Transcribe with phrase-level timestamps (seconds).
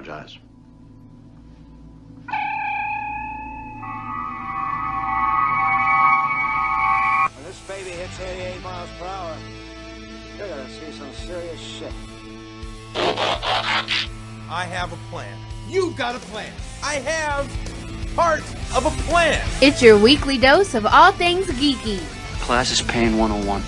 [0.00, 0.38] apologize.
[7.34, 9.36] When this baby hits 88 miles per hour,
[10.38, 11.92] you're gonna see some serious shit.
[14.52, 15.38] I have a plan.
[15.68, 16.52] You've got a plan.
[16.82, 17.46] I have
[18.16, 18.40] part
[18.74, 19.46] of a plan.
[19.62, 22.00] It's your weekly dose of all things geeky
[22.40, 23.62] Class is Pain 101.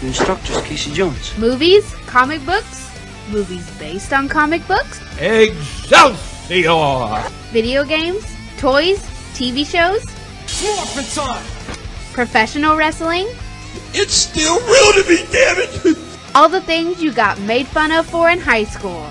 [0.00, 1.36] The instructor's Casey Jones.
[1.38, 2.90] movies, comic books,
[3.30, 6.18] movies based on comic books, Excelsior!
[7.52, 8.26] video games,
[8.58, 8.98] toys,
[9.34, 10.04] TV shows,
[10.60, 11.44] Morphin time!
[12.12, 13.28] professional wrestling,
[13.94, 15.96] It's still real to me, damn it!
[16.34, 19.08] all the things you got made fun of for in high school.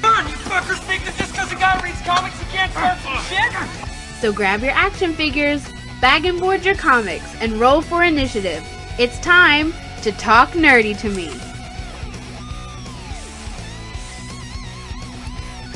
[0.00, 3.18] Darn, you fuckers think that just because a guy reads comics he can't start some
[3.28, 4.18] shit?
[4.18, 5.68] So grab your action figures,
[6.00, 8.66] bag and board your comics, and roll for initiative.
[8.98, 11.30] It's time to talk nerdy to me.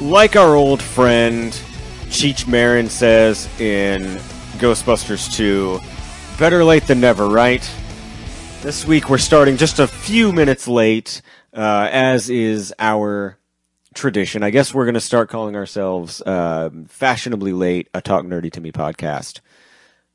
[0.05, 1.51] Like our old friend
[2.11, 4.03] Cheech Marin says in
[4.59, 5.81] Ghostbusters 2,
[6.39, 7.67] better late than never, right?
[8.61, 11.23] This week we're starting just a few minutes late,
[11.55, 13.39] uh, as is our
[13.95, 14.43] tradition.
[14.43, 18.61] I guess we're going to start calling ourselves uh, fashionably late, a Talk Nerdy to
[18.61, 19.41] Me podcast,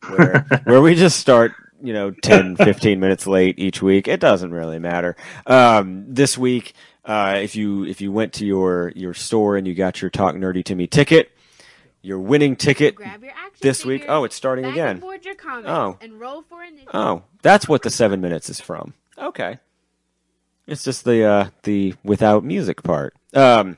[0.07, 4.07] where where we just start, you know, 10, 15 minutes late each week.
[4.07, 5.15] It doesn't really matter.
[5.47, 6.75] Um, this week,
[7.09, 10.35] uh, if you if you went to your your store and you got your Talk
[10.35, 11.31] Nerdy to Me ticket,
[12.01, 13.09] your winning ticket your
[13.61, 14.05] this week.
[14.07, 15.03] Oh, it's starting bag again.
[15.03, 15.97] and your comics, Oh.
[16.01, 16.91] and roll for initiative.
[16.93, 18.93] Oh, that's what the seven minutes is from.
[19.17, 19.57] Okay,
[20.67, 23.13] it's just the uh, the without music part.
[23.33, 23.77] Um,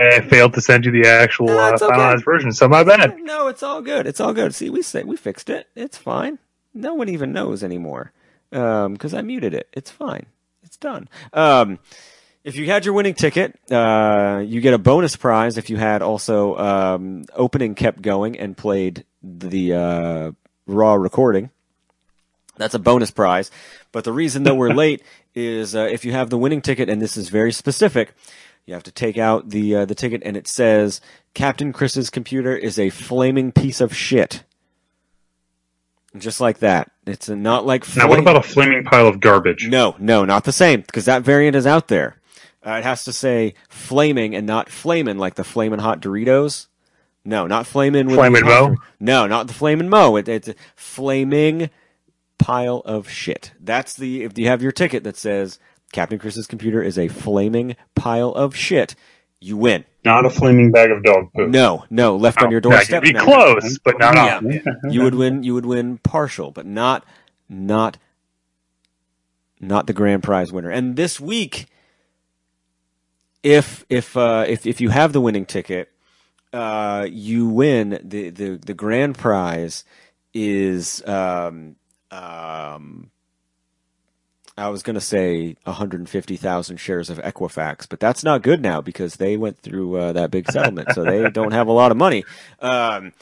[0.00, 1.92] I failed to send you the actual No, uh, it's okay.
[1.92, 3.18] finalized version, so my bad.
[3.18, 4.06] no, it's all good.
[4.06, 4.54] It's all good.
[4.54, 5.66] See, we say we fixed it.
[5.74, 6.38] It's fine.
[6.72, 8.12] No one even knows anymore
[8.50, 9.68] because I muted it.
[9.72, 10.26] It's fine.
[10.80, 11.08] Done.
[11.32, 11.78] Um,
[12.44, 15.58] if you had your winning ticket, uh, you get a bonus prize.
[15.58, 20.32] If you had also um, opening kept going and played the uh,
[20.66, 21.50] raw recording,
[22.56, 23.50] that's a bonus prize.
[23.92, 25.02] But the reason that we're late
[25.34, 28.14] is uh, if you have the winning ticket, and this is very specific,
[28.66, 31.00] you have to take out the uh, the ticket, and it says
[31.34, 34.44] Captain Chris's computer is a flaming piece of shit.
[36.16, 36.90] Just like that.
[37.06, 37.84] It's a, not like.
[37.96, 39.68] Now, what about a flaming pile of garbage?
[39.68, 42.16] no, no, not the same, because that variant is out there.
[42.66, 46.66] Uh, it has to say flaming and not flamin' like the flamin' hot Doritos.
[47.24, 48.76] No, not flamin' with Flamin' Mo?
[48.98, 50.16] No, not the flamin' Mo.
[50.16, 51.70] It, it's a flaming
[52.38, 53.52] pile of shit.
[53.60, 55.58] That's the if you have your ticket that says
[55.92, 58.94] Captain Chris's computer is a flaming pile of shit,
[59.40, 59.84] you win.
[60.04, 61.48] Not a flaming bag of dog poop.
[61.50, 63.04] No, no, left on your Oh, doorstep.
[63.04, 63.24] you'd be no.
[63.24, 64.40] close, but not Yeah.
[64.90, 65.42] you would win.
[65.42, 67.04] You would win partial, but not
[67.48, 67.98] not
[69.60, 70.70] not the grand prize winner.
[70.70, 71.66] And this week,
[73.42, 75.90] if if uh, if if you have the winning ticket,
[76.52, 79.84] uh, you win the the the grand prize
[80.34, 81.76] is um
[82.10, 83.10] um.
[84.58, 89.16] I was going to say 150,000 shares of Equifax, but that's not good now because
[89.16, 92.24] they went through uh, that big settlement, so they don't have a lot of money.
[92.60, 93.12] Um,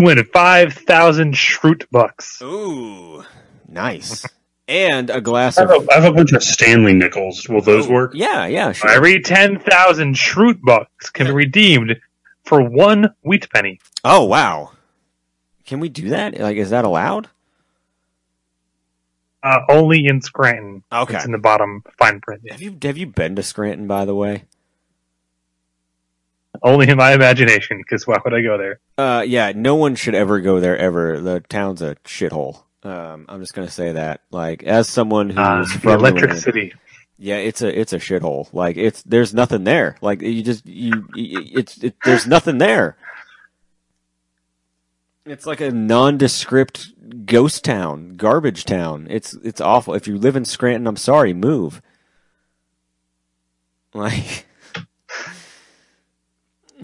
[0.00, 2.40] Win 5,000 Schrute bucks.
[2.42, 3.24] Ooh,
[3.68, 4.26] nice.
[4.68, 7.48] And a glass I of have, a, I have a bunch of Stanley nickels.
[7.48, 8.12] Will those work?
[8.14, 8.90] yeah, yeah, sure.
[8.90, 12.00] Every 10,000 Schrute bucks can be redeemed
[12.44, 13.80] for one wheat penny.
[14.04, 14.72] Oh wow,
[15.64, 16.38] can we do that?
[16.38, 17.28] Like, is that allowed?
[19.42, 20.82] Uh, only in Scranton.
[20.92, 21.16] Okay.
[21.16, 22.42] It's in the bottom fine print.
[22.50, 24.44] Have you have you been to Scranton, by the way?
[26.62, 28.80] Only in my imagination, because why would I go there?
[28.96, 31.20] Uh, yeah, no one should ever go there ever.
[31.20, 32.62] The town's a shithole.
[32.82, 34.22] Um, I'm just gonna say that.
[34.30, 36.72] Like, as someone who's Uh, from Electric City.
[37.18, 38.48] yeah, it's a it's a shithole.
[38.54, 39.96] Like, it's there's nothing there.
[40.00, 42.96] Like, you just you it's it, there's nothing there.
[45.26, 49.08] It's like a nondescript ghost town, garbage town.
[49.10, 49.94] It's it's awful.
[49.94, 51.82] If you live in Scranton, I'm sorry, move.
[53.92, 54.46] Like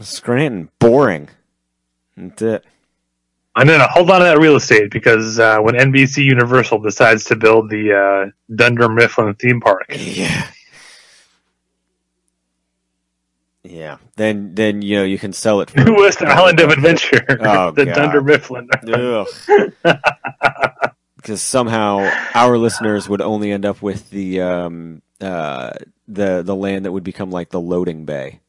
[0.01, 1.29] Scranton, boring.
[2.17, 2.65] That's it.
[3.55, 7.25] And then uh, hold on to that real estate because uh, when NBC Universal decides
[7.25, 10.47] to build the uh, Dunder Mifflin theme park, Yeah.
[13.73, 13.97] Yeah.
[14.17, 17.87] Then then you know you can sell it for West Island of Adventure, Oh, the
[17.87, 17.95] God.
[17.95, 18.69] Dunder Mifflin.
[21.17, 25.71] because somehow our listeners would only end up with the um uh
[26.07, 28.41] the the land that would become like the loading bay.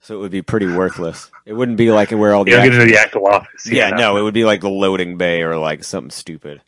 [0.00, 1.30] So it would be pretty worthless.
[1.44, 3.66] It wouldn't be like where all the You don't get action- into the actual office.
[3.68, 6.62] yeah, no, it would be like the loading bay or like something stupid.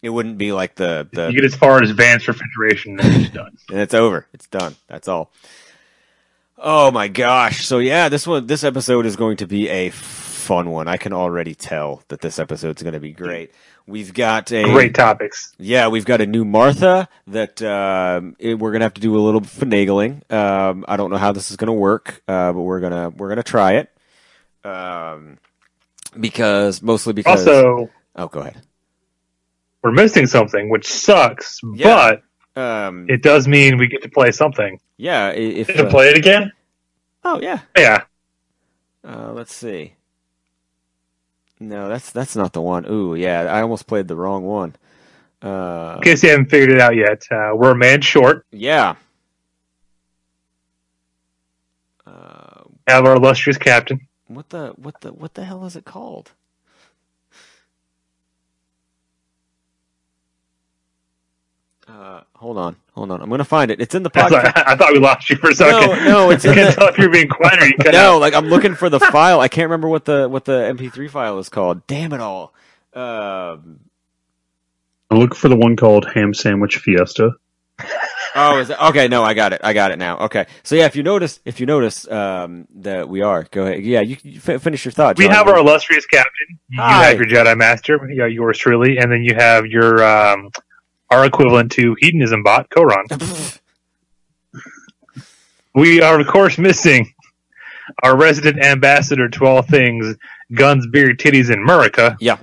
[0.00, 3.30] It wouldn't be like the the You get as far as advanced refrigeration, and it's
[3.34, 3.56] done.
[3.70, 4.26] and it's over.
[4.32, 4.76] It's done.
[4.86, 5.30] That's all.
[6.64, 7.66] Oh my gosh!
[7.66, 10.86] So yeah, this one, this episode is going to be a fun one.
[10.86, 13.50] I can already tell that this episode's going to be great.
[13.84, 15.52] We've got a Great topics.
[15.58, 19.18] Yeah, we've got a new Martha that um, it- we're gonna have to do a
[19.18, 20.30] little finagling.
[20.32, 23.42] Um, I don't know how this is gonna work, uh, but we're gonna we're gonna
[23.42, 23.90] try it.
[24.64, 25.38] Um,
[26.18, 28.62] because mostly because Also, oh, go ahead.
[29.82, 31.94] we're missing something, which sucks, Yeah.
[32.12, 32.22] but
[32.54, 34.78] Um, it does mean we get to play something.
[34.98, 36.52] yeah, if you uh, play it again?
[37.24, 38.02] oh yeah, Yeah.
[39.06, 39.94] uh, let's see.
[41.60, 42.84] No, that's that's not the one.
[42.90, 44.74] Ooh, yeah, I almost played the wrong one.
[45.40, 48.44] Uh, In case you haven't figured it out yet, uh, we're a man short.
[48.50, 48.96] yeah.
[52.06, 54.00] Uh, Have our illustrious captain.
[54.26, 56.32] what the what the what the hell is it called?
[61.92, 63.20] Uh, hold on, hold on.
[63.20, 63.78] I'm gonna find it.
[63.80, 64.52] It's in the podcast.
[64.56, 65.90] I thought we lost you for a second.
[66.04, 68.14] No, no, it's I can't the- tell if you're being quiet or you cut no,
[68.16, 68.20] out.
[68.20, 69.40] like I'm looking for the file.
[69.40, 71.86] I can't remember what the what the MP3 file is called.
[71.86, 72.54] Damn it all.
[72.94, 73.80] Um,
[75.10, 77.32] I'm looking for the one called Ham Sandwich Fiesta.
[78.34, 78.80] oh, is it?
[78.82, 79.60] Okay, no, I got it.
[79.62, 80.18] I got it now.
[80.20, 83.82] Okay, so yeah, if you notice, if you notice um, that we are, go ahead.
[83.82, 85.18] Yeah, you, you fi- finish your thought.
[85.18, 86.58] We have our illustrious captain.
[86.70, 87.04] You Hi.
[87.08, 90.50] have your Jedi Master, you yours truly, and then you have your um,
[91.12, 93.04] our equivalent to hedonism bot, Koron.
[95.74, 97.12] we are, of course, missing
[98.02, 100.16] our resident ambassador to all things
[100.54, 102.16] guns, beer, titties, and Murica.
[102.18, 102.38] Yeah.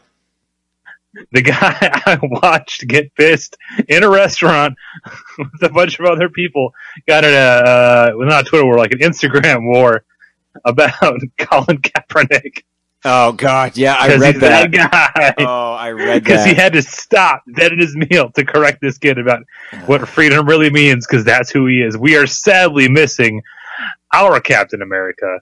[1.31, 1.75] The guy
[2.05, 3.57] I watched get pissed
[3.87, 4.75] in a restaurant
[5.37, 6.73] with a bunch of other people
[7.07, 10.03] got in a, uh, well, not a Twitter war, like an Instagram war
[10.63, 12.63] about Colin Kaepernick.
[13.05, 14.71] Oh God, yeah, I read that.
[14.71, 15.45] that guy.
[15.45, 18.81] Oh, I read that Because he had to stop dead in his meal to correct
[18.81, 19.43] this kid about
[19.85, 21.97] what freedom really means, because that's who he is.
[21.97, 23.41] We are sadly missing
[24.13, 25.39] our Captain America.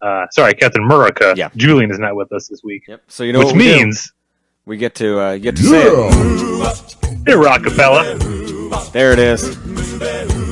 [0.00, 1.34] Uh, sorry, Captain America.
[1.36, 1.50] Yeah.
[1.56, 3.02] Julian is not with us this week, Yep.
[3.08, 4.12] So you know which what we means
[4.64, 6.12] we get to uh, get to say it.
[7.26, 8.92] hey, Rockapella.
[8.92, 9.56] There it is.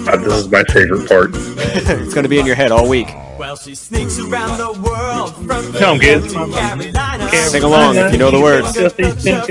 [0.08, 1.30] Uh, this is my favorite part.
[1.34, 3.08] it's going to be in your head all week.
[3.38, 6.32] Well, she sneaks around the world from Come, kids.
[6.32, 7.28] Carolina.
[7.30, 8.72] Sing along if you know the words.
[8.72, 9.48] Take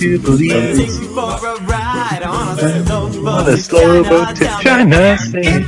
[0.00, 0.14] you
[1.14, 5.18] for a ride on a slow boat On a slow boat to China.
[5.18, 5.66] Sing.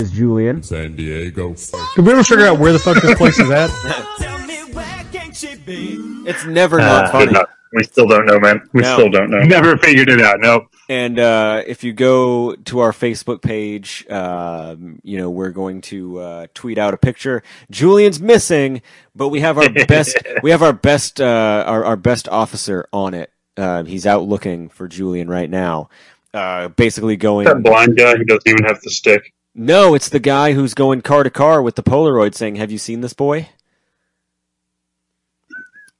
[0.00, 0.62] Is Julian?
[0.62, 1.54] San Diego.
[1.96, 3.70] Did we ever figure out where the fuck this place is at?
[4.18, 5.94] Tell me where can she be?
[6.26, 7.32] It's never not Uh, funny.
[7.72, 7.80] Good enough.
[7.80, 8.68] We still don't know, man.
[8.72, 8.94] We No.
[8.94, 9.42] still don't know.
[9.42, 10.40] Never figured it out.
[10.40, 10.66] Nope.
[10.88, 16.18] And uh, if you go to our Facebook page, um, you know we're going to
[16.18, 17.42] uh, tweet out a picture.
[17.70, 18.82] Julian's missing,
[19.14, 20.18] but we have our best.
[20.42, 21.20] we have our best.
[21.20, 23.30] Uh, our, our best officer on it.
[23.56, 25.88] Uh, he's out looking for Julian right now.
[26.34, 27.44] Uh, basically going.
[27.46, 29.32] That blind guy who doesn't even have the stick.
[29.54, 32.78] No, it's the guy who's going car to car with the Polaroid, saying, "Have you
[32.78, 33.48] seen this boy?"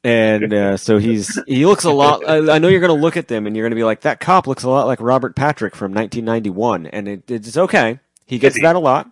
[0.04, 2.28] And uh, so he's he looks a lot.
[2.28, 4.00] I, I know you're going to look at them and you're going to be like,
[4.00, 8.00] "That cop looks a lot like Robert Patrick from 1991," and it, it's okay.
[8.26, 9.10] He gets that a lot.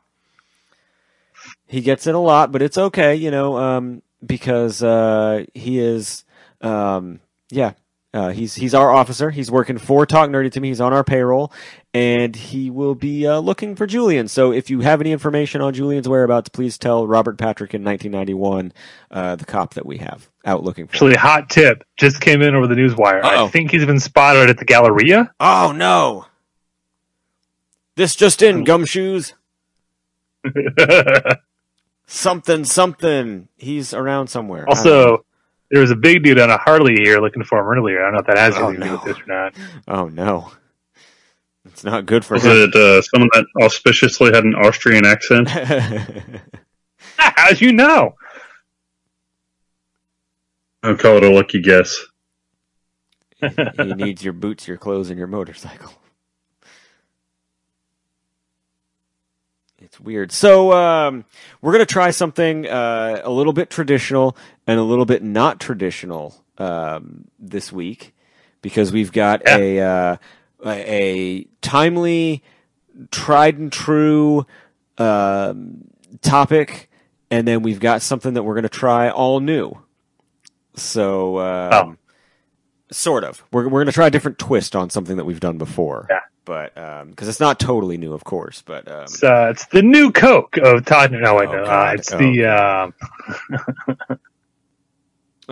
[1.66, 6.24] He gets it a lot, but it's okay, you know, um, because uh, he is,
[6.60, 7.74] um, yeah,
[8.12, 9.30] uh, he's he's our officer.
[9.30, 10.68] He's working for Talk Nerdy to me.
[10.68, 11.52] He's on our payroll,
[11.94, 14.26] and he will be uh, looking for Julian.
[14.26, 18.72] So if you have any information on Julian's whereabouts, please tell Robert Patrick in 1991,
[19.12, 20.96] uh, the cop that we have out looking for.
[20.96, 23.24] Actually, hot tip just came in over the news wire.
[23.24, 23.46] Uh-oh.
[23.46, 25.32] I think he's been spotted at the Galleria.
[25.38, 26.26] Oh no!
[27.94, 29.34] This just in, gumshoes.
[32.12, 33.46] Something, something.
[33.56, 34.64] He's around somewhere.
[34.68, 34.90] I don't know.
[34.90, 35.24] Also,
[35.70, 38.00] there was a big dude on a Harley here looking for him earlier.
[38.00, 39.54] I don't know if that has Oh, anything to do with this or not.
[39.88, 40.52] oh no,
[41.64, 42.52] it's not good for Was him.
[42.52, 45.48] it uh, someone that auspiciously had an Austrian accent?
[47.16, 48.14] How'd you know?
[50.82, 51.98] I'll call it a lucky guess.
[53.40, 55.92] he needs your boots, your clothes, and your motorcycle.
[59.78, 60.32] It's weird.
[60.32, 61.24] So um,
[61.60, 66.42] we're gonna try something uh, a little bit traditional and a little bit not traditional
[66.58, 68.14] um, this week
[68.62, 70.16] because we've got a, uh,
[70.66, 72.42] a timely,
[73.10, 74.46] tried and true
[74.98, 75.84] um,
[76.22, 76.90] topic,
[77.30, 79.72] and then we've got something that we're gonna try all new.
[80.74, 81.38] So.
[81.38, 81.96] Um, Oh.
[82.92, 83.44] Sort of.
[83.52, 86.08] We're we're gonna try a different twist on something that we've done before.
[86.10, 86.18] Yeah.
[86.44, 86.74] But
[87.10, 88.62] because it's not totally new, of course.
[88.62, 91.12] But um, It's, uh, it's the new Coke of Todd.
[91.12, 91.64] No, wait, Oh.
[91.64, 92.46] Uh, it's Oh, the.
[92.46, 92.94] Um,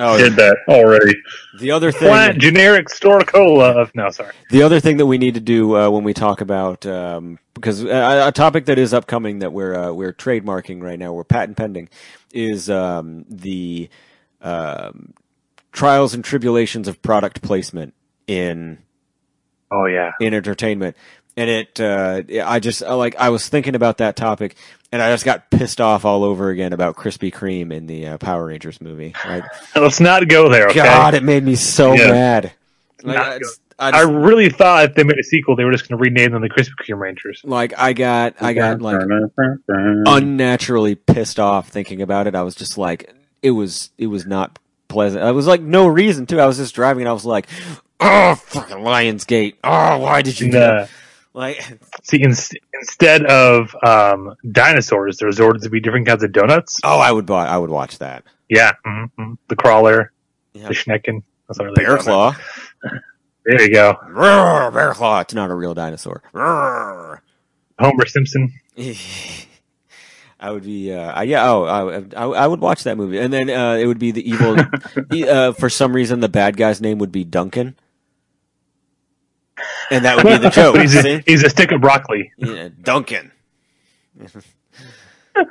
[0.01, 1.13] Oh, Did that already.
[1.59, 2.07] the other thing.
[2.09, 3.73] Flat generic store cola.
[3.73, 4.33] Of, no, sorry.
[4.49, 7.83] The other thing that we need to do uh, when we talk about um, because
[7.83, 11.57] a, a topic that is upcoming that we're uh, we're trademarking right now, we're patent
[11.57, 11.89] pending,
[12.33, 13.91] is um, the
[14.41, 15.15] um,
[15.73, 17.93] trials and tribulations of product placement
[18.29, 18.79] in
[19.71, 20.13] Oh yeah.
[20.21, 20.97] in entertainment.
[21.37, 24.57] And it, uh, I just uh, like I was thinking about that topic,
[24.91, 28.19] and I just got pissed off all over again about Krispy Kreme in the uh,
[28.19, 29.15] Power Rangers movie.
[29.25, 29.45] Like,
[29.77, 30.67] Let's not go there.
[30.69, 30.83] Okay.
[30.83, 32.11] God, it made me so Yeah.
[32.11, 32.53] mad.
[33.05, 35.89] Like, I, just- I I really thought if they made a sequel, they were just
[35.89, 37.41] going to rename them the Krispy Kreme Rangers.
[37.45, 39.01] like I got I got like
[39.69, 42.35] unnaturally pissed off thinking about it.
[42.35, 44.59] I was just like, it was it was not
[44.89, 45.23] pleasant.
[45.23, 46.41] I was like no reason to.
[46.41, 47.47] I was just driving and I was like,
[48.01, 49.55] oh fucking Lionsgate.
[49.65, 50.87] Oh, why did you do Nah.
[51.35, 51.63] Like,
[52.03, 52.31] See, in,
[52.81, 56.79] instead of um, dinosaurs, there's ordered to be different kinds of donuts.
[56.85, 57.47] oh, I would buy.
[57.47, 58.25] I would watch that.
[58.49, 60.13] Yeah, hmm the crawler,
[60.55, 60.69] Yeah.
[60.69, 61.23] the schnecken.
[61.47, 62.35] That's not really Bear claw.
[63.45, 63.97] There you go.
[64.09, 65.21] Roar, bear claw.
[65.21, 66.23] It's not a real dinosaur.
[66.35, 67.23] Roar.
[67.79, 68.53] Homer Simpson.
[70.41, 71.51] I would be, uh, I- yeah.
[71.51, 74.29] Oh, I, I, I would watch that movie, and then uh, it would be the
[74.29, 74.57] evil.
[75.29, 77.75] uh, for some reason, the bad guy's name would be Duncan,
[79.91, 80.77] and that would be the joke.
[80.77, 82.33] He's, a, he's a stick of broccoli.
[82.37, 83.33] Yeah, Duncan.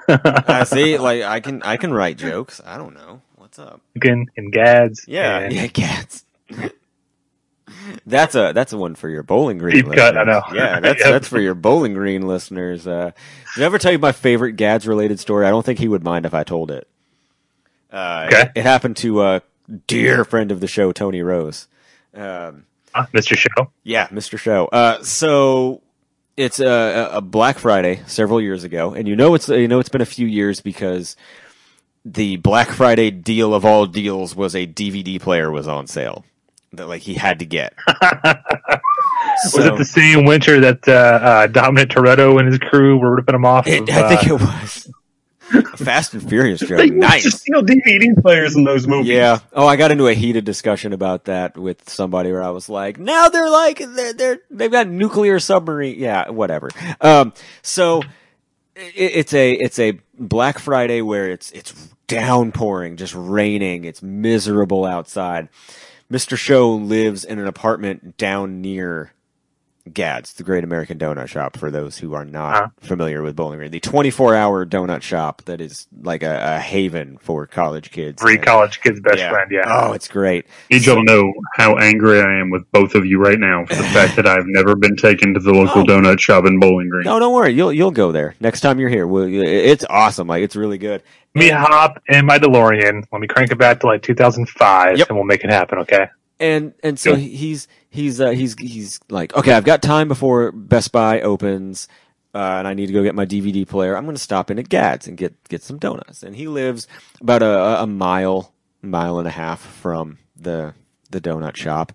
[0.08, 2.62] uh, see, like I can, I can write jokes.
[2.65, 3.82] I don't know what's up.
[3.94, 5.06] Chicken and Gads.
[5.08, 6.25] Yeah, and- yeah, cats.
[8.06, 9.75] That's a that's a one for your Bowling Green.
[9.84, 10.25] Deep cut, I listeners.
[10.27, 10.56] know.
[10.56, 11.10] Yeah, that's Yep.
[11.10, 12.88] that's for your Bowling Green listeners.
[12.88, 13.12] Uh,
[13.56, 15.46] did I ever tell you my favorite Gads related story?
[15.46, 16.88] I don't think he would mind if I told it.
[17.91, 18.41] Uh, Okay.
[18.44, 19.41] it, it happened to a
[19.88, 21.67] dear friend of the show, Tony Rose.
[22.13, 22.65] Um,
[23.13, 23.38] Mr.
[23.38, 23.72] Show.
[23.84, 24.38] yeah, Mr.
[24.38, 24.66] Show.
[24.68, 25.82] Uh, so
[26.36, 29.89] it's a, a Black Friday several years ago, and you know it's you know it's
[29.89, 31.16] been a few years because
[32.06, 36.24] the Black Friday deal of all deals was a DVD player was on sale
[36.74, 37.74] that like he had to get.
[39.54, 43.36] Was it the same winter that uh, uh, Dominic Toretto and his crew were ripping
[43.36, 43.68] him off?
[43.68, 44.92] It, of, I think uh, it was
[45.77, 46.77] Fast and Furious joke.
[46.77, 49.10] They used to steal DVD players in those movies.
[49.10, 49.39] Yeah.
[49.54, 53.00] Oh, I got into a heated discussion about that with somebody where I was like,
[53.00, 55.98] now they're like, they're, they're they've got nuclear submarine.
[55.98, 56.70] Yeah, whatever.
[57.00, 58.01] Um, so
[58.75, 61.74] it, it's a, it's a Black Friday where it's, it's
[62.08, 63.86] downpouring, just raining.
[63.86, 65.50] It's miserable outside.
[66.12, 66.38] Mr.
[66.38, 69.12] Show lives in an apartment down near
[69.94, 72.67] Gads, the Great American Donut Shop, for those who are not Uh-huh.
[72.79, 73.72] familiar with Bowling Green.
[73.72, 78.22] The 24 hour donut shop that is like a, a haven for college kids.
[78.22, 79.29] Free And- college kid's best yeah.
[79.32, 79.51] friend.
[79.51, 79.63] Yeah.
[79.65, 80.46] Oh, it's great.
[80.72, 83.75] Need y'all to know how angry I am with both of you right now for
[83.75, 85.86] the fact that I've never been taken to the local Oh.
[85.86, 87.06] donut shop in Bowling Green.
[87.06, 87.51] No, don't worry.
[87.53, 89.08] You'll you'll go there next time you're here.
[89.08, 90.27] We'll, it's awesome.
[90.27, 91.03] Like it's really good.
[91.36, 93.03] me hop in my DeLorean.
[93.12, 95.08] Let me crank it back to like 2005, Yep.
[95.10, 95.79] and we'll make it happen.
[95.79, 96.08] Okay.
[96.39, 100.91] And and so he's he's uh, he's he's like, okay, I've got time before Best
[100.91, 101.88] Buy opens,
[102.34, 103.96] uh, and I need to go get my DVD player.
[103.96, 106.24] I'm going to stop in at Gads and get get some donuts.
[106.24, 106.88] And he lives
[107.22, 110.74] about a, a mile mile and a half from the
[111.10, 111.91] the donut shop.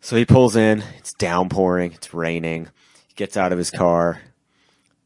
[0.00, 0.84] So he pulls in.
[0.98, 1.92] It's downpouring.
[1.92, 2.68] It's raining.
[3.08, 4.20] He gets out of his car.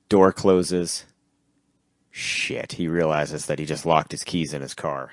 [0.09, 1.07] Door closes.
[2.11, 2.73] Shit!
[2.73, 5.13] He realizes that he just locked his keys in his car.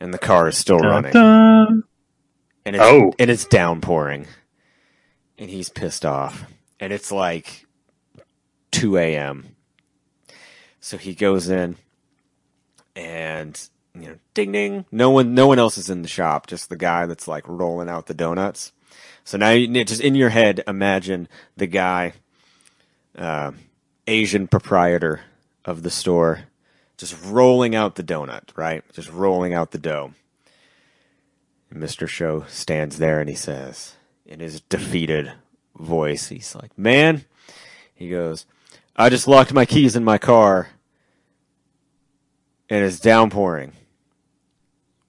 [0.00, 1.82] And the car is still running Dun.
[2.64, 3.12] and it's, Oh.
[3.18, 4.26] and it's downpouring,
[5.36, 6.44] and he's pissed off,
[6.78, 7.66] and it's like
[8.70, 9.56] two a.m.
[10.80, 11.76] So he goes in,
[12.94, 13.60] and
[13.94, 14.84] you know, ding ding.
[14.92, 16.46] No one, no one else is in the shop.
[16.46, 18.72] Just the guy that's like rolling out the donuts.
[19.24, 22.12] So now, you just in your head, imagine the guy,
[23.16, 23.52] uh,
[24.06, 25.20] Asian proprietor
[25.64, 26.44] of the store,
[26.98, 28.84] just rolling out the donut, right?
[28.92, 30.12] Just rolling out the dough.
[31.70, 32.06] And Mr.
[32.08, 33.94] Show stands there and he says,
[34.26, 35.32] in his defeated
[35.76, 37.24] voice, he's like, Man,
[37.94, 38.44] he goes,
[38.96, 40.68] I just locked my keys in my car
[42.68, 43.72] and it's downpouring.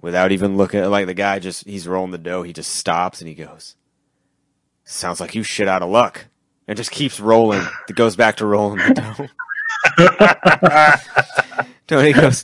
[0.01, 3.27] Without even looking, like the guy just, he's rolling the dough, he just stops and
[3.27, 3.75] he goes,
[4.85, 6.27] Sounds like you shit out of luck.
[6.67, 7.65] And just keeps rolling.
[7.89, 9.27] It goes back to rolling the dough.
[11.97, 12.43] Tony goes,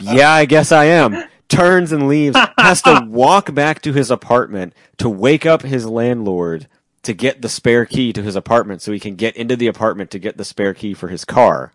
[0.00, 1.24] Yeah, I guess I am.
[1.48, 2.36] Turns and leaves.
[2.58, 6.68] Has to walk back to his apartment to wake up his landlord
[7.02, 10.10] to get the spare key to his apartment so he can get into the apartment
[10.10, 11.72] to get the spare key for his car.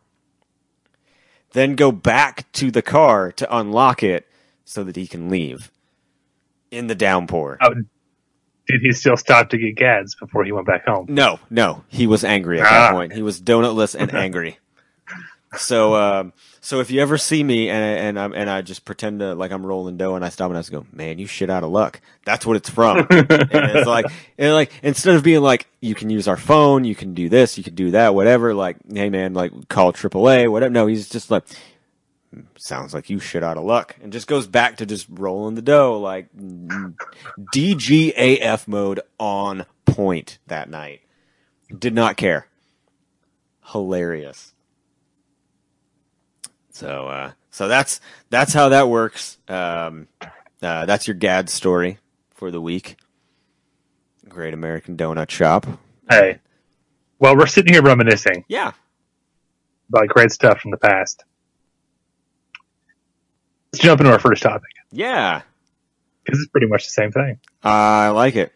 [1.54, 4.28] Then go back to the car to unlock it
[4.66, 5.72] so that he can leave
[6.72, 7.58] in the downpour.
[7.62, 11.08] Oh, did he still stop to get Gads before he went back home?
[11.10, 12.92] No, no, he was angry at that Ah.
[12.92, 13.14] point.
[13.14, 14.60] He was donutless and angry.
[15.58, 19.20] So, um, so if you ever see me and and I'm and I just pretend
[19.22, 21.50] to like I'm rolling dough and I stop and I just go, man, you shit
[21.50, 22.02] out of luck.
[22.24, 23.00] That's what it's from.
[23.10, 24.06] and it's like,
[24.38, 27.58] and like instead of being like, you can use our phone, you can do this,
[27.58, 28.54] you can do that, whatever.
[28.54, 30.70] Like, hey man, like call AAA, whatever.
[30.72, 31.46] No, he's just like,
[32.58, 35.64] sounds like you shit out of luck, and just goes back to just rolling the
[35.64, 36.28] dough, like
[37.56, 41.02] DGAF mode on point that night.
[41.76, 42.48] Did not care.
[43.72, 44.54] Hilarious.
[46.80, 49.38] So, uh, so that's that's how that works.
[49.50, 50.08] Um,
[50.62, 51.98] uh, that's your GAD story
[52.36, 52.96] for the week.
[54.30, 55.66] Great American Donut Shop.
[56.10, 56.40] Hey,
[57.20, 58.72] well, we're sitting here reminiscing Yeah.
[59.90, 61.26] about great stuff from the past.
[63.74, 65.42] Let's jump into our first topic Yeah.
[66.24, 67.40] because it's pretty much the same thing.
[67.62, 68.54] I like it.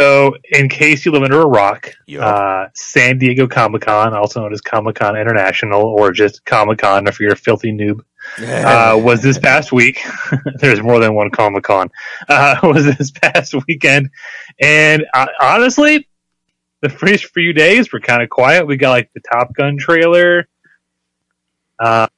[0.00, 2.22] So, in case you live under a rock, Yup.
[2.22, 7.06] uh, San Diego Comic Con, also known as Comic Con International or just Comic Con
[7.06, 8.00] if you're a filthy noob,
[8.40, 10.00] uh, was this past week.
[10.56, 11.90] There's more than one Comic Con.
[12.28, 14.10] Uh, was this past weekend,
[14.60, 16.08] and uh, honestly,
[16.80, 18.66] the first few days were kind of quiet.
[18.66, 20.48] We got like the Top Gun trailer.
[21.78, 22.08] Uh,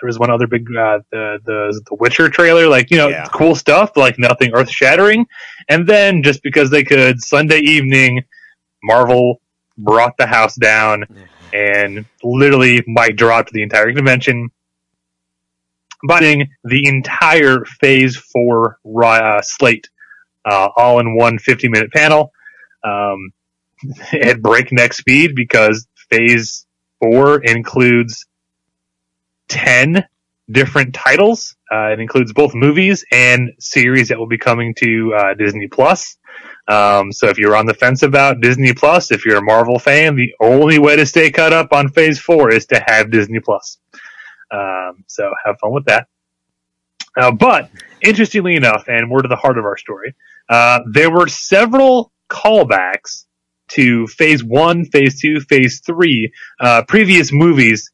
[0.00, 3.26] there was one other big uh, the the the Witcher trailer, like you know, Yeah.
[3.32, 5.26] cool stuff, like nothing earth shattering.
[5.68, 8.24] And then just because they could, Sunday evening,
[8.82, 9.40] Marvel
[9.78, 11.04] brought the house down
[11.52, 14.50] and literally mic dropped the entire convention,
[16.06, 19.88] buying the entire Phase Four uh, slate,
[20.44, 22.32] uh, all in one 50 minute panel.
[22.82, 23.30] Um,
[24.12, 26.66] at breakneck speed because Phase
[27.00, 28.26] Four includes
[29.54, 30.04] 10
[30.50, 31.56] different titles.
[31.72, 36.18] Uh, it includes both movies and series that will be coming to uh, Disney Plus.
[36.66, 40.16] Um, so if you're on the fence about Disney Plus, if you're a Marvel fan,
[40.16, 43.78] the only way to stay caught up on Phase Four is to have Disney Plus.
[44.50, 46.08] Um, so have fun with that.
[47.16, 47.70] Uh, but
[48.02, 50.14] interestingly enough, and we're to the heart of our story,
[50.48, 53.26] uh, there were several callbacks
[53.68, 57.90] to Phase One, Phase Two, Phase Three, uh, previous movies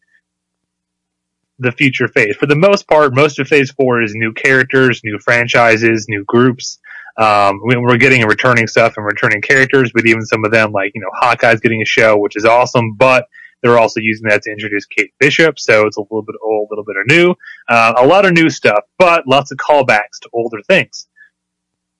[1.60, 2.36] the future phase.
[2.36, 6.78] For the most part, most of phase four is new characters, new franchises, new groups.
[7.16, 10.72] Um, we, we're getting and returning stuff and returning characters, but even some of them,
[10.72, 13.26] like, you know, Hawkeye's getting a show, which is awesome, but
[13.62, 16.72] they're also using that to introduce Kate Bishop, so it's a little bit old, a
[16.72, 17.34] little bit of new.
[17.68, 21.08] Uh, a lot of new stuff, but lots of callbacks to older things.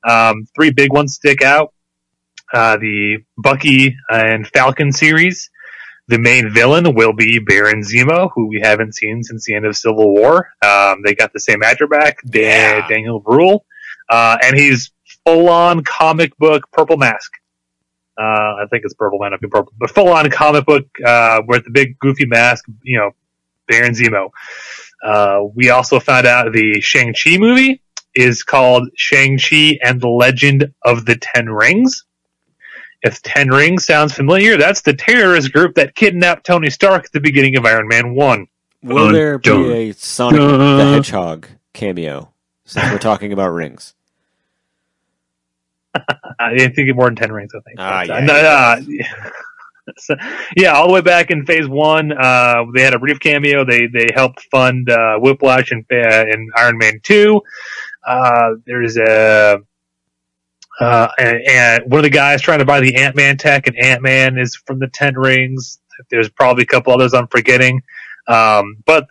[0.09, 1.75] Um, three big ones stick out.
[2.53, 5.50] Uh, the Bucky and Falcon series.
[6.11, 9.77] The main villain will be Baron Zemo, who we haven't seen since the end of
[9.77, 10.53] Civil War.
[10.65, 12.89] Um, they got the same actor back, Dan- Yeah.
[12.89, 13.65] Daniel Bruhl,
[14.09, 14.91] uh, and he's
[15.25, 17.31] full on comic book purple mask.
[18.21, 18.25] Uh,
[18.63, 21.65] I think it's purple, might not be purple, but full on comic book uh, with
[21.65, 22.65] the big goofy mask.
[22.83, 23.11] You know,
[23.69, 24.31] Baron Zemo.
[25.05, 27.83] Uh, we also found out the Shang Chi movie
[28.17, 32.05] is called Shang Chi and the Legend of the Ten Rings.
[33.03, 37.21] If Ten Rings sounds familiar, that's the terrorist group that kidnapped Tony Stark at the
[37.21, 38.47] beginning of Iron Man 1.
[38.83, 40.93] Will Dun, there be dun, a Sonic the.
[40.95, 42.33] Hedgehog cameo?
[42.65, 43.95] Since we're talking about rings.
[46.39, 47.77] I didn't think it more than 10 rings, I think.
[47.79, 48.37] Ah, But, uh, yeah, no,
[48.89, 49.07] yeah.
[49.09, 49.31] uh,
[49.99, 50.15] so,
[50.57, 53.65] yeah, all the way back in phase one, uh, they had a brief cameo.
[53.65, 57.41] They, they helped fund, uh, Whiplash and, uh, in Iron Man 2.
[58.07, 59.59] Uh, there's a,
[60.81, 64.39] uh, and, and one of the guys trying to buy the Ant-Man tech and Ant-Man
[64.39, 65.79] is from the Ten Rings.
[66.11, 67.83] There's probably a couple others I'm forgetting.
[68.27, 69.07] Um, but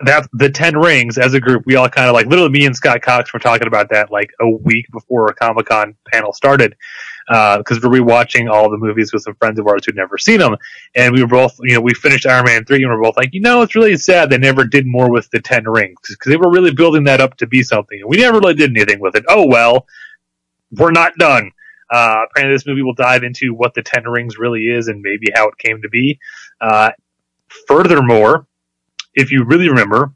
[0.00, 2.76] that the Ten Rings as a group, we all kind of like literally me and
[2.76, 6.76] Scott Cox were talking about that like a week before a Comic Con panel started
[7.26, 10.56] because we're rewatching all the movies with some friends of ours who'd never seen them,
[10.94, 13.34] and we were both you know we finished Iron Man three and we're both like
[13.34, 16.36] you know it's really sad they never did more with the Ten Rings because they
[16.36, 19.16] were really building that up to be something and we never really did anything with
[19.16, 19.24] it.
[19.28, 19.86] Oh well,
[20.70, 21.52] we're not done.
[21.90, 25.26] Uh, apparently, this movie will dive into what the Ten Rings really is and maybe
[25.34, 26.18] how it came to be.
[26.60, 26.90] Uh,
[27.66, 28.46] furthermore,
[29.14, 30.12] if you really remember,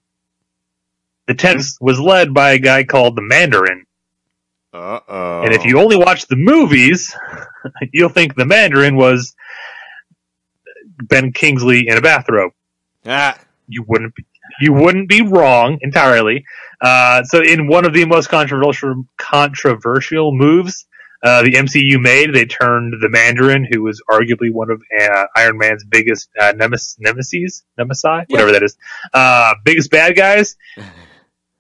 [1.27, 3.87] the Ten was led by a guy called the Mandarin.
[4.75, 5.43] Uh oh.
[5.43, 7.15] And if you only watch the movies,
[7.93, 9.35] you'll think the Mandarin was
[10.99, 12.53] Ben Kingsley in a bathrobe.
[13.07, 13.39] ah,
[13.69, 14.25] You wouldn't be,
[14.61, 16.45] you wouldn't be wrong entirely.
[16.83, 20.87] Uh, so in one of the most controversial controversial moves
[21.23, 25.57] uh, the MCU made, they turned the Mandarin, who was arguably one of uh, Iron
[25.57, 28.77] Man's biggest uh, nemes- nemesis, nemesi, whatever that is,
[29.15, 30.57] uh, biggest bad guys,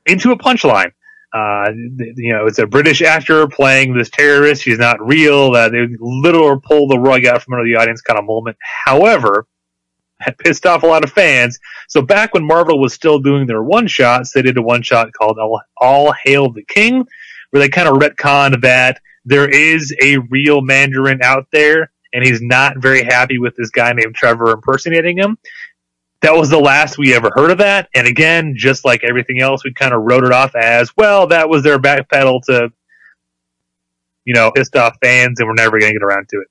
[0.04, 0.90] into a punchline.
[1.32, 1.70] Uh,
[2.16, 4.62] you know, it's a British actor playing this terrorist.
[4.62, 5.54] She's not real.
[5.54, 8.56] Uh, they literally pull the rug out from under the audience kind of moment.
[8.84, 9.46] However,
[10.22, 11.58] had pissed off a lot of fans.
[11.88, 15.12] So back when Marvel was still doing their one shots, they did a one shot
[15.12, 17.06] called All, All Hail the King,
[17.50, 22.40] where they kind of retconned that there is a real Mandarin out there, and he's
[22.40, 25.38] not very happy with this guy named Trevor impersonating him.
[26.22, 27.88] That was the last we ever heard of that.
[27.94, 31.48] And again, just like everything else, we kind of wrote it off as, well, that
[31.48, 32.72] was their backpedal to,
[34.24, 36.48] you know, pissed off fans, and we're never going to get around to it.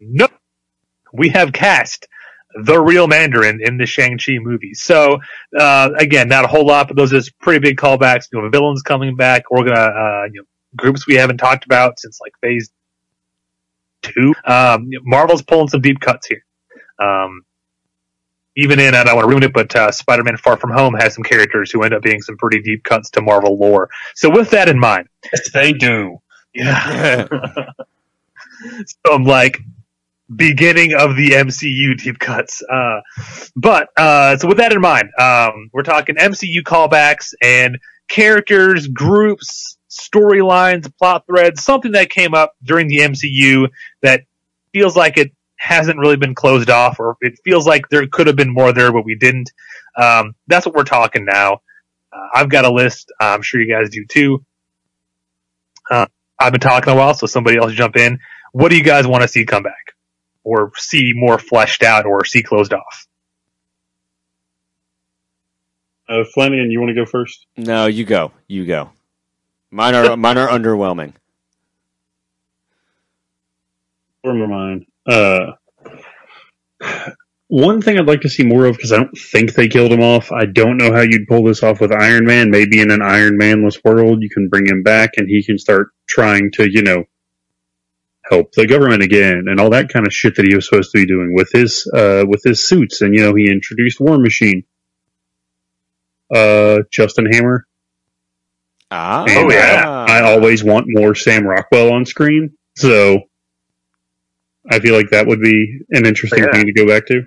[0.00, 0.32] Nope.
[1.12, 2.06] We have cast
[2.64, 4.74] the real Mandarin in the Shang-Chi movie.
[4.74, 5.18] So,
[5.58, 8.26] uh, again, not a whole lot, but those are pretty big callbacks.
[8.32, 9.50] You know, villains coming back.
[9.50, 12.70] We're gonna, uh, you know, groups we haven't talked about since like phase
[14.02, 14.34] two.
[14.44, 16.44] Um, Marvel's pulling some deep cuts here.
[17.00, 17.42] Um,
[18.56, 21.14] even in, I don't want to ruin it, but uh, Spider-Man Far From Home has
[21.14, 23.88] some characters who end up being some pretty deep cuts to Marvel lore.
[24.16, 26.18] So with that in mind, Yes, they do.
[26.54, 27.26] yeah.
[28.86, 29.60] so I'm like,
[30.34, 32.62] beginning of the MCU deep cuts.
[32.62, 33.00] Uh,
[33.56, 39.78] but uh, so with that in mind, um, we're talking MCU callbacks and characters, groups,
[39.90, 43.68] storylines, plot threads, something that came up during the MCU
[44.02, 44.22] that
[44.72, 48.36] feels like it hasn't really been closed off, or it feels like there could have
[48.36, 49.50] been more there, but we didn't.
[49.96, 51.62] Um, that's what we're talking now.
[52.12, 53.12] Uh, I've got a list.
[53.20, 54.44] I'm sure you guys do too.
[55.90, 56.06] Uh,
[56.38, 58.20] I've been talking a while, so somebody else jump in.
[58.52, 59.94] What do you guys want to see come back,
[60.48, 63.06] or see more fleshed out, or see closed off?
[66.08, 67.46] Uh, Flanagan, you want to go first?
[67.56, 68.32] No, you go.
[68.46, 68.90] You go.
[69.70, 71.12] Mine are mine are underwhelming.
[74.24, 74.86] Never mind.
[75.06, 75.52] Uh,
[77.48, 80.02] one thing I'd like to see more of because I don't think they killed him
[80.02, 80.32] off.
[80.32, 82.50] I don't know how you'd pull this off with Iron Man.
[82.50, 85.88] Maybe in an Iron Manless world, you can bring him back and he can start
[86.06, 87.04] trying to, you know,
[88.30, 90.98] help the government again and all that kind of shit that he was supposed to
[90.98, 93.00] be doing with his uh, with his suits.
[93.00, 94.64] And you know, he introduced War Machine.
[96.34, 97.66] Uh, Justin Hammer.
[98.90, 103.18] Ah, And I always want more Sam Rockwell on screen, so
[104.70, 106.52] I feel like that would be an interesting Yeah.
[106.52, 107.22] thing to go back to.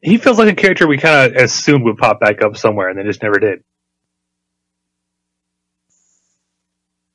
[0.00, 2.98] He feels like a character we kind of assumed would pop back up somewhere, and
[2.98, 3.64] they just never did.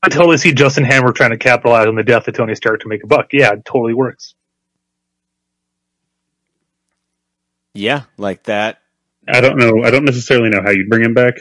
[0.03, 2.89] I totally see Justin Hammer trying to capitalize on the death of Tony Stark to
[2.89, 3.27] make a buck.
[3.31, 4.35] Yeah, it totally works.
[7.73, 8.79] Yeah, like that.
[9.27, 9.81] I don't know.
[9.83, 11.35] I don't necessarily know how you'd bring him back.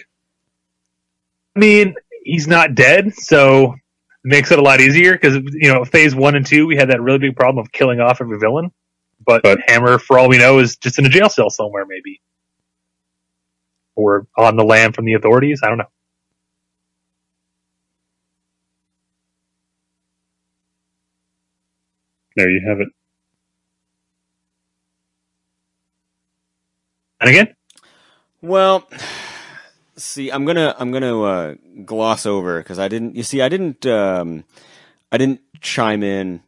[1.56, 1.94] I mean,
[2.24, 3.78] he's not dead, so it
[4.22, 7.02] makes it a lot easier because you know, phase one and two, we had that
[7.02, 8.70] really big problem of killing off every villain.
[9.24, 12.20] But, But- Hammer, for all we know, is just in a jail cell somewhere, maybe,
[13.96, 15.60] or on the lam from the authorities.
[15.64, 15.90] I don't know.
[22.36, 22.88] There you have it.
[27.20, 27.54] And again,
[28.42, 28.88] Well,
[29.96, 33.16] see, I'm gonna I'm gonna uh, gloss over because I didn't.
[33.16, 34.44] You see, I didn't um,
[35.12, 36.42] I didn't chime in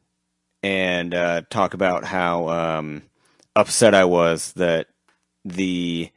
[0.62, 3.02] and uh, talk about how um,
[3.56, 4.88] upset I was that
[5.44, 6.10] the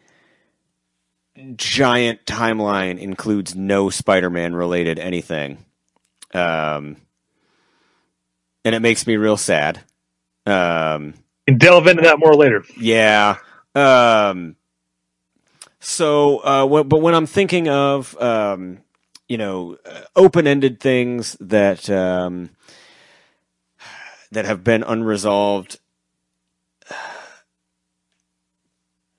[1.57, 5.65] giant timeline includes no Spider-Man related anything,
[6.33, 6.97] um,
[8.67, 9.79] and it makes me real sad.
[10.45, 11.13] Um,
[11.47, 12.65] and delve into that more later.
[12.77, 13.37] yeah.
[13.73, 14.57] Um,
[15.79, 18.79] so, uh, but when I'm thinking of, um,
[19.29, 22.49] you know, uh, open-ended things that um,
[24.33, 25.79] that have been unresolved,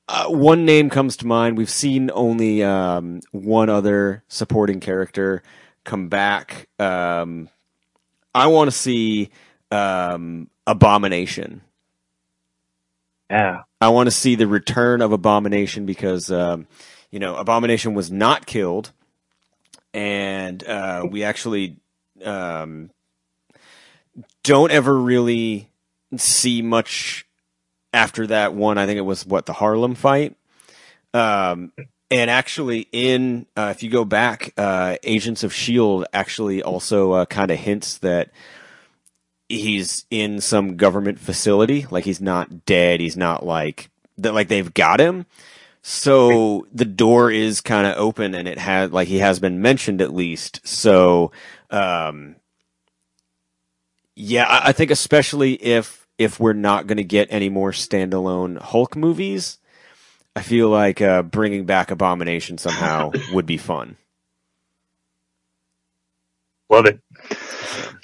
[0.08, 1.56] uh, one name comes to mind.
[1.56, 5.42] We've seen only um, one other supporting character
[5.84, 6.68] come back.
[6.78, 7.48] Um,
[8.38, 9.31] I want to see
[9.72, 11.61] um, Abomination.
[13.29, 13.62] Yeah.
[13.81, 16.66] I want to see the return of Abomination because, um,
[17.11, 18.92] you know, Abomination was not killed,
[19.92, 21.77] and uh, we actually
[22.24, 22.90] um,
[24.44, 25.68] don't ever really
[26.16, 27.27] see much
[27.92, 28.79] after that one.
[28.79, 30.37] I think it was what the Harlem fight.
[31.12, 31.72] Um,
[32.11, 37.27] and actually, in uh, if you go back, uh, Agents of Shield actually also uh,
[37.27, 38.31] kind of hints that
[39.49, 41.87] he's in some government facility.
[41.90, 43.01] Like he's not dead.
[43.01, 44.35] He's not like that.
[44.35, 45.27] Like they've got him.
[45.83, 50.01] So the door is kind of open, and it had like he has been mentioned
[50.01, 50.66] at least.
[50.66, 51.31] So,
[51.71, 52.37] um,
[54.14, 58.59] yeah, I, I think especially if if we're not going to get any more standalone
[58.59, 59.58] Hulk movies,
[60.38, 63.96] I feel like uh, bringing back Abomination somehow would be fun.
[66.70, 67.01] Love it.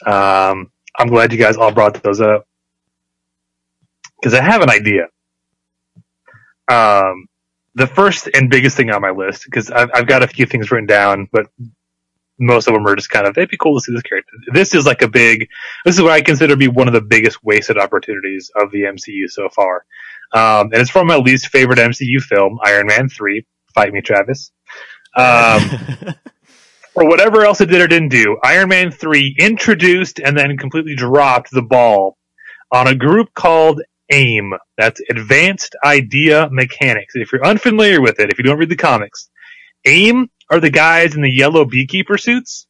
[0.05, 2.49] Um, I'm glad you guys all brought those up
[4.20, 5.05] because I have an idea.
[6.66, 7.29] Um,
[7.77, 10.73] the first and biggest thing on my list because I've, I've got a few things
[10.73, 11.47] written down, but
[12.40, 14.33] most of them are just kind of it'd be cool to see this character.
[14.53, 15.49] This is like a big.
[15.85, 18.83] This is what I consider to be one of the biggest wasted opportunities of the
[18.83, 19.85] MCU so far,
[20.35, 23.47] um, and it's from my least favorite MCU film, Iron Man three.
[23.75, 24.53] Fight me, Travis.
[25.16, 25.61] Um,
[26.94, 30.94] or whatever else it did or didn't do, Iron Man 3 introduced and then completely
[30.94, 32.16] dropped the ball
[32.73, 34.53] on a group called AIM.
[34.77, 37.14] That's Advanced Idea Mechanics.
[37.16, 39.29] If you're unfamiliar with it, if you don't read the comics,
[39.85, 42.66] AIM are the guys in the yellow beekeeper suits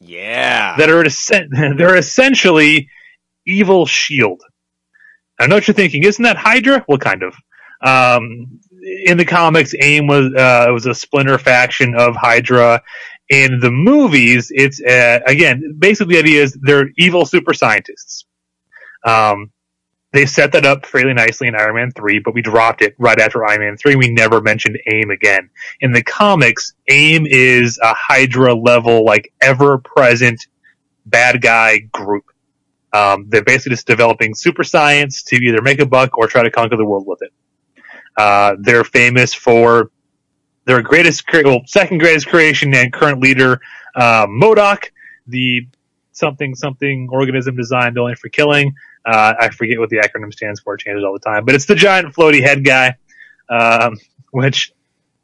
[0.00, 0.76] Yeah.
[0.78, 1.04] that are
[1.76, 2.88] they're essentially
[3.46, 4.42] evil shield.
[5.40, 6.04] I know what you're thinking.
[6.04, 6.84] Isn't that Hydra?
[6.88, 7.34] Well, kind of.
[7.82, 8.60] Um,
[9.04, 12.82] in the comics, AIM was uh, was a splinter faction of Hydra.
[13.28, 18.24] In the movies, it's uh, again basically the idea is they're evil super scientists.
[19.04, 19.50] Um,
[20.12, 23.18] they set that up fairly nicely in Iron Man 3, but we dropped it right
[23.20, 23.94] after Iron Man 3.
[23.94, 25.50] We never mentioned AIM again.
[25.80, 30.46] In the comics, AIM is a Hydra level, like ever present
[31.06, 32.24] bad guy group.
[32.92, 36.50] Um, they're basically just developing super science to either make a buck or try to
[36.50, 37.32] conquer the world with it.
[38.16, 39.90] Uh, they're famous for
[40.64, 43.60] their greatest, cre- well, second greatest creation and current leader,
[43.94, 44.90] uh, MODOK,
[45.26, 45.66] the
[46.12, 48.74] something something organism designed only for killing.
[49.06, 51.44] Uh, I forget what the acronym stands for; it changes all the time.
[51.44, 52.96] But it's the giant floaty head guy,
[53.48, 53.96] um,
[54.32, 54.72] which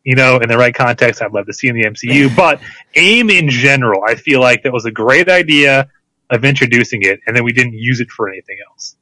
[0.06, 2.34] you know, in the right context, I'd love to see in the MCU.
[2.36, 2.60] but
[2.94, 5.88] AIM in general, I feel like that was a great idea
[6.30, 8.96] of introducing it, and then we didn't use it for anything else.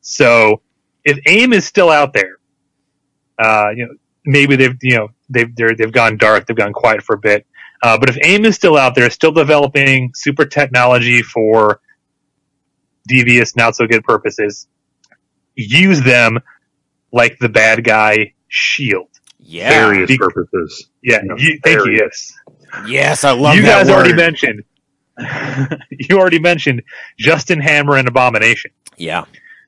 [0.00, 0.60] So
[1.04, 2.36] if AIM is still out there,
[3.38, 7.02] uh, you know, maybe they've you know they've they're, they've gone dark, they've gone quiet
[7.02, 7.46] for a bit.
[7.82, 11.80] Uh, but if AIM is still out there, still developing super technology for
[13.06, 14.66] devious, not so good purposes,
[15.54, 16.38] use them
[17.12, 19.08] like the bad guy Shield.
[19.38, 19.68] Yeah.
[19.70, 20.88] Various Be- purposes.
[21.02, 21.92] Yeah, Yeah, you, thank you.
[21.92, 22.32] Yes,
[22.86, 24.64] Yes, I love you that guys already mentioned.
[25.90, 26.82] you already mentioned
[27.18, 29.24] Justin Hammer and Abomination, Yeah.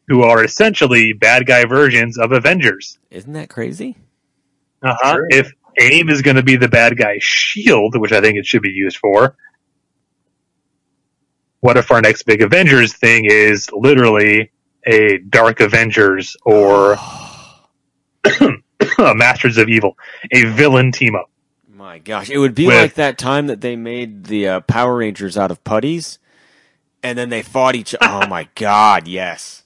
[0.09, 2.99] who are essentially bad guy versions of Avengers.
[3.11, 3.97] Isn't that crazy?
[4.83, 5.15] Uh huh.
[5.15, 5.27] Sure.
[5.31, 8.63] If AIM is going to be the bad guy Shield, which I think it should
[8.63, 9.37] be used for,
[11.61, 14.51] what if our next big Avengers thing is literally
[14.87, 16.93] a Dark Avengers or
[18.99, 19.97] a Masters of Evil,
[20.33, 21.31] a villain team up?
[21.89, 24.99] My gosh, it would be With- like that time that they made the uh, Power
[24.99, 26.19] Rangers out of putties,
[27.03, 27.95] and then they fought each.
[28.03, 29.63] Oh my god, yes.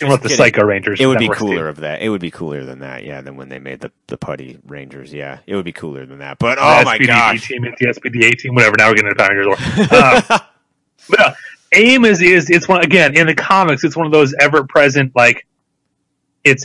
[0.00, 0.28] You want the.
[0.28, 1.00] Psycho Rangers?
[1.00, 1.46] It would be works, too.
[1.46, 2.02] cooler of that.
[2.02, 3.02] It would be cooler than that.
[3.02, 5.12] Yeah, than when they made the the putty Rangers.
[5.12, 6.38] Yeah, it would be cooler than that.
[6.38, 8.76] But The oh my SPD gosh, team, the SPDA team, whatever.
[8.78, 10.30] Now we're getting into Power Rangers.
[10.30, 10.38] Um,
[11.10, 11.34] but uh,
[11.72, 13.82] AIM is is it's one again in the comics.
[13.82, 15.48] It's one of those ever present like
[16.44, 16.64] it's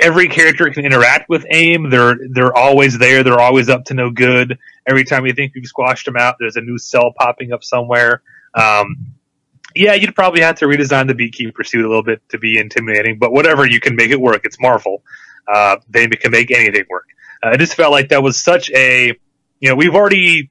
[0.00, 1.90] every character can interact with AIM.
[1.90, 3.22] They're they're always there.
[3.22, 4.58] They're always up to no good.
[4.86, 8.22] Every time you think you've squashed them out, there's a new cell popping up somewhere.
[8.54, 9.14] Um,
[9.74, 13.18] yeah, you'd probably have to redesign the beekeeper suit a little bit to be intimidating,
[13.18, 14.42] but whatever, you can make it work.
[14.44, 15.02] It's Marvel.
[15.46, 17.06] Uh, they can make anything work.
[17.42, 19.14] Uh, I just felt like that was such a,
[19.60, 20.50] you know, we've already,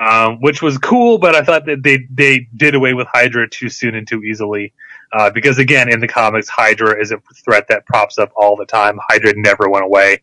[0.00, 3.68] um, which was cool, but I thought that they, they did away with Hydra too
[3.68, 4.72] soon and too easily.
[5.12, 8.66] Uh, because again, in the comics, Hydra is a threat that props up all the
[8.66, 8.98] time.
[9.08, 10.22] Hydra never went away.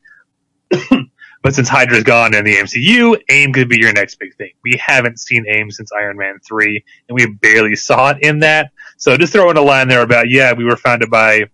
[1.42, 4.52] but since Hydra's gone in the MCU, AIM could be your next big thing.
[4.64, 8.72] We haven't seen AIM since Iron Man 3, and we barely saw it in that.
[8.98, 11.50] So just throwing a line there about, yeah, we were founded by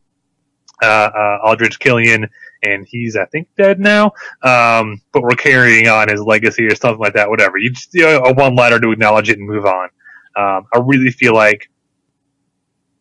[0.82, 2.30] uh, uh, Aldrich Killian,
[2.64, 4.14] and he's, I think, dead now.
[4.44, 7.58] Um, but we're carrying on his legacy or something like that, whatever.
[7.58, 9.90] You just, you know, a one liner to acknowledge it and move on.
[10.36, 11.70] Um, I really feel like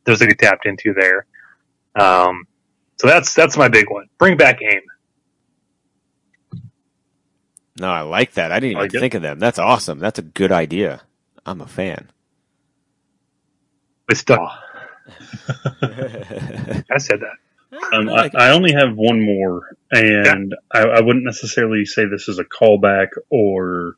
[0.05, 1.27] there's a get tapped into there.
[1.95, 2.47] Um,
[3.01, 4.07] so that's, that's my big one.
[4.19, 4.83] Bring back AIM.
[7.79, 8.53] no, I like that.
[8.53, 9.01] I didn't even Like it.
[9.01, 9.39] think of them.
[9.39, 9.99] That's awesome.
[9.99, 11.03] That's a good idea.
[11.47, 12.11] I'm a fan.
[14.09, 14.41] It's stuck.
[15.83, 17.37] I said that.
[17.93, 18.41] Um, I I, like it.
[18.41, 23.09] I only have one more, and I, I wouldn't necessarily say this is a callback
[23.31, 23.95] or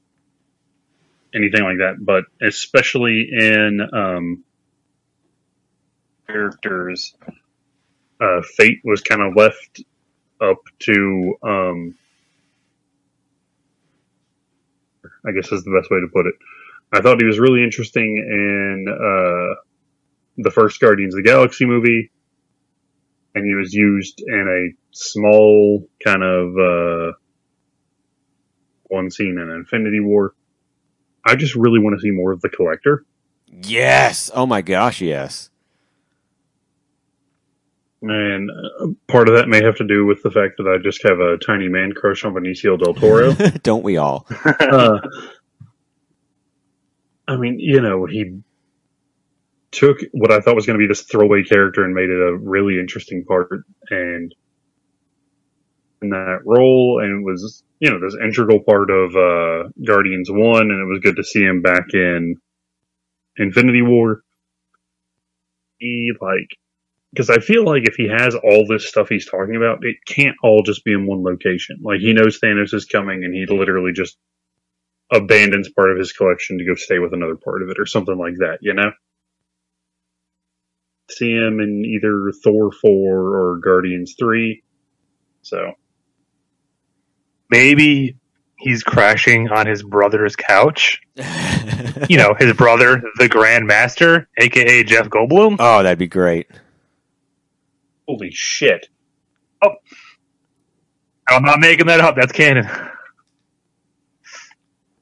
[1.34, 4.44] anything like that, but especially in um,
[6.32, 7.14] characters,
[8.20, 9.82] uh, fate was kind of left
[10.40, 11.94] up to, um,
[15.26, 16.34] I guess is the best way to put it.
[16.92, 19.54] I thought he was really interesting in uh,
[20.38, 22.10] the first Guardians of the Galaxy movie
[23.34, 27.12] and he was used in a small kind of uh,
[28.84, 30.34] one scene in Infinity War.
[31.24, 33.04] I just really want to see more of the Collector.
[33.46, 34.30] yes.
[34.34, 35.50] Oh my gosh, yes.
[38.02, 41.04] Man, uh, part of that may have to do with the fact that I just
[41.04, 43.32] have a tiny man crush on Benicio del Toro.
[43.62, 44.26] Don't we all?
[44.44, 44.98] uh,
[47.28, 48.40] I mean, you know, he
[49.70, 52.36] took what I thought was going to be this throwaway character and made it a
[52.36, 53.48] really interesting part,
[53.90, 54.34] and
[56.02, 60.70] in that role, and it was you know this integral part of uh, Guardians One,
[60.70, 62.36] and it was good to see him back in
[63.36, 64.22] Infinity War.
[65.78, 66.48] He like
[67.12, 70.36] because I feel like if he has all this stuff he's talking about, it can't
[70.42, 71.78] all just be in one location.
[71.82, 74.16] Like he knows Thanos is coming, and he literally just
[75.12, 78.16] abandons part of his collection to go stay with another part of it, or something
[78.16, 78.58] like that.
[78.60, 78.92] You know.
[81.10, 84.62] See him in either Thor four or Guardians three.
[85.42, 85.72] So
[87.52, 88.16] Maybe
[88.56, 91.02] he's crashing on his brother's couch.
[92.08, 95.56] you know, his brother, the Grand Master, aka Jeff Goldblum.
[95.58, 96.48] Oh, that'd be great.
[98.06, 98.88] Holy shit!
[99.62, 99.74] Oh.
[101.28, 102.16] I'm not making that up.
[102.16, 102.68] That's canon.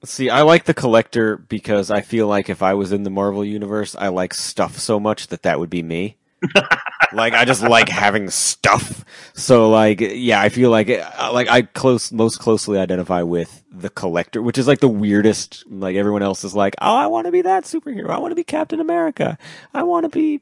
[0.05, 3.45] See, I like the collector because I feel like if I was in the Marvel
[3.45, 6.17] universe, I like stuff so much that that would be me.
[7.13, 9.05] like I just like having stuff.
[9.35, 13.91] So like yeah, I feel like uh, like I close most closely identify with the
[13.91, 15.65] collector, which is like the weirdest.
[15.69, 18.09] Like everyone else is like, "Oh, I want to be that superhero.
[18.09, 19.37] I want to be Captain America.
[19.75, 20.41] I want to be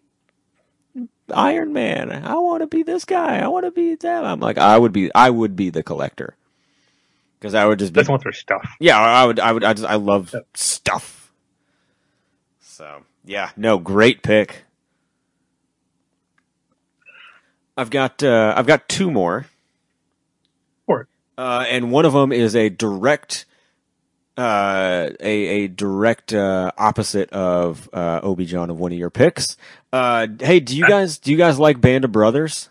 [1.35, 2.11] Iron Man.
[2.11, 3.38] I want to be this guy.
[3.38, 6.35] I want to be that." I'm like, I would be I would be the collector.
[7.41, 8.69] Cuz I would just be Just want their stuff.
[8.81, 9.38] yeah, I would.
[9.41, 9.64] I would.
[9.64, 9.88] I just.
[9.88, 11.31] I love stuff.
[12.61, 14.64] So yeah, no, great pick.
[17.77, 18.23] I've got.
[18.23, 19.47] Uh, I've got two more.
[20.88, 21.07] Sure.
[21.37, 23.45] Uh, and one of them is a direct.
[24.38, 29.57] Uh, a a direct uh, opposite of uh, Obi John of one of your picks.
[29.92, 32.68] Uh, hey, do you guys do you guys like Band of Brothers?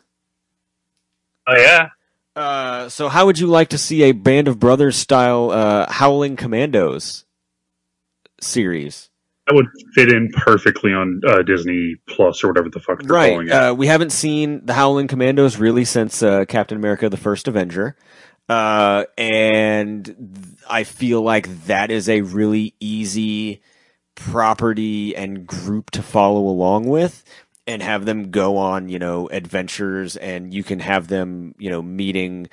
[1.45, 1.89] Oh yeah.
[2.37, 6.37] Uh, so how would you like to see a Band of Brothers style uh, Howling
[6.37, 7.25] Commandos
[8.39, 9.09] series?
[9.47, 13.37] That would fit in perfectly on uh, Disney Plus or whatever the fuck they're calling
[13.39, 13.47] Right.
[13.47, 13.51] it.
[13.51, 17.95] Uh, we haven't seen the Howling Commandos really since uh, Captain America: The First Avenger,
[18.49, 23.61] uh, and I feel like that is a really easy
[24.15, 27.23] property and group to follow along with.
[27.69, 31.81] And have them go on, you know, adventures, and you can have them, you know,
[31.81, 32.47] meeting,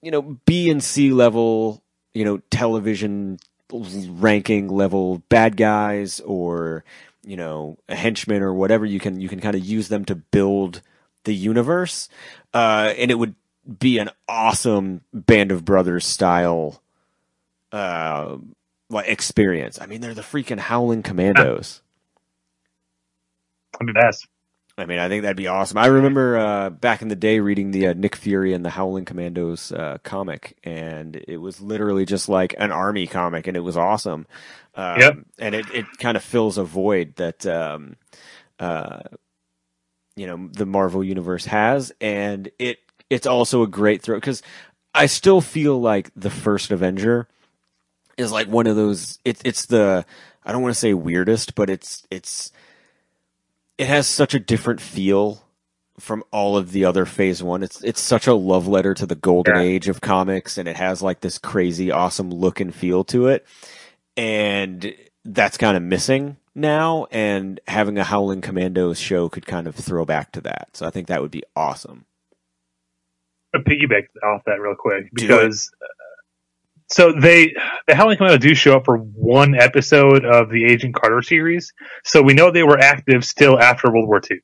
[0.00, 1.82] you know, B and C level,
[2.14, 3.38] you know, television
[3.72, 6.84] ranking level bad guys or
[7.24, 10.14] you know a henchman or whatever you can you can kind of use them to
[10.14, 10.82] build
[11.24, 12.08] the universe
[12.54, 13.34] uh and it would
[13.78, 16.82] be an awesome band of brothers style
[17.72, 18.36] uh
[18.88, 21.82] like experience i mean they're the freaking howling commandos
[23.86, 24.26] be best.
[24.78, 25.78] I mean, I think that'd be awesome.
[25.78, 29.04] I remember uh, back in the day reading the uh, Nick Fury and the Howling
[29.04, 33.76] Commandos uh, comic, and it was literally just like an army comic, and it was
[33.76, 34.26] awesome.
[34.74, 35.18] Um, Yep.
[35.38, 37.96] And it, it kind of fills a void that, um,
[38.58, 39.00] uh,
[40.16, 42.78] you know, the Marvel universe has, and it
[43.10, 44.42] it's also a great throw because
[44.94, 47.28] I still feel like the first Avenger
[48.16, 49.18] is like one of those.
[49.24, 50.06] It's it's the
[50.44, 52.52] I don't want to say weirdest, but it's it's
[53.78, 55.42] it has such a different feel
[55.98, 57.62] from all of the other phase one.
[57.62, 59.62] It's it's such a love letter to the golden Yeah.
[59.62, 63.46] age of comics and it has like this crazy awesome look and feel to it.
[64.16, 64.94] And
[65.24, 70.04] that's kind of missing now and having a Howling Commandos show could kind of throw
[70.04, 70.68] back to that.
[70.74, 72.04] So I think that would be awesome.
[73.58, 75.86] Piggyback off that real quick because uh,
[76.90, 77.54] so they
[77.86, 81.72] the Howling Commando do show up for one episode of the Agent Carter series,
[82.04, 84.38] so we know they were active still after World War II.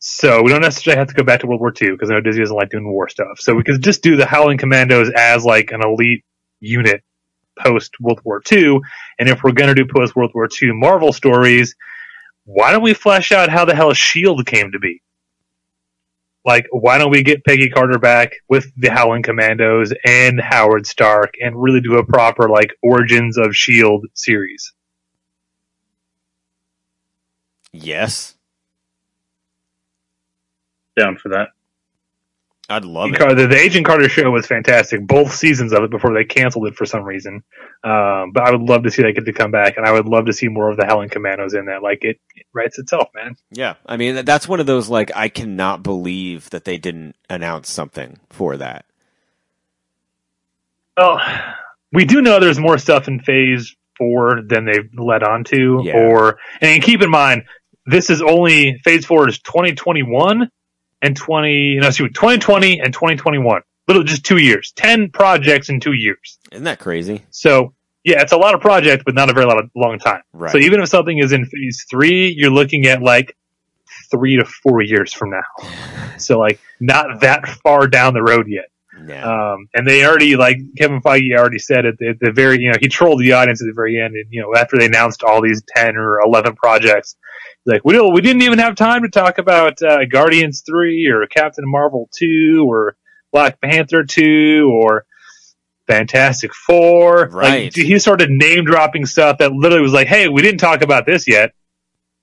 [0.00, 2.20] So we don't necessarily have to go back to World War II because I know
[2.20, 3.40] Disney doesn't like doing war stuff.
[3.40, 6.24] So we could just do the Howling Commandos as like an elite
[6.60, 7.02] unit
[7.58, 8.80] post World War II,
[9.18, 11.74] and if we're gonna do post World War II Marvel stories,
[12.44, 15.00] why don't we flesh out how the hell Shield came to be?
[16.44, 21.34] Like why don't we get Peggy Carter back with the Howling Commandos and Howard Stark
[21.40, 24.72] and really do a proper like origins of Shield series?
[27.72, 28.34] Yes.
[30.96, 31.48] Down for that.
[32.70, 33.18] I'd love it.
[33.18, 36.74] The, the Agent Carter show was fantastic, both seasons of it before they canceled it
[36.76, 37.42] for some reason.
[37.82, 40.06] Um, but I would love to see that get to come back, and I would
[40.06, 41.82] love to see more of the Howling Commandos in that.
[41.82, 43.36] Like it, it writes itself, man.
[43.50, 43.74] Yeah.
[43.86, 48.18] I mean, that's one of those like I cannot believe that they didn't announce something
[48.28, 48.84] for that.
[50.96, 51.20] Well,
[51.92, 55.96] we do know there's more stuff in Phase Four than they've led on to, Yeah.
[55.96, 57.44] or and keep in mind
[57.86, 60.50] this is only Phase Four is 2021.
[61.02, 63.62] And 20, no, me, 2020 and 2021.
[63.86, 64.72] Little, just two years.
[64.76, 66.38] 10 projects in two years.
[66.52, 67.24] Isn't that crazy?
[67.30, 67.74] So,
[68.04, 70.22] yeah, it's a lot of projects, but not a very lot of long time.
[70.32, 70.52] Right.
[70.52, 73.36] So even if something is in phase three, you're looking at like
[74.10, 75.66] three to four years from now.
[76.18, 78.64] So like not that far down the road yet.
[79.08, 79.24] Yeah.
[79.52, 82.70] Um, and they already, like Kevin Feige already said at the, at the very, you
[82.70, 84.14] know, he trolled the audience at the very end.
[84.14, 87.16] And, you know, after they announced all these 10 or 11 projects,
[87.64, 91.08] he's like, we, don't, we didn't even have time to talk about uh, Guardians 3
[91.08, 92.96] or Captain Marvel 2 or
[93.32, 95.04] Black Panther 2 or
[95.86, 97.28] Fantastic Four.
[97.28, 97.64] Right.
[97.64, 101.06] Like, he started name dropping stuff that literally was like, hey, we didn't talk about
[101.06, 101.52] this yet.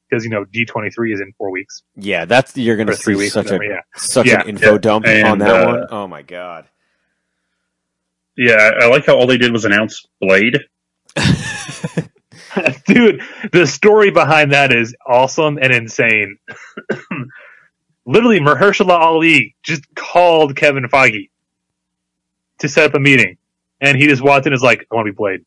[0.07, 1.81] Because, you know, D23 is in four weeks.
[1.95, 3.81] yeah, that's you're going to three see weeks, such a yeah.
[3.95, 4.77] such Yeah, an info yeah.
[4.77, 5.86] dump And, on that uh, one.
[5.89, 6.67] Oh my god.
[8.38, 10.59] Yeah, I, I like how all they did was announce Blade.
[12.88, 13.21] Dude,
[13.51, 16.38] the story behind that is awesome and insane.
[18.05, 21.29] Literally, Mahershala Ali just called Kevin Feige
[22.59, 23.38] to set up a meeting,
[23.81, 25.45] and he just walked in and is like, "I want to be Blade,"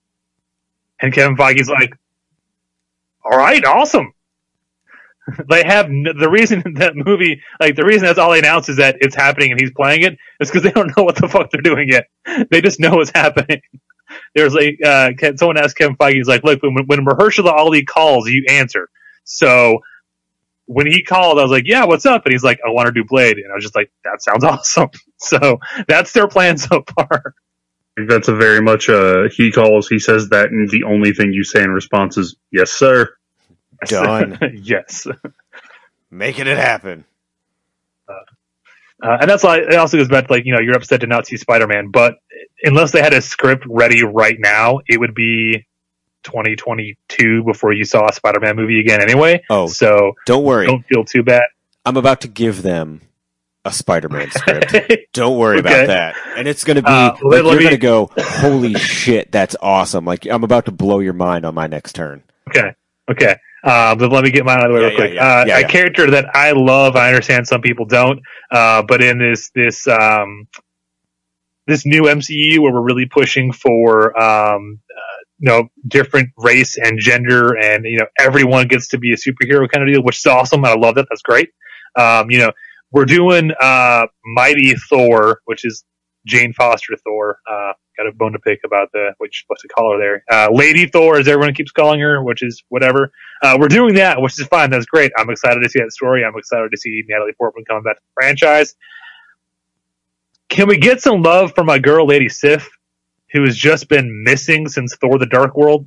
[1.01, 1.95] and Kevin Feige's like,
[3.24, 4.12] "All right, awesome."
[5.49, 8.97] They have the reason that movie, like the reason that's all they announced is that
[9.01, 11.61] it's happening and he's playing it is because they don't know what the fuck they're
[11.61, 12.07] doing yet.
[12.51, 13.62] They just know it's happening.
[14.35, 18.29] There's like uh, someone asked Kevin Feige, he's like, "Look, when, when Mahershala Ali calls,
[18.29, 18.89] you answer."
[19.24, 19.81] So
[20.66, 22.93] when he called, I was like, "Yeah, what's up?" And he's like, "I want to
[22.93, 25.59] do Blade," and I was just like, "That sounds awesome." So
[25.89, 27.35] that's their plan so far.
[28.07, 31.45] That's a very much uh he calls, he says that, and the only thing you
[31.45, 33.11] say in response is "Yes, sir."
[33.87, 34.39] Done.
[34.62, 35.07] yes.
[36.11, 37.05] Making it happen.
[39.01, 41.07] Uh, and that's why it also goes back to like, you know, you're upset to
[41.07, 42.16] not see Spider-Man, but
[42.64, 45.66] unless they had a script ready right now, it would be
[46.24, 49.43] 2022 before you saw a Spider-Man movie again anyway.
[49.51, 50.66] Oh, So don't worry.
[50.66, 51.45] don't feel too bad.
[51.85, 53.03] I'm about to give them
[53.64, 54.74] a Spider-Man script.
[55.12, 55.68] Don't worry Okay.
[55.68, 56.14] about that.
[56.37, 59.57] And it's going to be Uh, like, you're me- going to go, "Holy shit, that's
[59.61, 62.22] awesome." Like I'm about to blow your mind on my next turn.
[62.49, 62.72] Okay.
[63.11, 63.37] Okay.
[63.65, 65.15] Uh, but let me get mine out of the way Yeah, real quick.
[65.15, 65.55] yeah, yeah.
[65.55, 69.19] uh, Yeah, a character that I love, I understand some people don't, uh, but in
[69.19, 70.47] this, this, um,
[71.67, 76.99] this new MCU where we're really pushing for, um, uh, you know, different race and
[76.99, 80.27] gender and, you know, everyone gets to be a superhero kind of deal, which is
[80.27, 80.65] awesome.
[80.65, 81.07] I love that.
[81.11, 81.51] That's great.
[81.97, 82.53] Um, you know,
[82.91, 85.85] we're doing, uh, Mighty Thor, which is
[86.27, 87.39] Jane Foster Thor.
[87.99, 90.22] Got a bone to pick about the, which, what's the call there?
[90.30, 93.11] Uh, Lady Thor, as everyone keeps calling her, which is whatever.
[93.42, 94.70] Uh, we're doing that, which is fine.
[94.70, 95.11] That's great.
[95.18, 96.24] I'm excited to see that story.
[96.24, 98.76] I'm excited to see Natalie Portman coming back to the franchise.
[100.49, 102.70] Can we get some love from my girl, Lady Sif,
[103.32, 105.86] who has just been missing since Thor: The Dark World?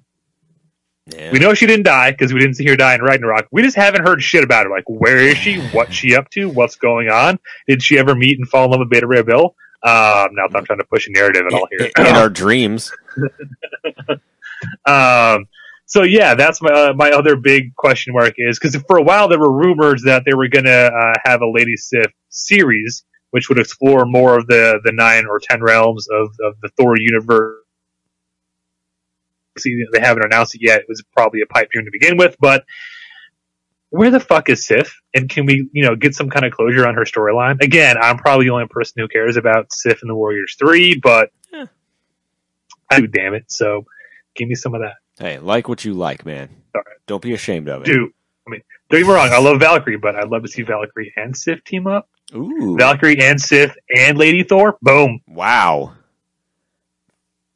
[1.08, 1.32] Yeah.
[1.32, 3.48] We know she didn't die because we didn't see her die in Ragnarok.
[3.52, 4.70] We just haven't heard shit about her.
[4.70, 5.60] Like, where is she?
[5.70, 6.48] What's she up to?
[6.50, 7.40] What's going on?
[7.68, 9.56] Did she ever meet and fall in love with Beta Ray Bill?
[9.84, 11.92] Um, not that I'm trying to push a narrative at all here.
[11.98, 12.92] in our dreams.
[14.86, 15.48] Um,
[15.86, 19.28] so yeah, that's my uh, my other big question mark is because for a while
[19.28, 23.50] there were rumors that they were going to uh, have a Lady Sif series, which
[23.50, 27.58] would explore more of the the nine or ten realms of of the Thor universe.
[29.58, 30.82] See, they haven't announced it yet.
[30.82, 32.64] It was probably a pipe dream to begin with, but
[33.92, 35.00] where the fuck is Sif?
[35.14, 37.62] And can we, you know, get some kind of closure on her storyline?
[37.62, 41.32] Again, I'm probably the only person who cares about Sif and the Warriors Three, but
[41.54, 41.66] Yeah.
[42.90, 43.52] I do, damn it.
[43.52, 43.86] So
[44.36, 44.96] give me some of that.
[45.20, 46.50] Hey, like what you like, man.
[46.76, 47.86] All Don't be ashamed of it.
[47.86, 48.12] Dude,
[48.48, 49.30] I mean, don't get me wrong.
[49.32, 52.10] I love Valkyrie, but I'd love to see Valkyrie and Sif team up.
[52.34, 52.78] Ooh.
[52.80, 54.78] Valkyrie and Sif and Lady Thor.
[54.82, 55.20] Boom.
[55.28, 55.94] wow.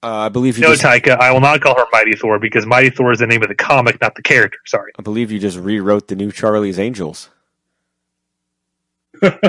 [0.05, 2.63] Uh, I believe you No, just, Taika, I will not call her Mighty Thor because
[2.67, 4.59] Mighty Thor is the name of the comic, not the character.
[4.67, 4.91] Sorry.
[4.99, 7.31] I believe you just rewrote the new Charlie's Angels.
[9.23, 9.31] I'm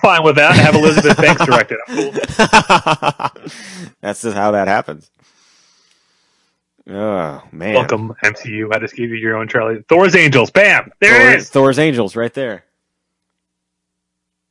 [0.00, 0.56] fine with that.
[0.56, 1.80] Have Elizabeth Banks direct it.
[1.86, 2.12] I'm
[3.42, 3.52] cool.
[4.00, 5.10] That's just how that happens.
[6.88, 7.74] Oh man!
[7.74, 8.74] Welcome, MCU.
[8.74, 9.84] I just gave you your own Charlie.
[9.88, 10.50] Thor's Angels.
[10.50, 10.90] Bam.
[11.00, 11.50] There Thor, it is.
[11.50, 12.64] Thor's Angels, right there.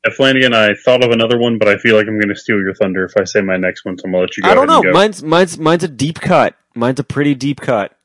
[0.07, 2.57] Uh, Flanagan, I thought of another one, but I feel like I'm going to steal
[2.59, 4.49] your thunder if I say my next one, so I'm going to let you go.
[4.49, 4.81] I don't know.
[4.81, 4.91] go.
[4.93, 6.55] Mine's mine's mine's a deep cut.
[6.73, 7.97] Mine's a pretty deep cut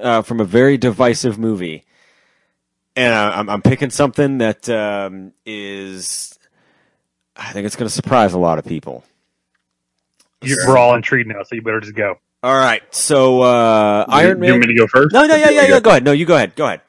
[0.00, 1.84] uh, from a very divisive movie,
[2.96, 6.38] and I, I'm I'm picking something that um, is.
[7.36, 9.04] I think it's going to surprise a lot of people.
[10.42, 12.18] You're, we're all intrigued now, so you better just go.
[12.42, 14.46] All right, so uh, You- Iron Man.
[14.48, 14.68] you want Man.
[14.70, 15.12] me to go first?
[15.12, 15.80] No, no, yeah, Or yeah, yeah.
[15.80, 16.04] Go ahead.
[16.04, 16.54] No, you go ahead.
[16.56, 16.80] Go ahead.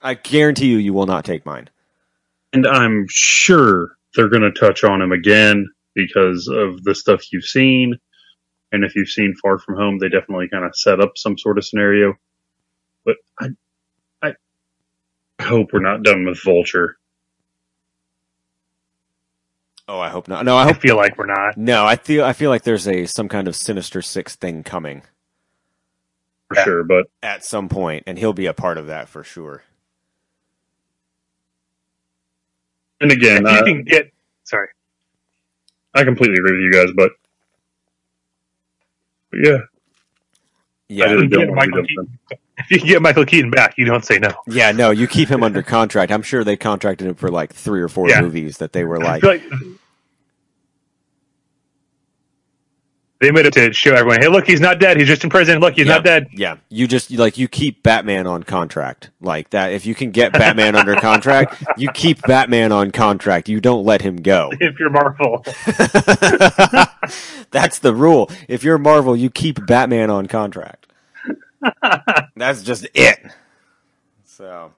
[0.00, 1.68] I guarantee you, you will not take mine.
[2.56, 7.44] And I'm sure they're going to touch on him again because of the stuff you've
[7.44, 7.98] seen.
[8.72, 11.58] And if you've seen Far From Home, they definitely kind of set up some sort
[11.58, 12.14] of scenario.
[13.04, 13.48] But I,
[14.22, 14.34] I
[15.42, 16.96] hope we're not done with Vulture.
[19.88, 20.44] Oh, I hope not.
[20.44, 21.56] No, I I hope feel like we're not.
[21.56, 21.86] no.
[21.86, 25.02] I feel I feel like there's a some kind of Sinister Six thing coming
[26.48, 26.84] for sure.
[26.84, 29.64] But at some point, and he'll be a part of that for sure.
[33.00, 34.10] And again, you uh, can get
[34.44, 34.68] sorry.
[35.94, 37.12] I completely agree with you guys, but,
[39.30, 39.58] but yeah,
[40.88, 42.18] Yeah, really You don't want to Michael be done.
[42.58, 44.30] If you can get Michael Keaton back, you don't say no.
[44.46, 44.72] yeah.
[44.72, 46.12] No, you keep him under contract.
[46.12, 48.20] I'm sure they contracted him for like three or four Yeah.
[48.20, 49.42] movies that they were I like, feel like
[53.18, 54.98] they made it to show everyone, hey, look, he's not dead.
[54.98, 55.58] He's just in prison.
[55.58, 56.28] Look, he's yeah, not dead.
[56.32, 59.72] Yeah, you just like you keep Batman on contract like that.
[59.72, 63.48] If you can get Batman under contract, you keep Batman on contract.
[63.48, 64.50] You don't let him go.
[64.60, 65.42] If you're Marvel,
[67.50, 68.30] That's the rule.
[68.48, 70.86] If you're Marvel, you keep Batman on contract.
[72.36, 73.18] That's just it.
[74.24, 74.72] So,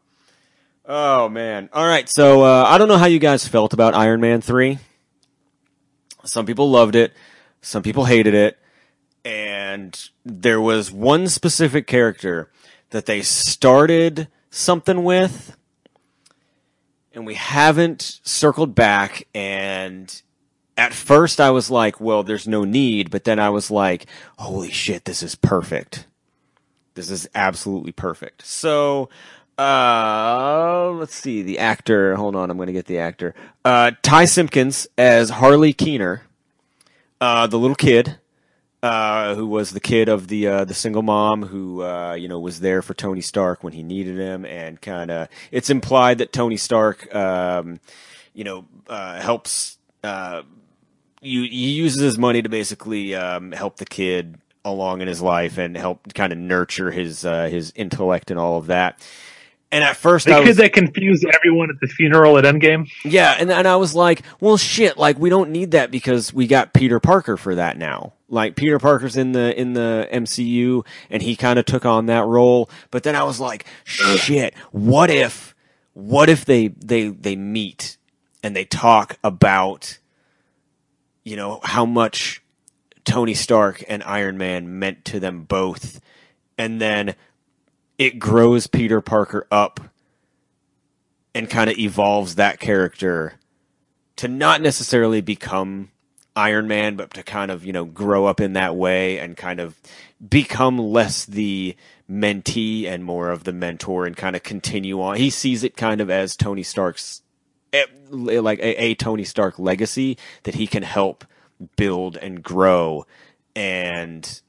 [0.87, 1.71] oh man.
[1.73, 2.09] All right.
[2.09, 4.79] So uh, I don't know how you guys felt about Iron Man three.
[6.25, 7.13] Some people loved it.
[7.61, 8.59] Some people hated it.
[9.25, 12.51] And there was one specific character
[12.91, 15.57] that they started something with,
[17.13, 19.27] and we haven't circled back.
[19.35, 20.23] And
[20.77, 24.07] at first I was like, well, there's no need, but then I was like,
[24.39, 26.07] holy shit, this is perfect.
[26.95, 28.47] This is absolutely perfect.
[28.47, 29.09] So,
[29.59, 33.35] uh, let's see, the actor, hold on, I'm going to get the actor.
[33.65, 36.23] Uh, Ty Simpkins as Harley Keener,
[37.21, 38.17] uh, the little kid,
[38.83, 42.39] uh, who was the kid of the, uh, the single mom who, uh, you know,
[42.39, 46.33] was there for Tony Stark when he needed him and kind of, it's implied that
[46.33, 47.81] Tony Stark, um,
[48.35, 50.43] you know, uh, helps, uh,
[51.21, 55.59] you, he uses his money to basically um, help the kid along in his life
[55.59, 59.01] and help kind of nurture his uh, his intellect and all of that.
[59.71, 62.91] And at first, because I was, that confused everyone at the funeral at Endgame.
[63.05, 66.47] yeah, and and I was like, well, shit, like we don't need that because we
[66.47, 68.15] got Peter Parker for that now.
[68.31, 72.25] Like Peter Parker's in the in the MCU, and he kind of took on that
[72.25, 72.71] role.
[72.91, 75.55] But then I was like, shit, what if,
[75.93, 77.99] what if they they they meet
[78.43, 79.99] and they talk about,
[81.25, 82.43] you know, how much
[83.05, 86.01] Tony Stark and Iron Man meant to them both,
[86.57, 87.15] and then
[87.99, 89.81] it grows Peter Parker up
[91.35, 93.35] and kind of evolves that character
[94.17, 95.91] to not necessarily become
[96.35, 99.59] Iron Man, but to kind of, you know, grow up in that way and kind
[99.59, 99.77] of
[100.27, 101.77] become less the
[102.09, 105.17] mentee and more of the mentor and kind of continue on.
[105.17, 107.23] He sees it kind of as Tony Stark's,
[107.73, 111.25] eh, like a, a Tony Stark legacy that he can help
[111.77, 113.05] build and grow.
[113.57, 114.41] And,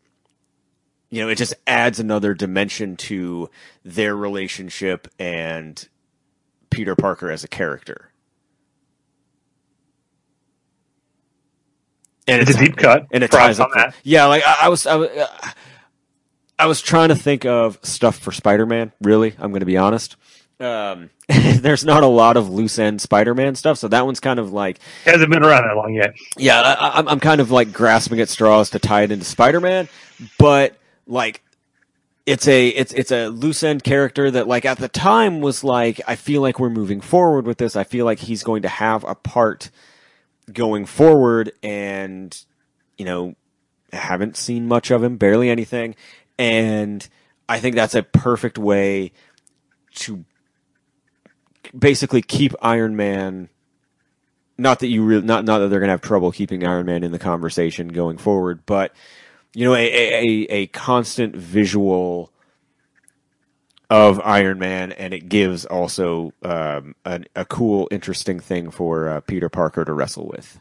[1.10, 3.49] you know, it just adds another dimension to
[3.84, 5.88] their relationship and
[6.70, 8.12] Peter Parker as a character.
[12.28, 13.07] And It's a deep cut.
[13.12, 13.72] and it ties on up.
[13.76, 13.95] that.
[14.03, 15.28] Yeah, like I, I was, I was, uh,
[16.60, 18.91] I was trying to think of stuff for Spider-Man.
[19.01, 20.16] Really, I'm going to be honest.
[20.60, 24.51] Um, there's not a lot of loose end Spider-Man stuff, so that one's kind of
[24.53, 26.14] like, Hasn't been around that long yet.
[26.38, 29.88] yeah, I, I'm, I'm kind of like grasping at straws to tie it into Spider-Man,
[30.38, 30.76] but
[31.10, 31.43] like,
[32.26, 35.99] it's a it's it's a loose end character that like at the time was like
[36.07, 37.76] I feel like we're moving forward with this.
[37.76, 39.72] I feel like he's going to have a part
[40.53, 42.38] going forward and
[42.97, 43.36] you know
[43.91, 45.95] haven't seen much of him, barely anything.
[46.38, 47.07] And
[47.47, 49.12] I think that's a perfect way
[49.95, 50.24] to
[51.78, 53.49] basically keep Iron Man
[54.57, 57.03] not that you really not not that they're going to have trouble keeping Iron Man
[57.03, 58.93] in the conversation going forward, but
[59.54, 62.32] you know, a, a, a, constant visual
[63.89, 69.20] of Iron Man, and it gives also um, a, a cool, interesting thing for uh,
[69.22, 70.60] Peter Parker to wrestle with.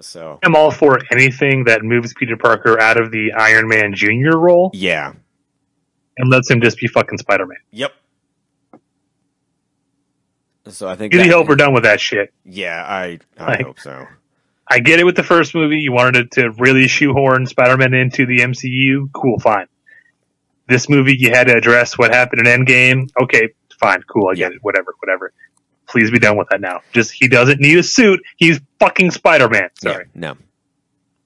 [0.00, 4.38] So, I'm all for anything that moves Peter Parker out of the Iron Man Junior
[4.38, 5.12] role yeah,
[6.16, 7.58] and lets him just be fucking Spider Man.
[7.72, 7.92] yep.
[10.68, 12.32] So I think Really that- hope we're done with that shit.
[12.44, 14.06] Yeah, I I Like- hope so.
[14.70, 15.76] I get it with the first movie.
[15.78, 19.10] You wanted it to really shoehorn Spider Man into the MCU.
[19.12, 19.66] Cool, fine.
[20.66, 23.08] This movie, you had to address what happened in Endgame.
[23.20, 23.50] Okay,
[23.80, 24.58] fine, cool, I get it.
[24.60, 25.32] Whatever, whatever.
[25.86, 26.80] Please be done with that now.
[26.92, 28.20] Just he doesn't need a suit.
[28.36, 29.70] He's fucking Spider Man.
[29.80, 30.04] Sorry.
[30.14, 30.36] Yeah, no.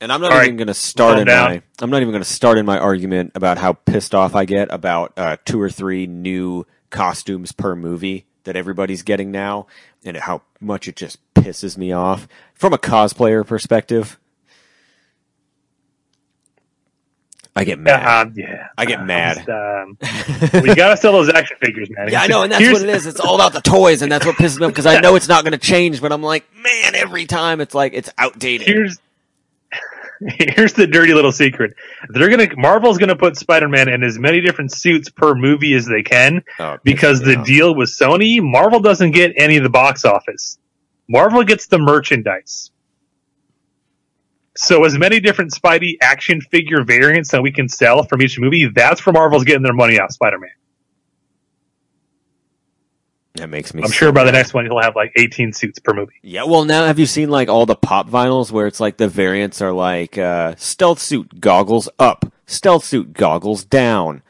[0.01, 1.51] And I'm not All even right, going to start in down.
[1.51, 4.45] my I'm not even going to start in my argument about how pissed off I
[4.45, 9.67] get about uh, two or three new costumes per movie that everybody's getting now,
[10.05, 14.19] and how much it just pisses me off from a cosplayer perspective.
[17.55, 18.29] I get mad.
[18.29, 19.37] Um, yeah, I get mad.
[19.37, 19.99] Just, um,
[20.63, 22.09] we gotta sell those action figures, man.
[22.11, 23.07] Yeah, I know, and that's Here's- what it is.
[23.07, 25.29] It's all about the toys, and that's what pisses me off because I know it's
[25.29, 26.01] not going to change.
[26.01, 28.67] But I'm like, man, every time it's like it's outdated.
[28.67, 28.99] Here's
[30.39, 31.75] here's the dirty little secret.
[32.09, 36.03] They're gonna Marvel's gonna put Spider-Man in as many different suits per movie as they
[36.03, 40.05] can Oh, because me the deal with Sony, Marvel doesn't get any of the box
[40.05, 40.59] office.
[41.09, 42.71] Marvel gets the merchandise.
[44.57, 48.69] So as many different Spidey action figure variants that we can sell from each movie,
[48.73, 50.51] that's where Marvel's getting their money off Spider-Man.
[53.35, 53.83] That makes me.
[53.83, 56.13] I'm sure by the next one he'll have like 18 suits per movie.
[56.23, 59.09] Yeah, well, now have you seen like all the pop vinyls where it's like the
[59.09, 64.23] variants are like uh, stealth suit goggles up, stealth suit goggles down.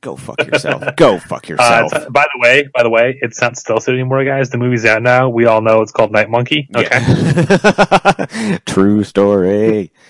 [0.00, 0.84] Go fuck yourself.
[0.96, 1.92] Go fuck Uh, yourself.
[1.94, 4.50] it's- by the way, by the way, it's not stealth suit anymore, guys.
[4.50, 5.30] The movie's out now.
[5.30, 6.68] We all know it's called Night Monkey.
[6.76, 6.88] Okay.
[7.00, 8.58] Yeah.
[8.66, 9.92] True story.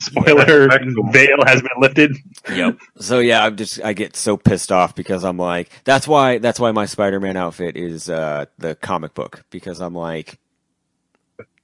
[0.02, 0.68] Spoiler:
[1.10, 2.16] veil has been lifted.
[2.50, 2.78] Yep.
[2.98, 6.58] So yeah, I'm just I get so pissed off because I'm like that's why that's
[6.58, 10.38] why my Spider-Man outfit is uh the comic book because I'm like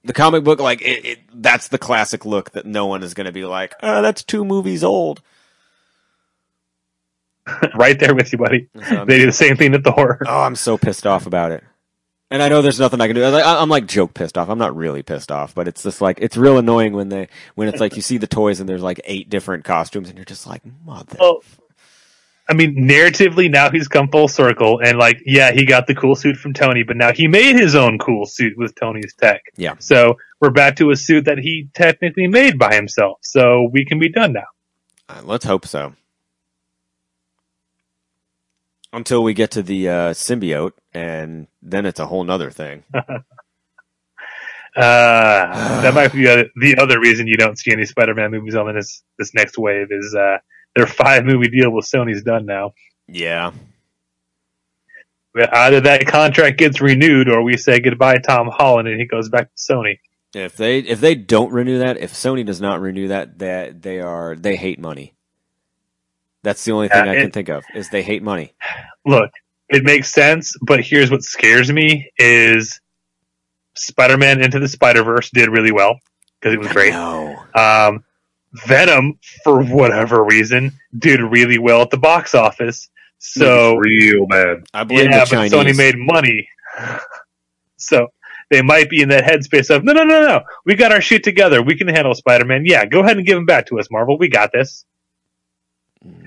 [0.04, 3.26] the comic book like it, it that's the classic look that no one is going
[3.26, 5.22] to be like, "Oh, that's two movies old."
[7.74, 8.68] right there with you, buddy.
[8.88, 10.18] So They do the same thing to Thor.
[10.26, 11.64] Oh, I'm so pissed off about it.
[12.30, 13.22] And I know there's nothing I can do.
[13.24, 14.48] I- I'm like joke pissed off.
[14.48, 17.68] I'm not really pissed off, but it's just like it's real annoying when they when
[17.68, 20.46] it's like you see the toys and there's like eight different costumes and you're just
[20.46, 21.16] like mother.
[21.20, 21.42] Well,
[22.48, 26.14] I mean, narratively, now he's come full circle, and like, yeah, he got the cool
[26.14, 29.42] suit from Tony, but now he made his own cool suit with Tony's tech.
[29.56, 29.74] Yeah.
[29.80, 33.18] So we're back to a suit that he technically made by himself.
[33.22, 34.46] So we can be done now.
[35.08, 35.94] Uh, let's hope so.
[38.96, 42.82] Until we get to the uh, symbiote, and then it's a whole nother thing.
[44.76, 48.54] Uh, that might be the other, the other reason you don't see any Spider-Man movies
[48.54, 50.36] on this this next wave is uh,
[50.74, 52.74] their five movie deal with Sony's done now.
[53.08, 53.52] Yeah.
[55.34, 59.30] Either that contract gets renewed, or we say goodbye to Tom Holland and he goes
[59.30, 59.98] back to Sony.
[60.34, 64.00] If they if they don't renew that, if Sony does not renew that, that they
[64.00, 65.14] are they hate money.
[66.42, 68.52] That's the only thing Yeah, I can it- think of is they hate money.
[69.04, 69.30] Look,
[69.68, 72.80] it makes sense, but here's what scares me: is
[73.74, 75.98] Spider-Man Into the Spider-Verse did really well
[76.40, 76.94] because it was great.
[76.94, 78.04] Um,
[78.66, 82.88] Venom, for whatever reason, did really well at the box office.
[83.18, 84.64] So real bad.
[84.72, 85.52] I blame yeah, the but Chinese.
[85.52, 86.48] Sony made money.
[87.76, 88.08] so
[88.50, 90.40] they might be in that headspace of no, no, no, no.
[90.64, 91.62] We got our shit together.
[91.62, 92.64] We can handle Spider-Man.
[92.66, 94.18] Yeah, go ahead and give him back to us, Marvel.
[94.18, 94.84] We got this.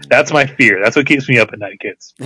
[0.10, 0.80] That's my fear.
[0.84, 2.14] That's what keeps me up at night, kids.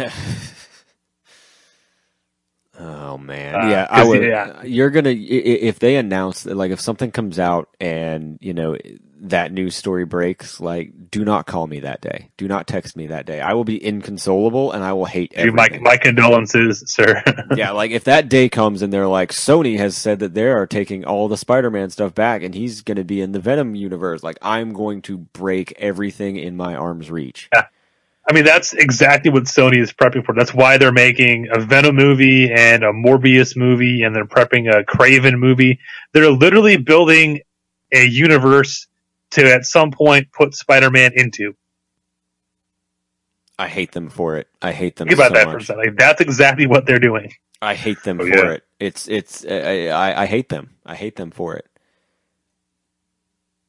[2.79, 4.23] Oh man, Uh, yeah, I would.
[4.23, 4.63] yeah.
[4.63, 8.75] You're gonna i- i- if they announce like if something comes out and you know
[9.23, 12.29] that news story breaks, like do not call me that day.
[12.37, 13.39] Do not text me that day.
[13.39, 17.23] I will be inconsolable and I will hate Dude, my my condolences, sir.
[17.55, 20.67] yeah, like if that day comes and they're like Sony has said that they are
[20.67, 24.23] taking all the Spider-Man stuff back and he's going to be in the Venom universe,
[24.23, 27.49] like I'm going to break everything in my arm's reach.
[27.53, 27.67] Yeah.
[28.29, 30.33] I mean, that's exactly what Sony is prepping for.
[30.33, 34.85] That's why they're making a Venom movie and a Morbius movie, and they're prepping a
[34.85, 35.79] Kraven movie.
[36.13, 37.41] They're literally building
[37.91, 38.87] a universe
[39.33, 41.55] to at some point put Spider-Man into.
[43.59, 44.47] I hate them for it.
[44.61, 45.83] I hate them Think about so that for a second.
[45.83, 47.31] Like, that's exactly what they're doing.
[47.61, 48.51] I hate them Oh, for yeah.
[48.53, 48.63] it.
[48.79, 50.71] It's it's I, I I hate them.
[50.85, 51.67] I hate them for it.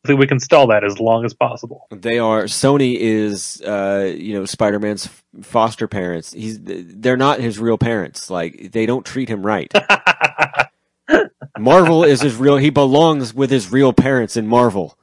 [0.04, 1.86] I think we can stall that as long as possible.
[1.90, 5.08] They are Sony is uh you know Spider-Man's
[5.42, 6.32] foster parents.
[6.32, 8.30] He's they're not his real parents.
[8.30, 9.72] Like they don't treat him right.
[11.58, 14.98] Marvel is his real he belongs with his real parents in Marvel.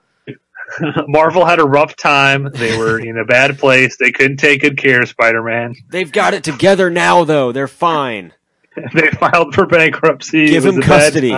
[1.08, 2.50] Marvel had a rough time.
[2.54, 3.98] They were in a bad place.
[3.98, 5.76] They couldn't take good care of Spider-Man.
[5.90, 7.52] They've got it together now though.
[7.52, 8.34] They're fine.
[8.94, 10.48] They filed for bankruptcy.
[10.48, 11.36] Give him custody.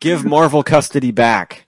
[0.00, 1.66] Give Marvel custody back.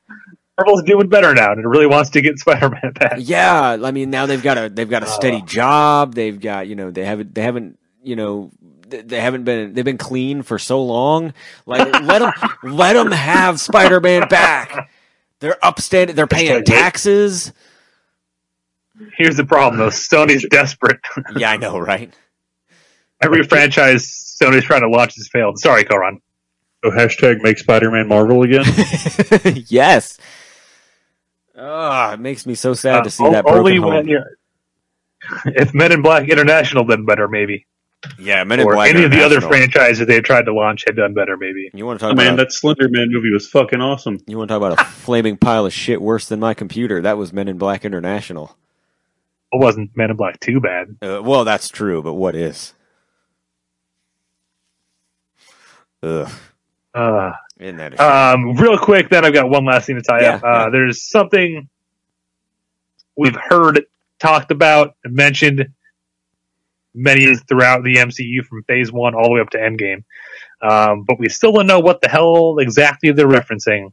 [0.59, 3.19] Marvel's doing better now, and it really wants to get Spider-Man back.
[3.19, 5.11] Yeah, I mean now they've got a they've got a uh.
[5.11, 6.14] steady job.
[6.14, 8.51] They've got you know they haven't they haven't you know
[8.87, 11.33] they they haven't been they've been clean for so long.
[11.67, 14.91] Like let them let them have Spider Man back.
[15.41, 16.16] They're upstanding.
[16.16, 17.53] They're paying taxes.
[19.16, 19.89] Here's the problem, though.
[19.89, 21.01] Sony's desperate.
[21.37, 22.12] Yeah, I know, right?
[23.22, 25.59] Every franchise Sony's trying to launch has failed.
[25.59, 26.20] Sorry, Koran.
[26.84, 28.64] So hashtag make Spider-Man Marvel again.
[29.68, 30.18] yes.
[31.55, 33.95] Oh, it makes me so sad to see Uh, that o- broken only home.
[33.95, 34.39] when you're,
[35.47, 37.66] if Men in Black International done better, maybe.
[38.19, 39.51] Yeah, Men in or Black any of the other International.
[39.51, 41.71] franchises they tried to launch had done better, maybe.
[41.75, 44.19] You want to Oh, talk man, about that Slender Man movie was fucking awesome.
[44.27, 47.01] you want to talk about a flaming pile of shit worse than my computer?
[47.03, 48.57] That was Men in Black International.
[49.53, 50.97] It wasn't Men in Black too bad.
[51.01, 52.75] Uh, well, that's true, but what is?
[56.03, 56.31] Ugh.
[56.95, 58.51] Uh, Isn't that a shame?
[58.51, 60.43] Um, real quick, then I've got one last thing to tie up.
[60.43, 60.69] Uh, yeah.
[60.71, 61.69] There's something
[63.17, 63.85] we've heard
[64.19, 65.69] talked about and mentioned
[66.97, 70.05] many throughout the MCU from Phase One all the way up to Endgame,
[70.62, 73.92] um, but we still don't know what the hell exactly they're referencing.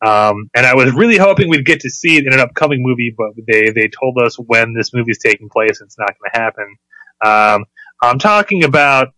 [0.00, 3.14] Um, and I was really hoping we'd get to see it in an upcoming movie,
[3.16, 5.80] but they they told us when this movie's taking place.
[5.80, 6.76] and It's not going to happen.
[7.24, 7.64] Um,
[8.02, 9.14] I'm talking about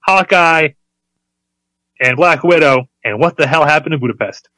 [0.00, 0.68] Hawkeye
[2.00, 4.48] and Black Widow, and what the hell happened in Budapest?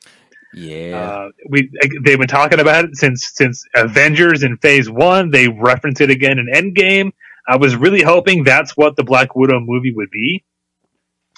[0.53, 0.99] yeah.
[0.99, 1.71] Uh, we
[2.03, 5.31] they've been talking about it since since Avengers in Phase One.
[5.31, 7.13] They reference it again in Endgame.
[7.47, 10.45] I was really hoping that's what the Black Widow movie would be.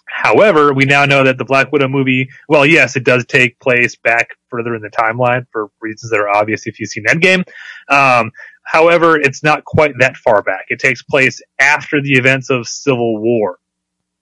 [0.07, 3.96] However, we now know that the Black Widow movie, well, yes, it does take place
[3.96, 7.44] back further in the timeline for reasons that are obvious if you've seen Endgame.
[7.88, 8.30] Um,
[8.62, 10.66] however, it's not quite that far back.
[10.68, 13.59] It takes place after the events of Civil War.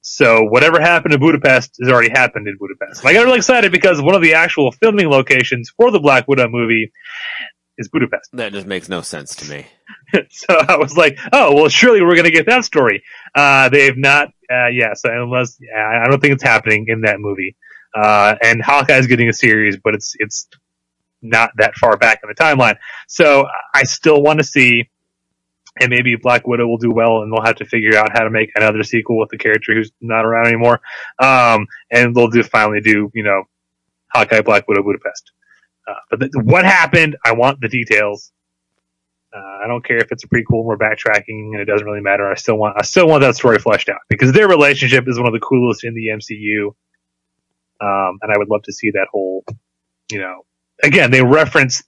[0.03, 3.01] So whatever happened in Budapest has already happened in Budapest.
[3.01, 6.27] And I got really excited because one of the actual filming locations for the Black
[6.27, 6.93] Widow movie
[7.81, 8.31] is Budapest.
[8.35, 9.67] that just makes no sense to me.
[10.31, 13.03] so I was like, oh, well, surely we're going to get that story.
[13.35, 17.19] Uh, they've not, uh, yeah, so unless, yeah, I don't think it's happening in that
[17.19, 17.57] movie.
[17.95, 20.47] Uh, and Hawkeye's getting a series, but it's, it's
[21.23, 22.77] not that far back in the timeline.
[23.09, 24.91] So I still want to see,
[25.81, 28.31] and maybe Black Widow will do well and they'll have to figure out how to
[28.31, 30.81] make another sequel with the character who's not around anymore.
[31.19, 33.45] Um, and they'll do finally do, you know,
[34.13, 35.33] Hawkeye, Black Widow, Budapest.
[35.91, 37.17] Uh, but th- what happened?
[37.25, 38.33] I want the details.
[39.35, 40.65] Uh, I don't care if it's a prequel.
[40.65, 42.31] We're backtracking, and it doesn't really matter.
[42.31, 45.27] I still want, I still want that story fleshed out because their relationship is one
[45.27, 46.69] of the coolest in the MCU.
[47.81, 49.45] Um, and I would love to see that whole,
[50.11, 50.45] you know,
[50.83, 51.83] again, they reference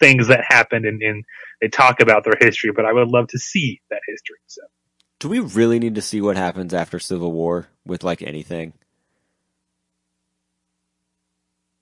[0.00, 1.24] things that happened and, and
[1.60, 4.36] they talk about their history, but I would love to see that history.
[4.46, 4.62] So
[5.20, 8.74] Do we really need to see what happens after Civil War with like anything?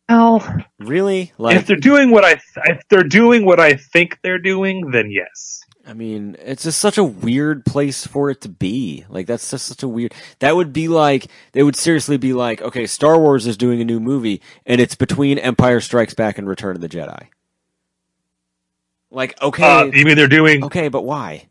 [0.09, 1.33] Well, Really?
[1.39, 5.11] Like, if they're doing what I, if they're doing what I think they're doing, then
[5.11, 5.61] yes.
[5.89, 9.05] I mean, it's just such a weird place for it to be.
[9.09, 10.15] Like, that's just such a weird.
[10.41, 13.85] That would be like, they would seriously be like, okay, Star Wars is doing a
[13.85, 17.29] new movie, and it's between Empire Strikes Back and Return of the Jedi.
[19.13, 21.47] Like, okay, Uh, you mean they're doing, okay, but why?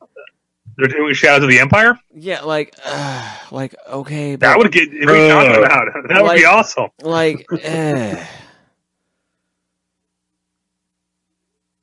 [0.78, 1.98] they're doing Shadows of the Empire?
[2.14, 5.88] Yeah, like, uh, like, okay, but That would get, what are Uh, about?
[6.10, 6.90] That would be awesome.
[7.02, 7.48] like,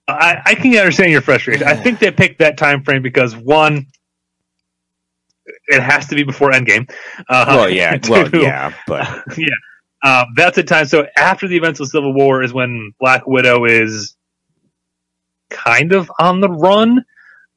[0.09, 1.67] I, I can understand your frustration.
[1.67, 3.87] I think they picked that time frame because one,
[5.67, 6.91] it has to be before Endgame.
[7.29, 9.47] Uh, well, yeah, well, yeah, but yeah.
[10.05, 10.87] Um, that's the time.
[10.87, 14.17] So after the events of Civil War is when Black Widow is
[15.51, 17.05] kind of on the run.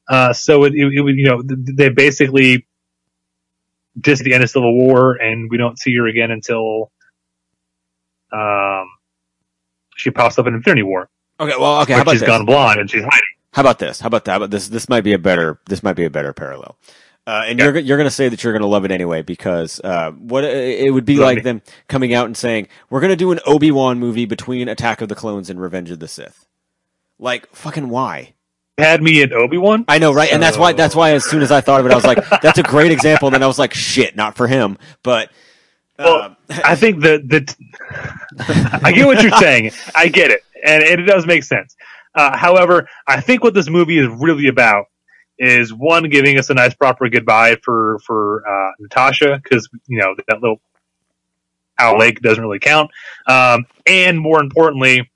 [0.08, 2.66] Uh, so it, it, it you know, they basically
[4.00, 6.92] just the end of Civil War, and we don't see her again until
[8.32, 8.86] um,
[9.96, 11.08] she pops up in Infinity War,
[11.40, 12.26] okay, well, okay, how about she's this?
[12.28, 13.20] gone blonde and she's hiding.
[13.52, 14.00] How about this?
[14.00, 14.32] How about that?
[14.32, 14.68] How about this?
[14.68, 15.58] This might be a better.
[15.66, 16.76] This might be a better parallel.
[17.26, 20.44] Uh, and you're you're gonna say that you're gonna love it anyway because uh, what
[20.44, 21.42] it would be Love like me.
[21.42, 25.08] them coming out and saying we're gonna do an Obi Wan movie between Attack of
[25.08, 26.46] the Clones and Revenge of the Sith.
[27.18, 28.34] Like fucking why?
[28.78, 29.86] Had me at Obi Wan.
[29.88, 30.30] I know, right?
[30.30, 30.72] And that's why.
[30.74, 31.12] That's why.
[31.12, 33.34] As soon as I thought of it, I was like, "That's a great example." And
[33.34, 35.30] then I was like, "Shit, not for him." But
[35.98, 39.70] Well, um, I think that that I get what you're saying.
[39.94, 41.76] I get it, and, it does make sense.
[42.14, 44.86] Uh, however, I think what this movie is really about
[45.38, 50.14] is one giving us a nice proper goodbye for for uh, Natasha because you know
[50.28, 50.60] that little
[51.78, 52.90] Owl Lake doesn't really count,
[53.26, 55.10] um, and more importantly.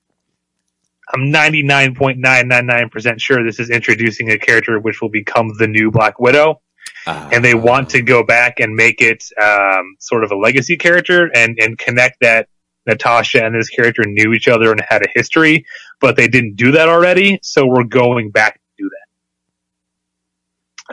[1.13, 6.61] I'm 99.999% sure this is introducing a character which will become the new Black Widow
[7.07, 11.31] and they want to go back and make it um, sort of a legacy character
[11.35, 12.49] and and connect that
[12.87, 15.67] Natasha and this character knew each other and had a history,
[16.01, 18.91] but they didn't do that already, so we're going back to do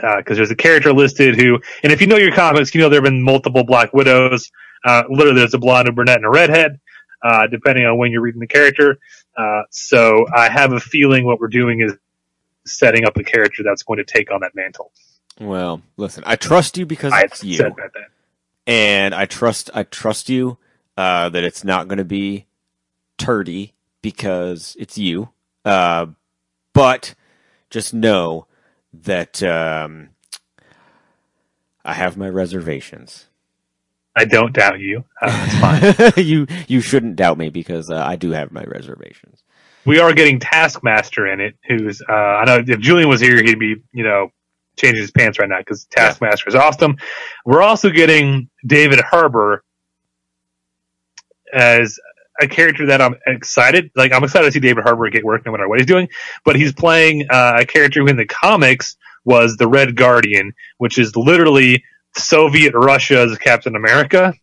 [0.02, 0.18] that.
[0.18, 2.98] Because there's a character listed who, and if you know your comics, you know there
[3.02, 4.52] have been multiple Black Widows.
[4.86, 6.80] Uh, literally, there's a blonde, a brunette, and a redhead,
[7.24, 9.00] uh, depending on when you're reading the character.
[9.36, 11.94] Uh, so I have a feeling what we're doing is
[12.66, 14.92] setting up a character that's going to take on that mantle.
[15.40, 17.76] well, listen, I trust you because I it's you.
[18.68, 20.58] and I trust I trust you
[20.98, 22.48] uh, that it's not going to be
[23.18, 23.72] turdy
[24.02, 25.30] because it's you.
[25.64, 26.08] Uh,
[26.74, 27.14] but
[27.70, 28.48] just know
[28.94, 30.10] that um,
[31.86, 33.28] I have my reservations.
[34.16, 35.04] I don't doubt you.
[35.22, 36.26] Uh, it's fine.
[36.26, 39.44] you you shouldn't doubt me because uh, I do have my reservations.
[39.86, 41.56] we are getting Taskmaster in it.
[41.68, 44.30] Who's uh, I know if Julian was here, he'd be you know
[44.78, 46.98] changing his pants right now because Taskmaster is awesome.
[47.46, 49.64] We're also getting David Harbour
[51.54, 52.00] as
[52.40, 53.92] a character that I'm excited.
[53.96, 56.10] Like I'm excited to see David Harbour get work no matter what he's doing.
[56.46, 60.98] But he's playing uh, a character who in the comics was the Red Guardian, which
[60.98, 61.84] is literally
[62.16, 64.34] Soviet Russia's Captain America.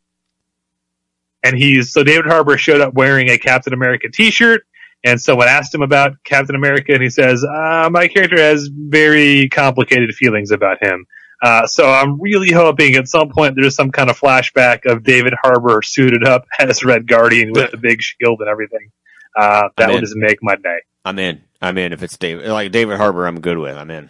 [1.43, 4.67] And he's so David Harbour showed up wearing a Captain America T-shirt,
[5.05, 9.49] and someone asked him about Captain America, and he says, uh, "My character has very
[9.51, 11.07] complicated feelings about him."
[11.45, 15.35] Uh, so I'm really hoping at some point there's some kind of flashback of David
[15.43, 18.91] Harbour suited up as Red Guardian with the big shield and everything.
[19.37, 20.79] Uh, that would just make my day.
[21.05, 21.43] I'm in.
[21.61, 21.93] I'm in.
[21.93, 23.77] If it's David, like David Harbour, I'm good with.
[23.77, 24.09] I'm in.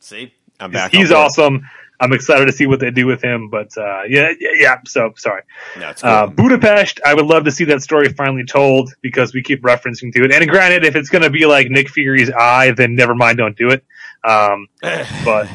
[0.00, 0.92] See, I'm back.
[0.92, 1.20] He's board.
[1.20, 1.70] awesome.
[1.98, 3.48] I'm excited to see what they do with him.
[3.48, 4.76] But uh, yeah, yeah, yeah.
[4.86, 5.40] So sorry.
[5.78, 6.10] No, it's cool.
[6.10, 7.00] Uh, Budapest.
[7.02, 10.32] I would love to see that story finally told because we keep referencing to it.
[10.32, 13.38] And granted, if it's going to be like Nick Fury's eye, then never mind.
[13.38, 13.84] Don't do it.
[14.22, 14.68] Um,
[15.24, 15.48] but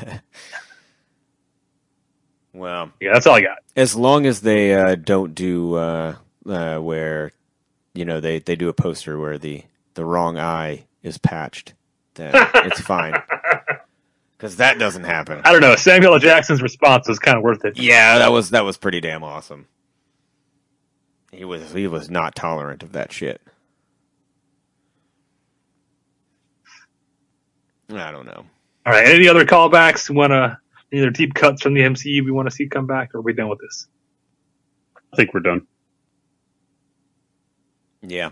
[2.53, 3.57] well, yeah, that's all I got.
[3.75, 6.15] as long as they uh, don't do uh,
[6.47, 7.31] uh, where
[7.93, 9.63] you know they, they do a poster where the
[9.95, 11.73] the wrong eye is patched,
[12.15, 13.13] then it's fine.
[14.37, 15.41] Because that doesn't happen.
[15.43, 15.75] I don't know.
[15.75, 16.19] Samuel L.
[16.19, 17.77] Jackson's response was kind of worth it.
[17.77, 19.67] Yeah, that was that was pretty damn awesome.
[21.33, 23.41] He was he was not tolerant of that shit.
[27.93, 28.45] I don't know.
[28.85, 29.07] All right.
[29.07, 30.09] Any other callbacks?
[30.09, 30.57] Want to
[30.91, 33.33] either deep cuts from the MCU we want to see come back, or are we
[33.33, 33.87] done with this?
[35.13, 35.65] I think we're done.
[38.01, 38.29] Yeah.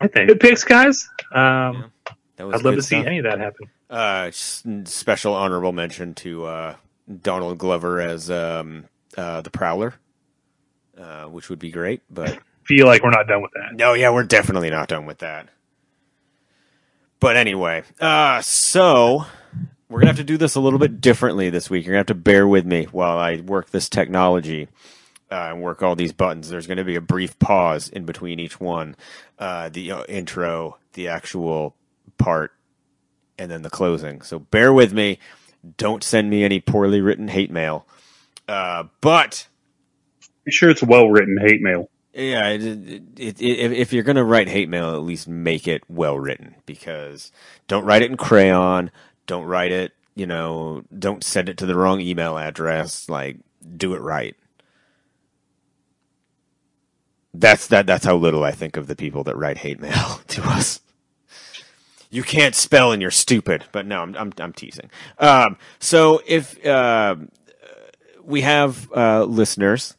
[0.00, 1.08] I think good picks, guys.
[1.32, 1.92] Um,
[2.36, 3.06] That was I'd love good to see stuff.
[3.06, 3.68] any of that happen.
[3.88, 6.74] Uh, special honorable mention to uh,
[7.22, 9.94] Donald Glover as um, uh, the Prowler,
[10.98, 12.02] uh, which would be great.
[12.10, 13.74] But Feel like we're not done with that.
[13.74, 15.48] no, yeah, we're definitely not done with that.
[17.22, 19.26] But anyway, uh, so
[19.88, 21.86] we're gonna have to do this a little bit differently this week.
[21.86, 24.66] You're gonna have to bear with me while I work this technology
[25.30, 26.48] uh, and work all these buttons.
[26.48, 28.96] There's gonna be a brief pause in between each one,
[29.38, 31.76] uh, the uh, intro, the actual
[32.18, 32.54] part,
[33.38, 34.22] and then the closing.
[34.22, 35.20] So bear with me.
[35.76, 37.86] Don't send me any poorly written hate mail.
[38.48, 39.46] Uh, but
[40.44, 41.88] Be sure it's well written hate mail.
[42.14, 46.18] Yeah, it, it, it, if, you're gonna write hate mail, at least make it well
[46.18, 46.56] written.
[46.66, 47.32] Because
[47.68, 48.90] don't write it in crayon.
[49.26, 49.92] Don't write it.
[50.14, 53.08] You know, don't send it to the wrong email address.
[53.08, 53.38] Like,
[53.76, 54.36] do it right.
[57.32, 57.86] That's that.
[57.86, 60.80] That's how little I think of the people that write hate mail to us.
[62.10, 63.64] You can't spell and you're stupid.
[63.72, 64.90] But no, I'm I'm, I'm teasing.
[65.18, 67.16] Um, so if uh,
[68.22, 69.94] we have uh, listeners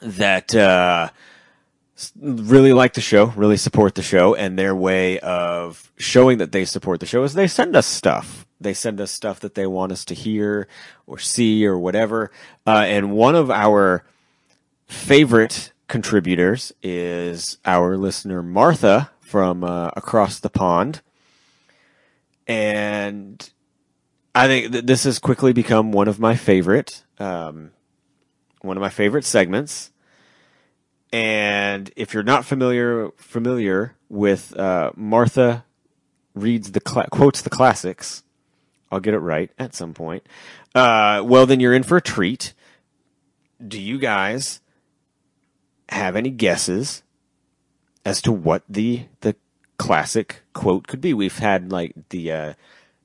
[0.00, 1.10] that uh,
[2.20, 6.64] really like the show, really support the show, and their way of showing that they
[6.64, 8.46] support the show is they send us stuff.
[8.60, 10.68] They send us stuff that they want us to hear
[11.06, 12.30] or see or whatever.
[12.66, 14.04] Uh, and one of our
[14.86, 21.02] favorite contributors is our listener Martha from uh, across the pond,
[22.46, 23.50] and
[24.34, 27.04] I think that this has quickly become one of my favorite.
[27.18, 27.72] Um,
[28.68, 29.90] one of my favorite segments.
[31.12, 35.64] And if you're not familiar familiar with uh, Martha
[36.34, 38.22] reads the cla- quotes the classics,
[38.92, 40.24] I'll get it right at some point.
[40.74, 42.52] Uh, well, then you're in for a treat.
[43.66, 44.60] Do you guys
[45.88, 47.02] have any guesses
[48.04, 49.34] as to what the the
[49.78, 51.14] classic quote could be?
[51.14, 52.54] We've had like the uh,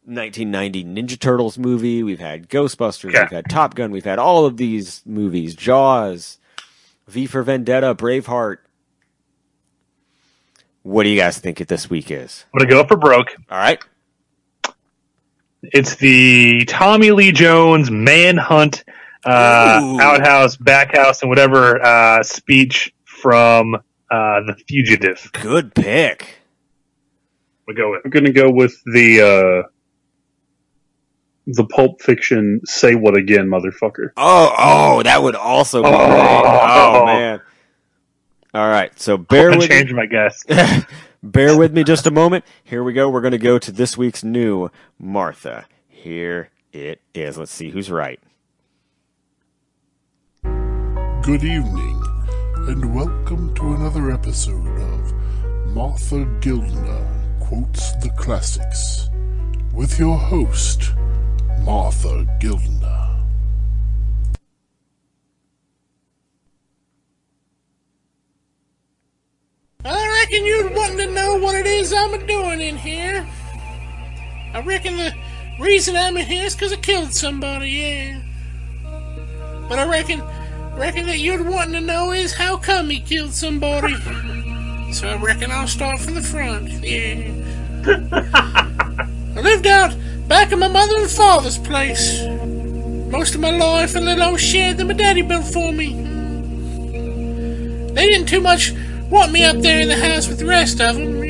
[0.05, 2.03] 1990 Ninja Turtles movie.
[2.03, 3.13] We've had Ghostbusters.
[3.13, 3.23] Yeah.
[3.23, 3.91] We've had Top Gun.
[3.91, 5.55] We've had all of these movies.
[5.55, 6.39] Jaws,
[7.07, 8.57] V for Vendetta, Braveheart.
[10.83, 12.45] What do you guys think it this week is?
[12.53, 13.35] I'm gonna go for broke.
[13.49, 13.81] All right.
[15.63, 18.83] It's the Tommy Lee Jones manhunt,
[19.25, 20.01] uh, Ooh.
[20.01, 23.79] outhouse, backhouse, and whatever uh, speech from uh,
[24.41, 25.29] the fugitive.
[25.31, 26.39] Good pick.
[27.65, 28.01] We'll go with.
[28.03, 29.69] I'm going to go with the uh,
[31.45, 35.99] the Pulp Fiction "Say What Again, Motherfucker." Oh, oh, that would also be great.
[35.99, 37.05] Oh, oh.
[37.05, 37.41] man.
[38.53, 38.97] All right.
[38.99, 39.93] So bear I'm with me.
[39.93, 40.43] my guess.
[41.23, 42.43] Bear with me just a moment.
[42.65, 43.09] Here we go.
[43.09, 44.69] We're going to go to this week's new
[44.99, 45.67] Martha.
[45.87, 47.37] Here it is.
[47.37, 48.19] Let's see who's right.
[50.43, 52.03] Good evening,
[52.67, 55.13] and welcome to another episode of
[55.67, 59.09] Martha Gildner Quotes the Classics
[59.73, 60.91] with your host,
[61.65, 63.09] Martha Gildner.
[69.85, 73.25] I reckon you'd want to know what it is I'm a doing in here.
[74.53, 75.13] I reckon the
[75.57, 78.19] reason I'm in here is 'cause I killed somebody, yeah.
[79.69, 80.21] But I reckon,
[80.75, 83.95] reckon that you'd want to know is how come he killed somebody.
[84.91, 87.31] So I reckon I'll start from the front, yeah.
[89.35, 89.95] I lived out
[90.27, 92.23] back in my mother and father's place.
[93.11, 95.93] Most of my life in a little old shed that my daddy built for me.
[97.93, 98.73] They didn't too much
[99.09, 101.21] want me up there in the house with the rest of them.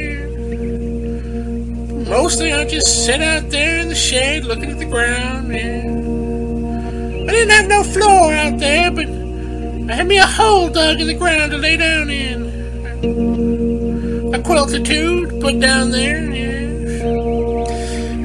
[2.08, 5.52] Mostly I just sit out there in the shade looking at the ground.
[5.52, 11.08] I didn't have no floor out there, but I had me a hole dug in
[11.08, 12.44] the ground to lay down in.
[14.34, 16.33] A quilt or two to put down there.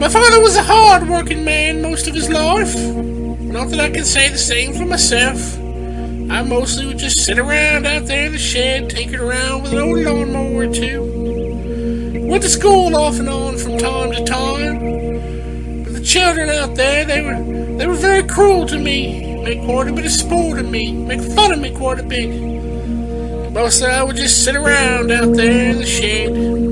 [0.09, 2.75] My father was a hard working man most of his life.
[2.75, 5.59] Not that I can say the same for myself.
[5.59, 9.79] I mostly would just sit around out there in the shed, tinkering around with an
[9.81, 12.25] old lawnmower or two.
[12.27, 15.85] Went to school off and on from time to time.
[15.85, 19.43] But the children out there, they were they were very cruel to me.
[19.45, 20.91] Make quite a bit of sport of me.
[20.91, 22.31] Make fun of me quite a bit.
[23.53, 26.68] Mostly I would just sit around out there in the shed.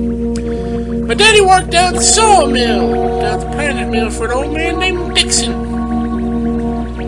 [1.06, 5.14] My daddy worked down the sawmill, down the planet mill for an old man named
[5.14, 5.54] Dixon.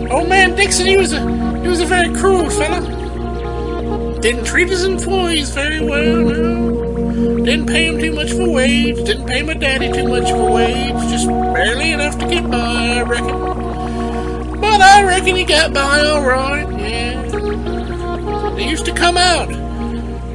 [0.09, 1.19] Old man Dixon, he was a
[1.61, 2.79] he was a very cruel fella.
[4.21, 7.43] Didn't treat his employees very well, no.
[7.43, 8.95] Didn't pay him too much for wage.
[9.03, 10.93] Didn't pay my daddy too much for wage.
[11.11, 14.61] Just barely enough to get by, I reckon.
[14.61, 17.21] But I reckon he got by alright, yeah.
[18.55, 19.49] They used to come out,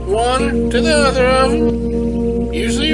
[0.06, 1.93] one to the other of them.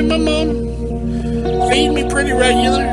[0.00, 1.70] Usually my mom.
[1.70, 2.86] Feed me pretty regular.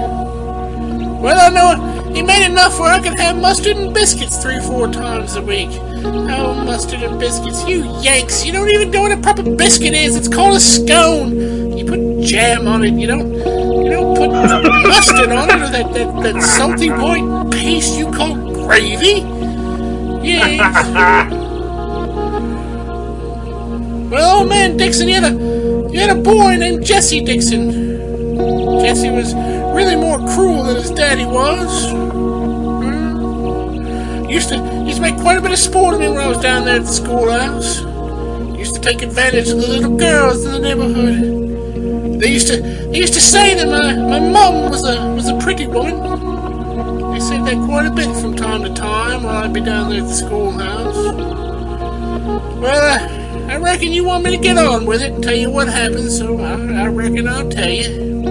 [1.22, 4.92] Well, I know he made enough where I could have mustard and biscuits three, four
[4.92, 5.70] times a week.
[5.72, 8.46] Oh, mustard and biscuits, you Yanks!
[8.46, 10.16] You don't even know what a proper biscuit is.
[10.18, 11.78] It's called a scone.
[11.78, 12.94] You put jam on it.
[12.94, 13.34] You don't.
[13.34, 14.32] You don't put
[14.84, 18.36] mustard on it or that that, that salty white paste you call
[18.66, 19.22] gravy.
[20.28, 20.60] Yes.
[24.12, 25.57] well, old man Dixon, had a
[25.92, 27.72] he had a boy named Jesse Dixon.
[28.80, 29.34] Jesse was
[29.76, 31.92] really more cruel than his daddy was.
[32.82, 34.30] Hmm.
[34.30, 36.40] Used to used to make quite a bit of sport of me when I was
[36.40, 37.82] down there at the schoolhouse.
[38.58, 42.20] Used to take advantage of the little girls in the neighborhood.
[42.20, 45.38] They used to they used to say that my, my mom was a was a
[45.38, 45.96] pretty woman.
[47.14, 50.02] They said that quite a bit from time to time while I'd be down there
[50.02, 50.96] at the schoolhouse.
[52.60, 53.17] Well, I,
[53.50, 56.12] I reckon you want me to get on with it and tell you what happened,
[56.12, 58.26] so I, I reckon I'll tell you.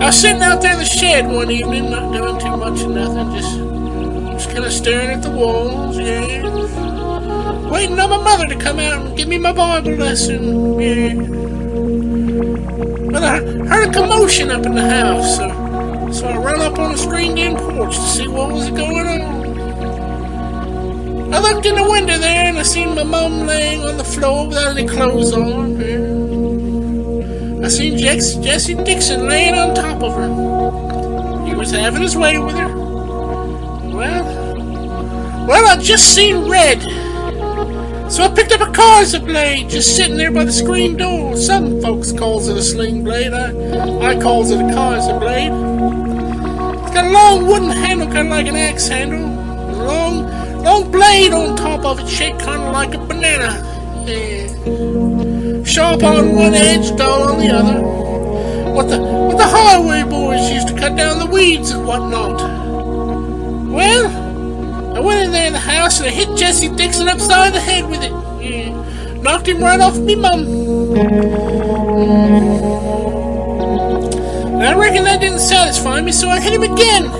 [0.00, 2.90] I was sitting out there in the shed one evening, not doing too much of
[2.90, 3.56] nothing, just
[4.32, 6.42] just kind of staring at the walls, yeah.
[7.70, 11.14] Waiting on my mother to come out and give me my Bible lesson, yeah.
[13.12, 16.92] But I heard a commotion up in the house, so, so I ran up on
[16.92, 19.31] the screened-in porch to see what was going on.
[21.32, 24.48] I looked in the window there and I seen my mom laying on the floor
[24.48, 25.82] without any clothes on.
[27.64, 31.46] I seen Jesse Dixon laying on top of her.
[31.46, 32.68] He was having his way with her.
[32.68, 34.24] Well,
[35.46, 36.82] well, I just seen red.
[38.12, 41.34] So I picked up a Kaiser blade just sitting there by the screen door.
[41.36, 43.32] Some folks calls it a sling blade.
[43.32, 43.52] I,
[44.00, 45.52] I calls it a Kaiser blade.
[46.82, 49.30] It's got a long wooden handle, kind of like an axe handle.
[49.86, 50.28] Long,
[50.62, 53.62] long blade on top of it, shaped kind of like a banana.
[54.06, 55.62] Yeah.
[55.64, 57.80] Sharp on one edge, dull on the other.
[58.72, 62.40] What the, what the highway boys used to cut down the weeds and whatnot.
[63.70, 64.06] Well,
[64.96, 67.88] I went in there in the house and I hit Jesse Dixon upside the head
[67.88, 68.12] with it.
[68.42, 68.72] Yeah.
[69.20, 70.46] Knocked him right off me mum.
[74.54, 77.10] And I reckon that didn't satisfy me, so I hit him again.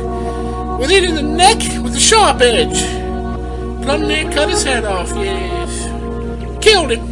[0.78, 3.01] With it in the neck with a sharp edge.
[3.82, 6.64] Plumb near cut his head off, yes.
[6.64, 7.02] Killed him.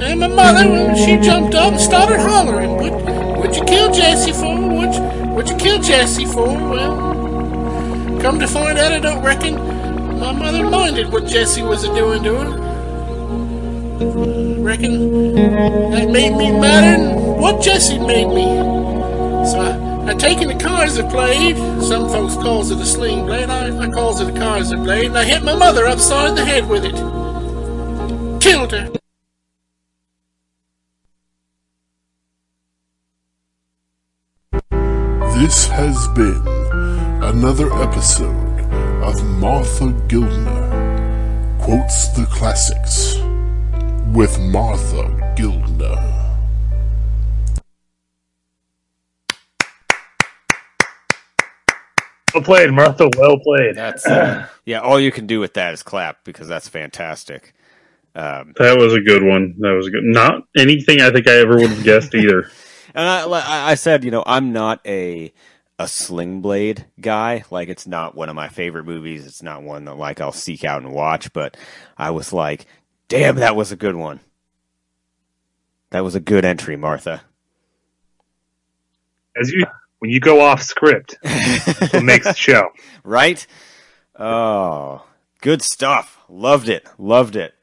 [0.00, 2.76] And my mother, she jumped up and started hollering.
[2.76, 2.92] What,
[3.38, 4.54] what'd you kill Jesse for?
[4.54, 4.94] What,
[5.34, 6.46] what'd you kill Jesse for?
[6.46, 9.54] Well, come to find out, I don't reckon
[10.18, 12.66] my mother minded what Jesse was a doing to her.
[14.62, 15.34] Reckon
[15.92, 18.44] that made me madder than what Jesse made me.
[19.46, 23.76] So I, I taken the Kaiser blade, some folks calls it a sling blade, I,
[23.76, 26.84] I calls it a Kaiser blade, and I hit my mother upside the head with
[26.84, 26.94] it.
[28.40, 28.92] Killed her.
[35.38, 36.40] This has been
[37.22, 38.60] another episode
[39.02, 43.16] of Martha Gildner Quotes the Classics
[44.14, 46.15] with Martha Gildner.
[52.36, 53.08] Well played, Martha.
[53.16, 53.76] Well played.
[53.76, 54.80] That's uh, yeah.
[54.80, 57.54] All you can do with that is clap because that's fantastic.
[58.14, 59.54] Um, That was a good one.
[59.60, 60.04] That was good.
[60.04, 62.50] Not anything I think I ever would have guessed either.
[62.94, 65.32] And I, I I said, you know, I'm not a
[65.78, 67.44] a Sling Blade guy.
[67.50, 69.26] Like, it's not one of my favorite movies.
[69.26, 71.30] It's not one that like I'll seek out and watch.
[71.34, 71.56] But
[71.98, 72.66] I was like,
[73.08, 74.20] damn, that was a good one.
[75.90, 77.22] That was a good entry, Martha.
[79.38, 79.66] As you,
[80.06, 82.70] when you go off script, what makes the show.
[83.02, 83.44] Right?
[84.16, 85.04] Oh,
[85.40, 86.20] good stuff.
[86.28, 86.86] Loved it.
[86.96, 87.56] Loved it.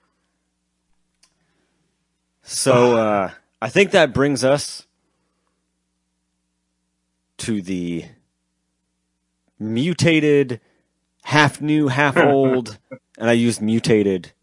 [2.42, 3.32] So uh,
[3.62, 4.86] I think that brings us
[7.38, 8.08] to the
[9.58, 10.60] mutated,
[11.24, 12.78] half new, half old,
[13.18, 14.34] and I used mutated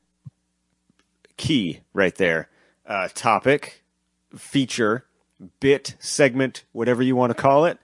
[1.36, 2.48] key right there.
[2.86, 3.84] Uh, topic,
[4.34, 5.04] feature,
[5.60, 7.78] bit, segment, whatever you want to call it.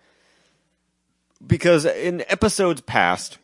[1.45, 3.39] Because in episodes past,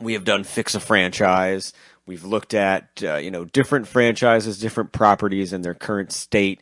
[0.00, 1.72] we have done fix a franchise.
[2.06, 6.60] We've looked at uh, you know different franchises, different properties in their current state,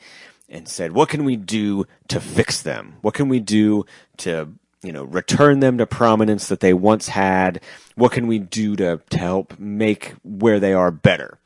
[0.48, 2.94] and said what can we do to fix them?
[3.00, 3.84] What can we do
[4.18, 4.52] to
[4.82, 7.60] you know return them to prominence that they once had?
[7.96, 11.38] What can we do to to help make where they are better?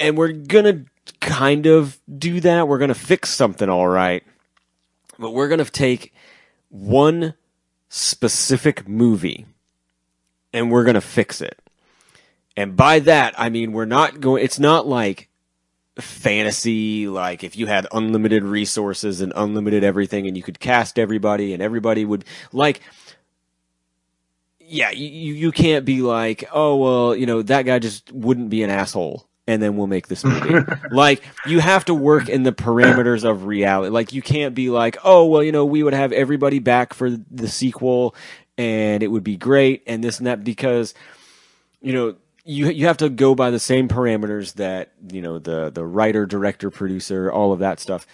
[0.00, 0.84] And we're gonna
[1.20, 2.68] kind of do that.
[2.68, 4.24] We're gonna fix something all right,
[5.18, 6.14] but we're gonna take
[6.68, 7.34] one
[7.88, 9.46] specific movie
[10.52, 11.60] and we're going to fix it.
[12.56, 15.28] And by that, I mean, we're not going, it's not like
[15.98, 21.52] fantasy, like if you had unlimited resources and unlimited everything and you could cast everybody
[21.52, 22.80] and everybody would, like,
[24.58, 28.62] yeah, you, you can't be like, oh, well, you know, that guy just wouldn't be
[28.62, 29.28] an asshole.
[29.48, 30.64] And then we'll make this movie.
[30.90, 33.90] like, you have to work in the parameters of reality.
[33.90, 37.10] Like, you can't be like, oh, well, you know, we would have everybody back for
[37.10, 38.14] the sequel
[38.58, 40.94] and it would be great and this and that because
[41.80, 45.70] you know you you have to go by the same parameters that you know the
[45.70, 48.06] the writer director producer all of that stuff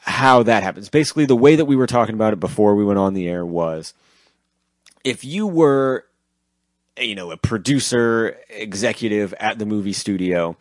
[0.00, 2.98] how that happens basically the way that we were talking about it before we went
[2.98, 3.92] on the air was
[5.04, 6.04] if you were
[7.00, 10.56] you know a producer executive at the movie studio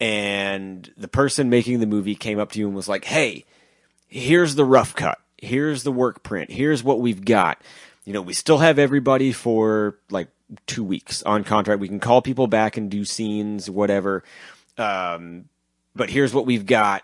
[0.00, 3.44] and the person making the movie came up to you and was like hey
[4.08, 7.60] here's the rough cut here's the work print here's what we've got
[8.04, 10.28] you know, we still have everybody for like
[10.66, 11.80] two weeks on contract.
[11.80, 14.22] We can call people back and do scenes, whatever.
[14.76, 15.46] Um,
[15.96, 17.02] but here's what we've got.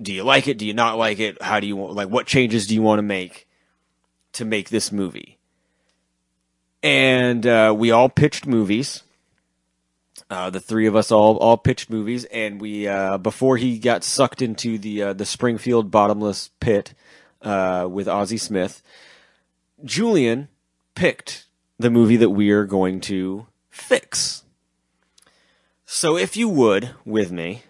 [0.00, 0.58] Do you like it?
[0.58, 1.40] Do you not like it?
[1.40, 3.46] How do you want, like, what changes do you want to make
[4.32, 5.38] to make this movie?
[6.82, 9.02] And, uh, we all pitched movies.
[10.28, 14.02] Uh, the three of us all, all pitched movies and we, uh, before he got
[14.02, 16.94] sucked into the, uh, the Springfield bottomless pit,
[17.42, 18.82] uh, with Ozzie Smith,
[19.84, 20.48] Julian
[20.94, 21.46] picked
[21.78, 24.44] the movie that we are going to fix.
[25.84, 27.64] So if you would, with me,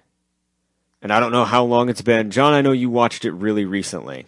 [1.01, 3.65] and I don't know how long it's been, John, I know you watched it really
[3.65, 4.27] recently.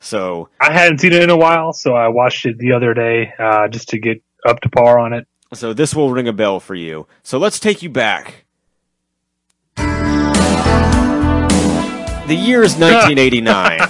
[0.00, 3.32] So I hadn't seen it in a while, so I watched it the other day
[3.38, 5.26] uh, just to get up to par on it.
[5.54, 7.06] So this will ring a bell for you.
[7.22, 8.44] So let's take you back.
[9.76, 9.84] The
[12.34, 13.80] year is 1989.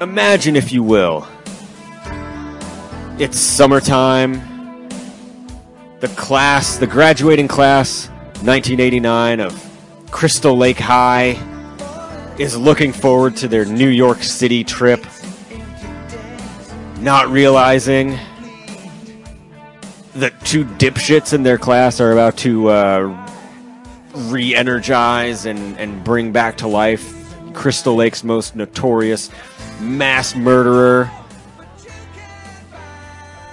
[0.00, 1.26] Imagine, if you will,
[3.18, 4.42] it's summertime.
[6.00, 8.08] The class, the graduating class,
[8.42, 11.32] 1989 of Crystal Lake High,
[12.38, 15.04] is looking forward to their New York City trip,
[17.00, 18.18] not realizing
[20.14, 23.26] that two dipshits in their class are about to uh,
[24.14, 27.16] re energize and, and bring back to life
[27.54, 29.30] Crystal Lake's most notorious
[29.80, 31.10] mass murderer.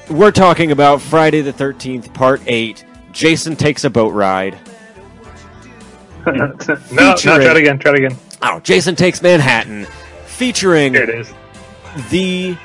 [0.09, 2.85] We're talking about Friday the 13th, Part 8.
[3.13, 4.59] Jason takes a boat ride.
[6.25, 6.55] no,
[6.91, 7.79] no, try it again.
[7.79, 8.17] Try it again.
[8.45, 9.85] Oh, Jason takes Manhattan,
[10.25, 11.33] featuring it is.
[12.11, 12.57] the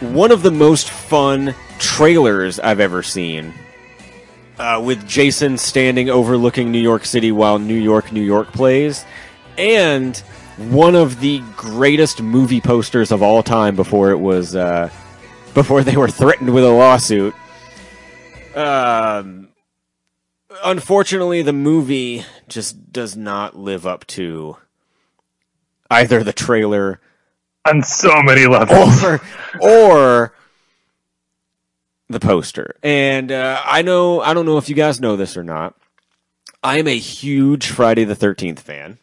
[0.00, 3.54] one of the most fun trailers I've ever seen.
[4.58, 9.04] Uh, with Jason standing overlooking New York City while New York, New York plays,
[9.56, 10.16] and
[10.56, 14.88] one of the greatest movie posters of all time before it was uh,
[15.54, 17.34] before they were threatened with a lawsuit.
[18.54, 19.48] Um,
[20.64, 24.56] unfortunately, the movie just does not live up to
[25.94, 27.00] either the trailer
[27.64, 29.20] on so many levels, or
[29.60, 30.34] or
[32.08, 32.76] the poster.
[32.82, 35.74] And uh, I know I don't know if you guys know this or not.
[36.62, 38.98] I am a huge Friday the Thirteenth fan.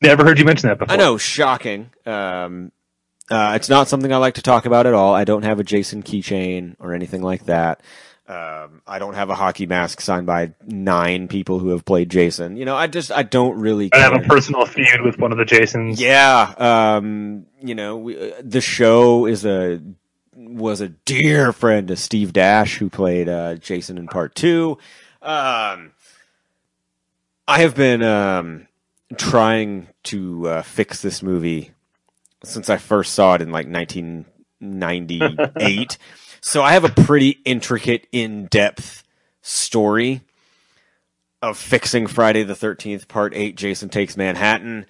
[0.00, 0.92] Never heard you mention that before.
[0.92, 1.90] I know, shocking.
[2.06, 2.70] Um,
[3.30, 5.12] uh, it's not something I like to talk about at all.
[5.12, 7.80] I don't have a Jason keychain or anything like that.
[8.28, 12.58] Um, I don't have a hockey mask signed by nine people who have played Jason.
[12.58, 13.88] You know, I just I don't really.
[13.88, 14.00] Care.
[14.00, 15.98] I have a personal feud with one of the Jasons.
[15.98, 19.80] Yeah, um, you know, we, uh, the show is a
[20.36, 24.76] was a dear friend of Steve Dash, who played uh, Jason in Part Two.
[25.22, 25.92] Um,
[27.48, 28.68] I have been um,
[29.16, 31.70] trying to uh, fix this movie
[32.44, 35.96] since I first saw it in like 1998.
[36.40, 39.04] so I have a pretty intricate, in depth
[39.42, 40.22] story
[41.40, 44.86] of fixing Friday the 13th, Part 8 Jason Takes Manhattan.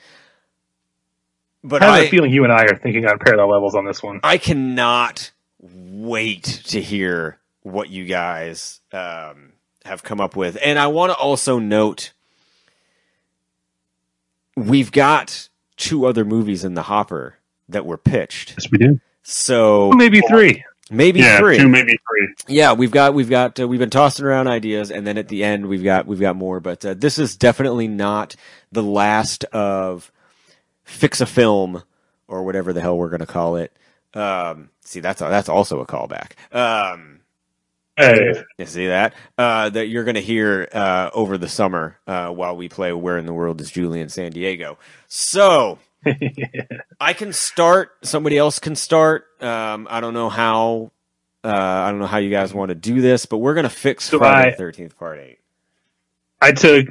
[1.63, 3.85] But I have I, a feeling you and I are thinking on parallel levels on
[3.85, 4.21] this one.
[4.23, 9.53] I cannot wait to hear what you guys um,
[9.85, 10.57] have come up with.
[10.63, 12.13] And I want to also note
[14.57, 17.37] we've got two other movies in the hopper
[17.69, 18.51] that were pitched.
[18.51, 19.01] Yes, we do.
[19.23, 20.65] So Maybe three.
[20.91, 21.59] Maybe yeah, three.
[21.59, 22.35] two, maybe three.
[22.49, 25.45] Yeah, we've got we've got uh, we've been tossing around ideas, and then at the
[25.45, 26.61] end we've got we've got more.
[26.61, 28.37] But uh, this is definitely not
[28.73, 30.11] the last of
[30.85, 31.83] fix a film
[32.27, 33.73] or whatever the hell we're going to call it.
[34.15, 36.33] Um, see, that's that's also a callback.
[36.55, 37.19] Um,
[37.99, 42.29] Hey, you see that uh, that you're going to hear uh, over the summer uh,
[42.29, 44.79] while we play "Where in the World Is Julie in San Diego."
[45.09, 45.81] So
[47.01, 47.93] I can start.
[48.03, 49.27] Somebody else can start.
[49.43, 50.91] Um, I don't know how.
[51.45, 53.71] Uh, I don't know how you guys want to do this, but we're going to
[53.71, 55.39] fix So Friday the Thirteenth Part Eight.
[56.41, 56.87] I took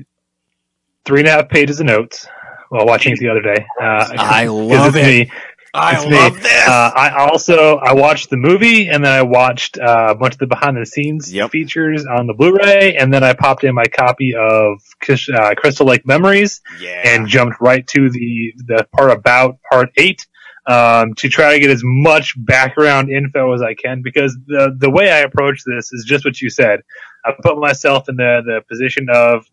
[1.06, 2.28] three and a half pages of notes
[2.70, 3.66] while watching it the other day.
[3.82, 5.28] Uh, I 'cause love it's it.
[5.30, 5.32] Me.
[5.78, 6.18] I It's me.
[6.18, 6.68] love this.
[6.68, 10.40] Uh, I also I watched the movie and then I watched uh, a bunch of
[10.40, 11.52] the behind the scenes Yep.
[11.52, 14.80] features on the Blu-ray and then I popped in my copy of
[15.10, 20.26] uh, Crystal Lake Memories yeah, and jumped right to the the part about part eight
[20.68, 24.90] um, to try to get as much background info as I can because the the
[24.90, 26.82] way I approach this is just what you said.
[27.26, 29.46] I put myself in the the position of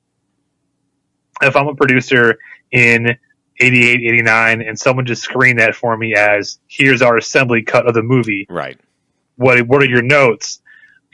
[1.43, 2.39] if I'm a producer
[2.73, 3.17] in
[3.59, 7.95] 88, 89, and someone just screened that for me as here's our assembly cut of
[7.95, 8.47] the movie.
[8.49, 8.79] right.
[9.37, 10.61] What what are your notes?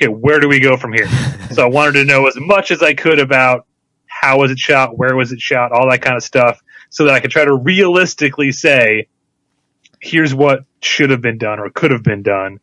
[0.01, 1.09] Okay, where do we go from here?
[1.53, 3.67] so I wanted to know as much as I could about
[4.07, 6.61] how was it shot, where was it shot, all that kind of stuff,
[6.91, 9.09] so that I could try to realistically say,
[10.01, 12.61] here's what should have been done or could have been done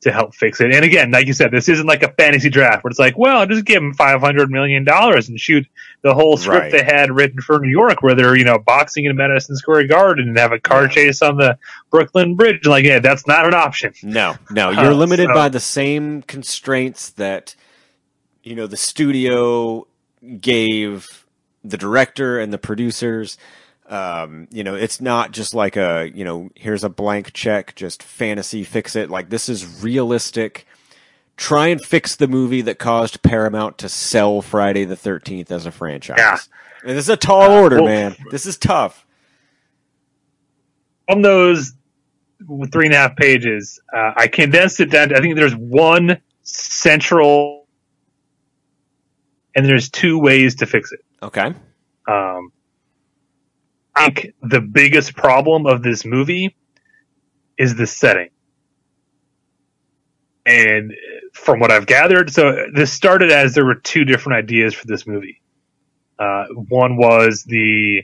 [0.00, 0.72] to help fix it.
[0.72, 3.44] And again, like you said, this isn't like a fantasy draft where it's like, well,
[3.46, 5.66] just give them five hundred million dollars and shoot
[6.02, 6.72] the whole script Right.
[6.72, 10.28] they had written for New York, where they're you know boxing in Madison Square Garden
[10.28, 10.88] and have a car Yeah.
[10.88, 11.58] chase on the
[11.90, 12.64] Brooklyn Bridge.
[12.66, 13.92] Like, yeah, that's not an option.
[14.04, 17.56] No, no, Uh, you're limited so- by the same constraints that
[18.44, 19.86] you know the studio
[20.40, 21.24] gave
[21.64, 23.36] the director and the producers.
[23.88, 28.02] Um, you know, it's not just like a you know here's a blank check, just
[28.02, 29.10] fantasy fix it.
[29.10, 30.66] Like this is realistic.
[31.36, 35.70] Try and fix the movie that caused Paramount to sell Friday the Thirteenth as a
[35.70, 36.16] franchise.
[36.18, 36.36] Yeah.
[36.82, 38.16] And this is a tall order, well- man.
[38.30, 39.06] This is tough.
[41.08, 41.72] From those
[42.70, 45.08] three and a half pages, uh, I condensed it down.
[45.08, 47.66] To, I think there's one central,
[49.54, 51.00] and there's two ways to fix it.
[51.22, 51.54] Okay.
[52.06, 52.52] Um,
[54.04, 56.56] think the biggest problem of this movie
[57.56, 58.30] is the setting.
[60.46, 60.94] And
[61.34, 65.06] from what I've gathered, so this started as there were two different ideas for this
[65.06, 65.42] movie.
[66.18, 68.02] Uh, one was the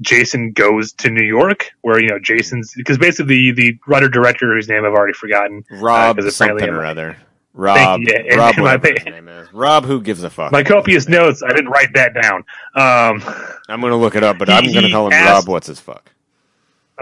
[0.00, 4.68] Jason goes to New York, where you know Jason's because basically the, writer director whose
[4.68, 7.16] name I've already forgotten, Rob apparently something in or other.
[7.52, 8.00] Rob.
[8.00, 8.54] you, Rob.
[8.58, 9.52] my whatever his name is.
[9.52, 9.84] Rob.
[9.84, 10.52] Who gives a fuck?
[10.52, 11.42] my copious notes.
[11.42, 12.44] I didn't write that down.
[12.74, 13.22] Um,
[13.68, 15.48] I'm gonna look it up, but He- I'm gonna call him asked- Rob.
[15.48, 16.10] What's his fuck?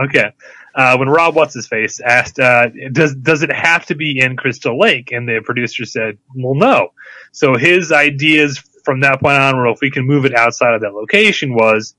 [0.01, 0.33] Okay.
[0.75, 4.37] Uh, when Rob What's His Face asked, uh, "Does does it have to be in
[4.37, 6.93] Crystal Lake?" and the producer said, "Well, no."
[7.33, 10.83] So his ideas from that point on were, if we can move it outside of
[10.83, 11.97] that location, was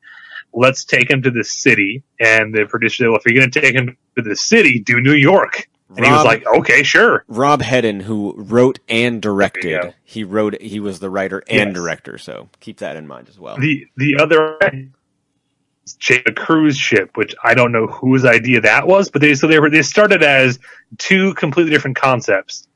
[0.54, 2.04] let's take him to the city.
[2.22, 5.02] And the producer said, "Well, if you're going to take him to the city, do
[5.02, 9.96] New York." And he was like, "Okay, sure." Rob Hedden, who wrote and directed.
[10.04, 10.62] He wrote.
[10.62, 11.74] He was the writer and Yes.
[11.76, 12.18] director.
[12.20, 13.58] So keep that in mind as well.
[13.58, 14.58] The the other
[16.12, 19.60] a cruise ship, which I don't know whose idea that was, but they so they
[19.60, 20.60] were they started as
[21.00, 22.68] two completely different concepts.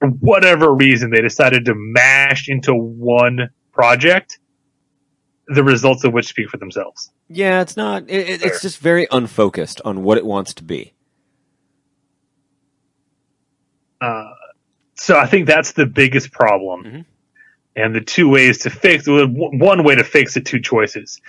[0.00, 4.38] For whatever reason, they decided to mash into one project.
[5.48, 7.10] The results of which speak for themselves.
[7.28, 8.02] yeah, it's not.
[8.10, 10.92] It- it's just very unfocused on what it wants to be.
[14.00, 14.30] Uh,
[14.94, 16.84] so I think that's the biggest problem.
[16.84, 17.04] Mhm.
[17.76, 21.20] And the two ways to fix well, one way to fix it, two choices.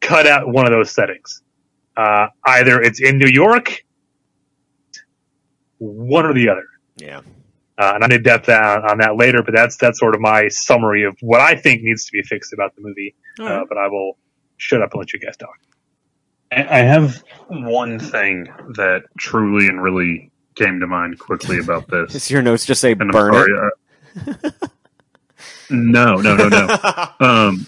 [0.00, 1.42] Cut out one of those settings.
[1.96, 3.84] Uh, either it's in New York,
[5.78, 6.64] one or the other.
[6.96, 7.20] Yeah.
[7.78, 10.48] Uh, and I need depth on, on that later, but that's that's sort of my
[10.48, 13.14] summary of what I think needs to be fixed about the movie.
[13.38, 14.16] All Uh, but I will
[14.56, 15.58] shut up and let you guys talk.
[16.50, 18.46] I I have one thing
[18.76, 22.12] that truly and really came to mind quickly about this.
[22.12, 24.36] Does your notes just say And I'm burn sorry, it?
[24.36, 24.50] uh,
[25.70, 26.58] no, no, no, no.
[27.20, 27.66] um,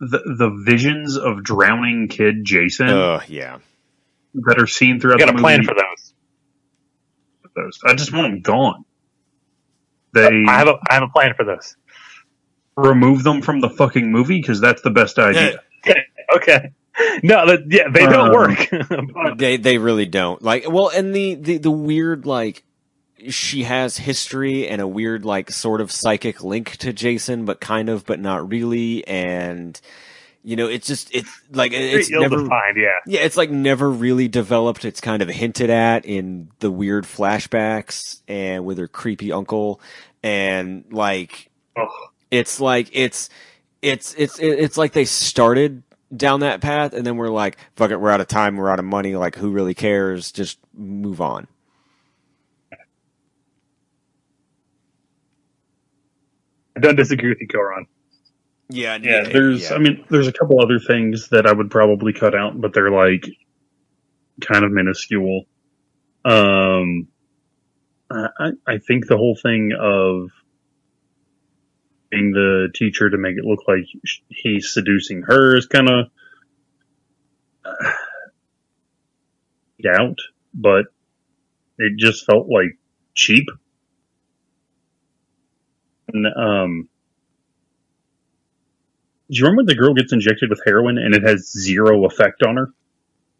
[0.00, 3.58] the the visions of drowning kid Jason Oh, yeah.
[4.34, 6.14] that are seen I throughout got the a plan for those.
[7.56, 7.78] those.
[7.86, 8.84] I just want them gone.
[10.12, 11.76] They I have a I have a plan for those.
[12.76, 15.60] remove them from the fucking movie because that's the best idea.
[16.34, 16.72] Okay.
[17.00, 17.20] Okay.
[17.22, 19.36] No, that, yeah, they don't Um, work.
[19.38, 20.40] They they really don't.
[20.42, 22.62] Like well and the, the, the weird like
[23.30, 27.88] she has history and a weird like sort of psychic link to Jason, but kind
[27.88, 29.80] of but not really and
[30.46, 32.98] you know, it's just it's like it's Very never ill-defined, yeah.
[33.06, 34.84] Yeah, it's like never really developed.
[34.84, 39.80] It's kind of hinted at in the weird flashbacks and with her creepy uncle
[40.22, 41.88] and like Ugh.
[42.30, 43.30] it's like it's
[43.80, 45.82] it's it's it's like they started
[46.16, 48.78] down that path and then we're like fuck it we're out of time we're out
[48.78, 51.46] of money like who really cares just move on
[56.76, 57.86] I don't disagree with you, Koron.
[58.68, 59.70] yeah Yeah, there's.
[59.70, 62.90] I mean, there's a couple other things that I would probably cut out, but they're
[62.90, 63.26] like
[64.40, 65.44] kind of minuscule.
[66.24, 67.08] Um,
[68.10, 70.30] I, I- I think the whole thing of
[72.14, 73.84] being the teacher to make it look like
[74.28, 76.06] he's seducing her is kind of
[79.98, 80.18] out,
[80.54, 80.86] but
[81.78, 82.78] it just felt like
[83.14, 83.48] cheap.
[86.12, 86.88] And, um,
[89.30, 92.56] do you remember the girl gets injected with heroin and it has zero effect on
[92.56, 92.72] her?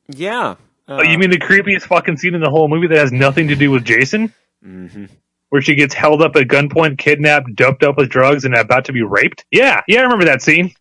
[0.09, 0.57] yeah
[0.87, 3.55] oh, you mean the creepiest fucking scene in the whole movie that has nothing to
[3.55, 4.35] do with Jason?
[4.63, 5.07] hmm
[5.55, 8.93] Where she gets held up at gunpoint, kidnapped, doped up with drugs, and about to
[8.93, 9.45] be raped?
[9.53, 10.75] Yeah, yeah, I remember that scene.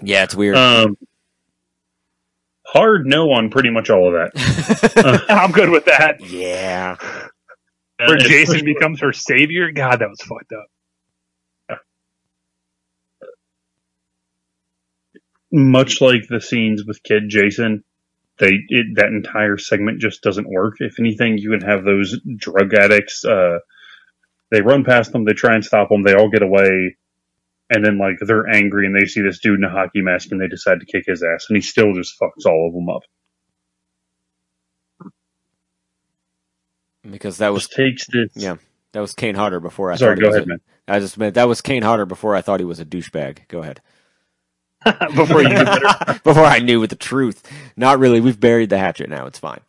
[0.00, 0.96] yeah it's weird Um,
[2.64, 5.24] hard no on pretty much all of that.
[5.28, 6.20] I'm good with that.
[6.24, 6.94] yeah
[7.98, 9.72] Where Uh, Jason especially- becomes her savior?
[9.72, 10.66] God, that was fucked up.
[15.52, 17.82] much like the scenes with Kid Jason,
[18.38, 20.76] they it, that entire segment just doesn't work.
[20.78, 23.24] If anything, you can have those drug addicts.
[23.24, 23.58] Uh,
[24.50, 26.96] they run past them, they try and stop them, they all get away,
[27.70, 30.40] and then like they're angry and they see this dude in a hockey mask and
[30.40, 33.02] they decide to kick his ass, and he still just fucks all of them up.
[37.10, 38.30] because that was Just takes this.
[38.34, 38.56] yeah
[38.92, 40.60] that was Kane Hodder before I Sorry, thought he go was ahead, a- man.
[40.88, 43.60] I just meant that was Kane Hodder before I thought he was a douchebag go
[43.62, 43.80] ahead
[45.14, 45.90] Before you knew better.
[46.24, 47.42] before I knew the truth.
[47.76, 48.20] Not really.
[48.20, 49.26] We've buried the hatchet now.
[49.26, 49.60] It's fine.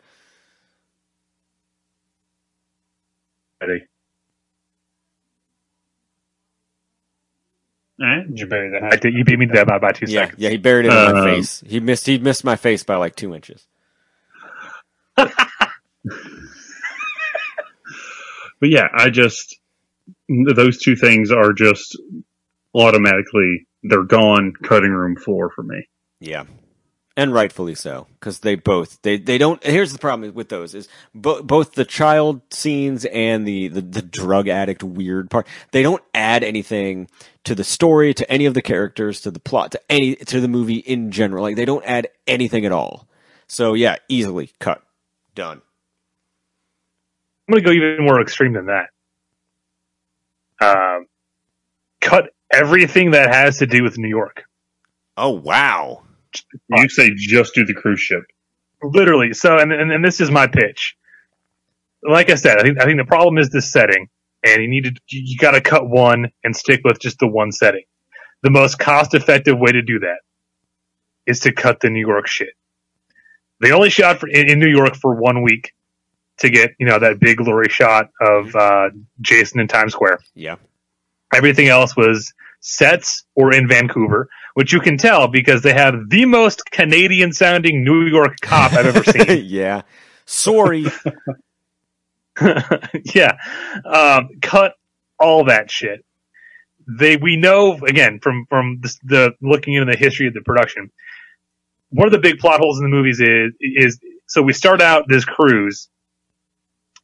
[3.62, 3.86] Ready.
[8.02, 8.84] Eh, did you bury that?
[8.92, 10.42] I did, you beat me to that by about two Yeah, seconds.
[10.42, 10.50] yeah.
[10.50, 11.64] He buried it in my Um, face.
[11.68, 12.08] He missed.
[12.08, 13.68] He missed my face by like two inches.
[18.60, 19.58] But yeah, I just
[20.30, 21.98] those two things are just
[22.76, 25.88] automatically they're gone cutting room floor for me.
[26.20, 26.44] Yeah,
[27.18, 29.64] and rightfully so because they both they they don't.
[29.64, 34.02] Here's the problem with those is bo- both the child scenes and the, the the
[34.04, 35.48] drug addict weird part.
[35.72, 37.08] They don't add anything
[37.44, 40.48] to the story, to any of the characters, to the plot, to any to the
[40.48, 41.44] movie in general.
[41.44, 43.08] Like they don't add anything at all.
[43.48, 44.82] So yeah, easily cut,
[45.36, 45.62] done.
[47.48, 48.90] I'm going to go even more extreme than that.
[50.62, 51.08] Um,
[52.00, 54.44] cut everything that has to do with New York.
[55.18, 56.04] Oh wow.
[56.70, 58.24] You say just do the cruise ship.
[58.82, 59.34] Literally.
[59.34, 60.96] So, and, and, and this is my pitch.
[62.04, 64.08] Like I said, I think, I think the problem is the setting
[64.44, 67.52] and you need to, you, got to cut one and stick with just the one
[67.52, 67.84] setting.
[68.44, 70.20] The most cost effective way to do that
[71.28, 72.54] is to cut the New York shit.
[73.60, 75.74] They only shot for, in, in New York for one week
[76.40, 78.90] to get, you know, that big glory shot of, uh,
[79.22, 80.20] Jason in Times Square.
[80.34, 80.56] Yeah.
[81.34, 86.26] Everything else was sets or in Vancouver, which you can tell because they have the
[86.26, 89.46] most Canadian sounding New York cop I've ever seen.
[89.46, 89.84] yeah.
[90.26, 90.86] Sorry.
[93.14, 93.38] yeah.
[93.86, 94.74] Um, cut
[95.20, 96.06] all that shit.
[96.88, 100.92] They, we know again from, from the, the looking into the history of the production,
[101.90, 105.06] one of the big plot holes in the movies is, is, so we start out
[105.08, 105.90] this cruise.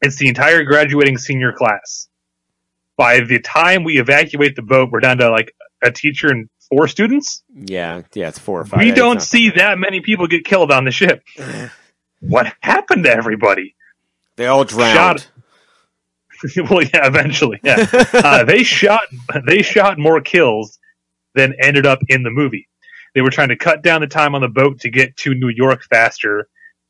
[0.02, 2.08] It's the entire graduating senior class.
[2.96, 6.88] By the time we evacuate the boat, we're down to like a teacher and four
[6.88, 7.44] students.
[7.54, 8.80] Yeah, yeah, it's four or five.
[8.80, 11.24] we don't see that many people get killed on the ship.
[12.20, 13.76] what happened to everybody?
[14.38, 15.20] They all drowned.
[15.22, 15.32] Shot-
[16.70, 17.88] well, yeah, eventually, yeah.
[18.14, 19.02] uh, they shot
[19.48, 20.80] they shot more kills
[21.34, 22.70] than ended up in the movie.
[23.16, 25.50] They were trying to cut down the time on the boat to get to New
[25.50, 26.48] York faster.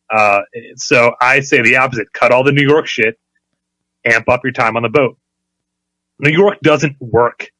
[0.09, 0.41] Uh,
[0.75, 3.17] so I say the opposite: cut all the New York shit,
[4.05, 5.17] amp up your time on the boat.
[6.19, 7.51] New York doesn't work.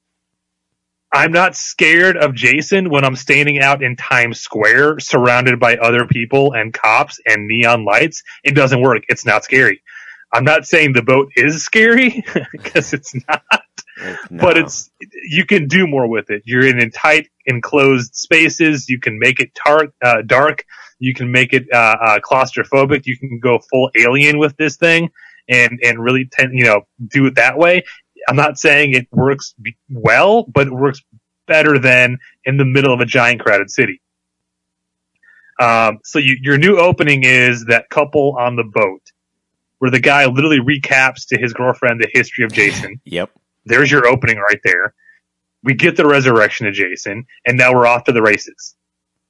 [1.11, 6.05] I'm not scared of Jason when I'm standing out in Times Square surrounded by other
[6.05, 8.23] people and cops and neon lights.
[8.43, 9.03] It doesn't work.
[9.07, 9.81] It's not scary.
[10.33, 13.41] I'm not saying the boat is scary because it's not,
[14.29, 14.91] but it's
[15.29, 16.43] you can do more with it.
[16.45, 18.89] You're in, in tight enclosed spaces.
[18.89, 20.65] You can make it tar- uh, dark.
[20.99, 23.05] You can make it uh, uh, claustrophobic.
[23.05, 25.11] You can go full alien with this thing
[25.47, 27.83] and and really ten, you know do it that way.
[28.27, 29.55] I'm not saying it works
[29.89, 31.01] well, but it works
[31.47, 34.01] better than in the middle of a giant crowded city.
[35.59, 39.01] Um, so you, your new opening is that couple on the boat,
[39.79, 43.01] where the guy literally recaps to his girlfriend the history of Jason.
[43.05, 43.31] Yep.
[43.65, 44.93] There's your opening right there.
[45.63, 48.75] We get the resurrection of Jason, and now we're off to the races.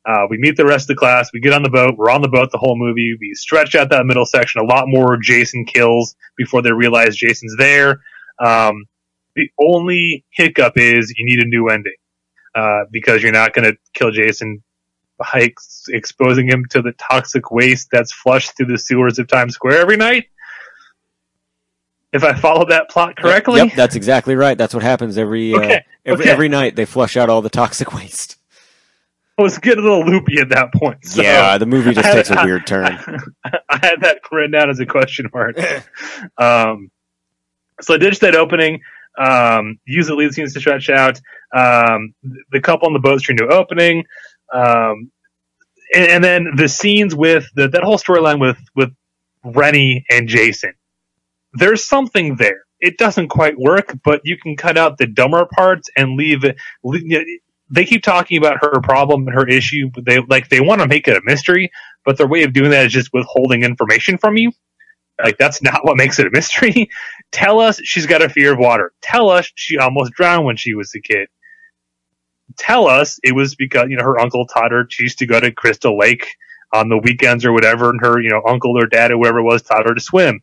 [0.07, 1.29] Uh, we meet the rest of the class.
[1.33, 1.97] We get on the boat.
[1.97, 3.17] We're on the boat the whole movie.
[3.19, 4.61] We stretch out that middle section.
[4.61, 8.01] A lot more Jason kills before they realize Jason's there.
[8.39, 8.85] Um,
[9.35, 11.95] the only hiccup is you need a new ending
[12.55, 14.63] uh, because you're not going to kill Jason
[15.17, 19.53] by ex- exposing him to the toxic waste that's flushed through the sewers of Times
[19.53, 20.25] Square every night.
[22.13, 24.57] If I follow that plot correctly, Yep, that's exactly right.
[24.57, 26.29] That's what happens every uh, every, okay.
[26.29, 26.75] every night.
[26.75, 28.37] They flush out all the toxic waste.
[29.37, 31.05] I was getting a little loopy at that point.
[31.05, 32.85] So yeah, the movie just had- takes a weird turn.
[33.69, 35.57] I had that written down as a question mark.
[36.37, 36.89] um,
[37.81, 38.81] so I ditched that opening.
[39.17, 41.19] Um, use the lead scenes to stretch out.
[41.55, 42.13] Um,
[42.51, 44.05] the couple on the boat's your new opening.
[44.53, 45.11] Um,
[45.93, 48.91] and, and then the scenes with the, that whole storyline with with
[49.43, 50.73] Rennie and Jason.
[51.53, 52.61] There's something there.
[52.79, 56.57] It doesn't quite work, but you can cut out the dumber parts and leave it.
[57.69, 59.89] They keep talking about her problem and her issue.
[59.93, 61.71] But they like they want to make it a mystery,
[62.05, 64.51] but their way of doing that is just withholding information from you.
[65.23, 66.89] Like that's not what makes it a mystery.
[67.31, 68.93] Tell us she's got a fear of water.
[69.01, 71.27] Tell us she almost drowned when she was a kid.
[72.57, 75.39] Tell us it was because you know her uncle taught her she used to go
[75.39, 76.27] to Crystal Lake
[76.73, 79.43] on the weekends or whatever, and her you know uncle or dad or whoever it
[79.43, 80.41] was taught her to swim.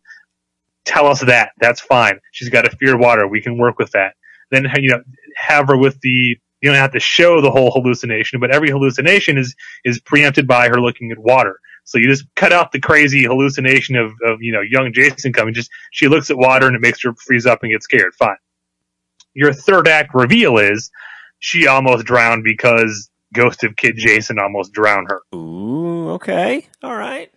[0.85, 1.52] Tell us that.
[1.59, 2.20] That's fine.
[2.32, 3.27] She's got a fear of water.
[3.27, 4.15] We can work with that.
[4.51, 5.02] Then you know
[5.36, 9.39] have her with the you don't have to show the whole hallucination, but every hallucination
[9.39, 9.55] is
[9.85, 11.59] is preempted by her looking at water.
[11.85, 15.55] So you just cut out the crazy hallucination of, of you know young Jason coming.
[15.55, 18.15] Just she looks at water and it makes her freeze up and get scared.
[18.15, 18.36] Fine.
[19.35, 20.90] Your third act reveal is
[21.39, 25.23] she almost drowned because Ghost of Kid Jason almost drowned her.
[25.35, 27.31] Ooh, okay, all right.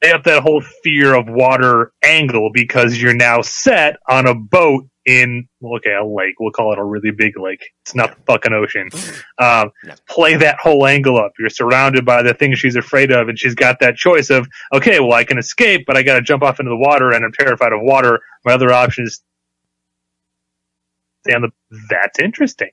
[0.00, 4.86] They have that whole fear of water angle because you're now set on a boat
[5.08, 6.34] in okay a lake.
[6.38, 7.64] We'll call it a really big lake.
[7.82, 8.90] It's not the fucking ocean.
[9.40, 9.70] Um,
[10.08, 11.32] Play that whole angle up.
[11.38, 14.98] You're surrounded by the things she's afraid of, and she's got that choice of okay,
[14.98, 17.30] well I can escape, but I got to jump off into the water, and I'm
[17.32, 18.20] terrified of water.
[18.44, 19.22] My other option is
[21.22, 21.50] stay on the.
[21.88, 22.70] That's interesting.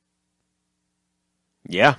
[1.69, 1.95] Yeah.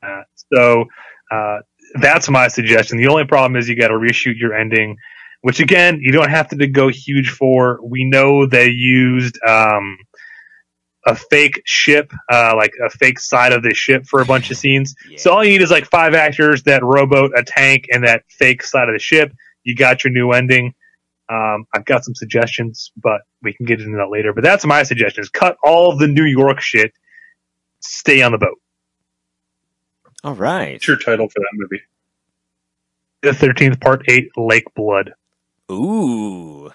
[0.00, 0.22] Uh,
[0.54, 0.84] so
[1.32, 1.58] uh,
[2.00, 2.98] that's my suggestion.
[2.98, 4.96] The only problem is you got to reshoot your ending,
[5.42, 7.78] which again you don't have to go huge for.
[7.82, 9.98] We know they used um,
[11.06, 14.56] a fake ship, uh, like a fake side of the ship for a bunch of
[14.56, 14.94] scenes.
[15.16, 18.62] So all you need is like five actors, that rowboat, a tank, and that fake
[18.62, 19.32] side of the ship.
[19.64, 20.74] You got your new ending.
[21.30, 24.32] Um, I've got some suggestions, but we can get into that later.
[24.32, 26.92] But that's my suggestion: is cut all the New York shit,
[27.80, 28.58] stay on the boat.
[30.24, 30.74] All right.
[30.74, 31.82] What's your title for that movie?
[33.22, 35.12] The thirteenth part eight, Lake Blood.
[35.70, 36.70] Ooh.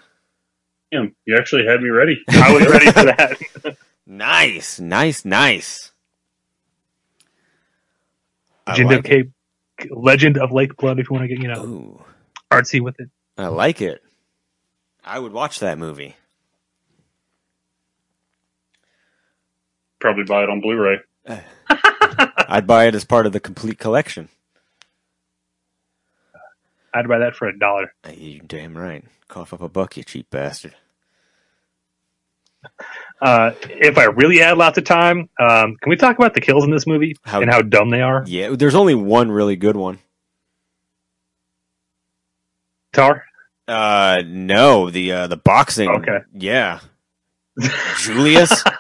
[0.91, 2.23] Damn, you actually had me ready.
[2.29, 3.77] I was ready for that.
[4.05, 5.91] Nice, nice, nice.
[8.67, 9.31] Legend like of Cape,
[9.89, 10.99] Legend of Lake Blood.
[10.99, 12.05] If you want to get you know
[12.51, 13.09] artsy with it.
[13.37, 14.03] I like it.
[15.03, 16.15] I would watch that movie.
[19.99, 20.99] Probably buy it on Blu-ray.
[22.49, 24.29] I'd buy it as part of the complete collection.
[26.93, 27.93] I'd buy that for a dollar.
[28.15, 29.03] You damn right.
[29.27, 30.75] Cough up a buck, you cheap bastard.
[33.21, 36.63] Uh, if I really had lots of time, um, can we talk about the kills
[36.63, 38.23] in this movie and how dumb they are?
[38.27, 39.99] Yeah, there's only one really good one.
[42.93, 43.25] Tar?
[43.67, 45.89] Uh, no, the uh, the boxing.
[45.89, 46.19] Okay.
[46.33, 46.79] Yeah.
[47.97, 48.63] Julius.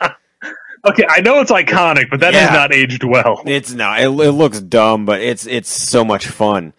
[0.85, 3.41] Okay, I know it's iconic, but that has not aged well.
[3.45, 4.01] It's not.
[4.01, 6.73] It, it looks dumb, but it's it's so much fun,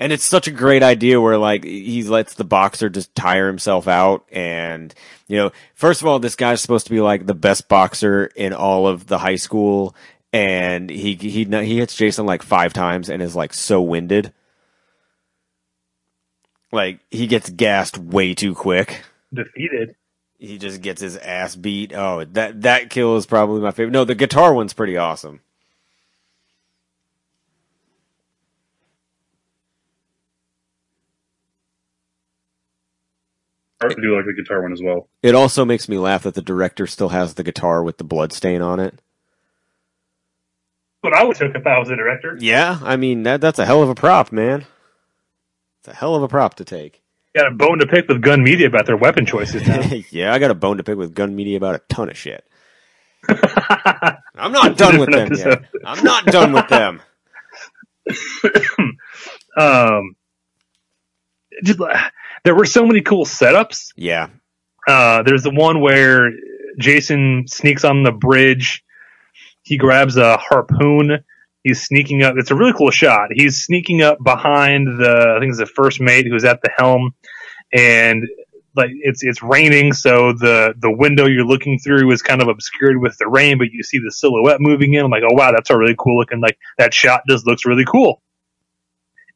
[0.00, 3.86] and it's such a great idea where like he lets the boxer just tire himself
[3.86, 4.92] out, and
[5.28, 8.54] you know, first of all, this guy's supposed to be like the best boxer in
[8.54, 9.94] all of the high school,
[10.32, 14.32] and he he he hits Jason like five times and is like so winded,
[16.72, 19.02] like he gets gassed way too quick.
[19.32, 19.94] Defeated.
[20.38, 21.92] He just gets his ass beat.
[21.92, 23.92] Oh, that that kill is probably my favorite.
[23.92, 25.40] No, the guitar one's pretty awesome.
[33.82, 35.08] I do like the guitar one as well.
[35.22, 38.32] It also makes me laugh that the director still has the guitar with the blood
[38.32, 39.00] stain on it.
[41.00, 42.36] What I would took if I was the director.
[42.38, 44.66] Yeah, I mean that that's a hell of a prop, man.
[45.80, 47.02] It's a hell of a prop to take.
[47.34, 49.82] Got a bone to pick with Gun Media about their weapon choices now.
[50.10, 52.44] yeah, I got a bone to pick with Gun Media about a ton of shit.
[53.28, 55.82] I'm not done with them Different yet.
[55.84, 57.02] I'm not done with them.
[59.56, 60.16] um,
[61.64, 61.78] just,
[62.44, 63.92] there were so many cool setups.
[63.96, 64.28] Yeah.
[64.86, 66.30] Uh, there's the one where
[66.78, 68.82] Jason sneaks on the bridge.
[69.62, 71.18] He grabs a harpoon.
[71.62, 72.36] He's sneaking up.
[72.38, 73.28] It's a really cool shot.
[73.32, 77.12] He's sneaking up behind the, I think it's the first mate who's at the helm,
[77.72, 78.26] and
[78.76, 83.00] like it's it's raining, so the the window you're looking through is kind of obscured
[83.00, 85.04] with the rain, but you see the silhouette moving in.
[85.04, 86.40] I'm like, oh wow, that's a really cool looking.
[86.40, 88.22] Like that shot just looks really cool.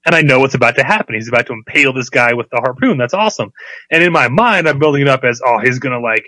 [0.07, 1.15] And I know what's about to happen.
[1.15, 2.99] He's about to impale this guy with the harpoon.
[2.99, 3.53] That's awesome.
[3.91, 6.25] And in my mind, I'm building it up as, oh, he's gonna like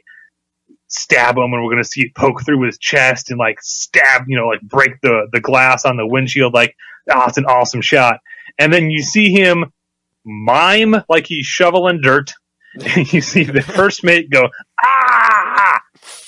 [0.89, 4.25] stab him and we're going to see it poke through his chest and like stab,
[4.29, 6.55] you know, like break the, the glass on the windshield.
[6.55, 6.77] Like,
[7.11, 8.21] oh, it's an awesome shot.
[8.59, 9.73] And then you see him
[10.25, 12.33] mime like he's shoveling dirt.
[12.79, 14.51] And you see the first mate go,
[14.85, 15.81] ah!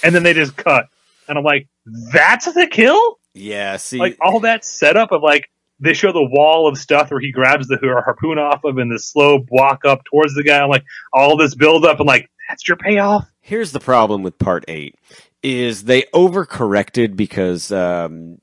[0.03, 0.87] And then they just cut.
[1.29, 3.19] And I'm like, that's the kill?
[3.35, 5.51] Yeah, see, Like all that setup of like,
[5.81, 8.99] they show the wall of stuff where he grabs the harpoon off of and the
[8.99, 10.61] slow walk up towards the guy.
[10.61, 13.27] I'm like, all this build up and like, that's your payoff.
[13.41, 14.95] here's the problem with part eight
[15.43, 18.41] is they overcorrected because um,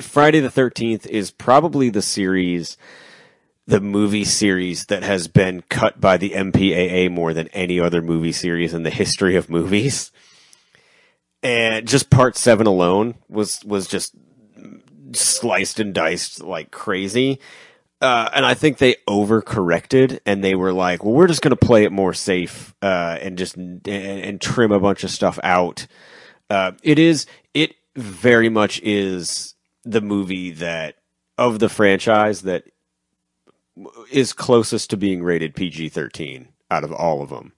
[0.00, 2.76] Friday the Thirteenth is probably the series,
[3.66, 8.32] the movie series that has been cut by the MPAA more than any other movie
[8.32, 10.12] series in the history of movies.
[11.42, 14.14] And just part seven alone was was just
[15.12, 17.40] sliced and diced like crazy.
[18.00, 21.56] Uh, and I think they overcorrected and they were like, well, we're just going to
[21.56, 25.86] play it more safe, uh, and just, and, and trim a bunch of stuff out.
[26.48, 30.96] Uh, it is, it very much is the movie that,
[31.36, 32.64] of the franchise that
[34.10, 37.52] is closest to being rated PG 13 out of all of them.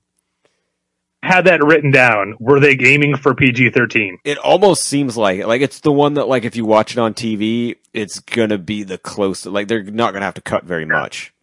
[1.22, 2.34] Had that written down.
[2.40, 4.18] Were they aiming for PG 13?
[4.24, 5.46] It almost seems like it.
[5.46, 8.84] Like it's the one that, like, if you watch it on TV, it's gonna be
[8.84, 9.46] the closest.
[9.46, 11.34] Like they're not gonna have to cut very much.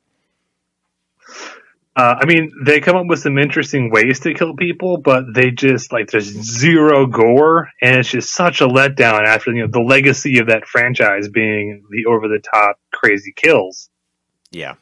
[1.98, 5.50] Uh, I mean, they come up with some interesting ways to kill people, but they
[5.50, 9.80] just like there's zero gore, and it's just such a letdown after you know the
[9.80, 13.90] legacy of that franchise being the over the top crazy kills.
[14.52, 14.76] Yeah.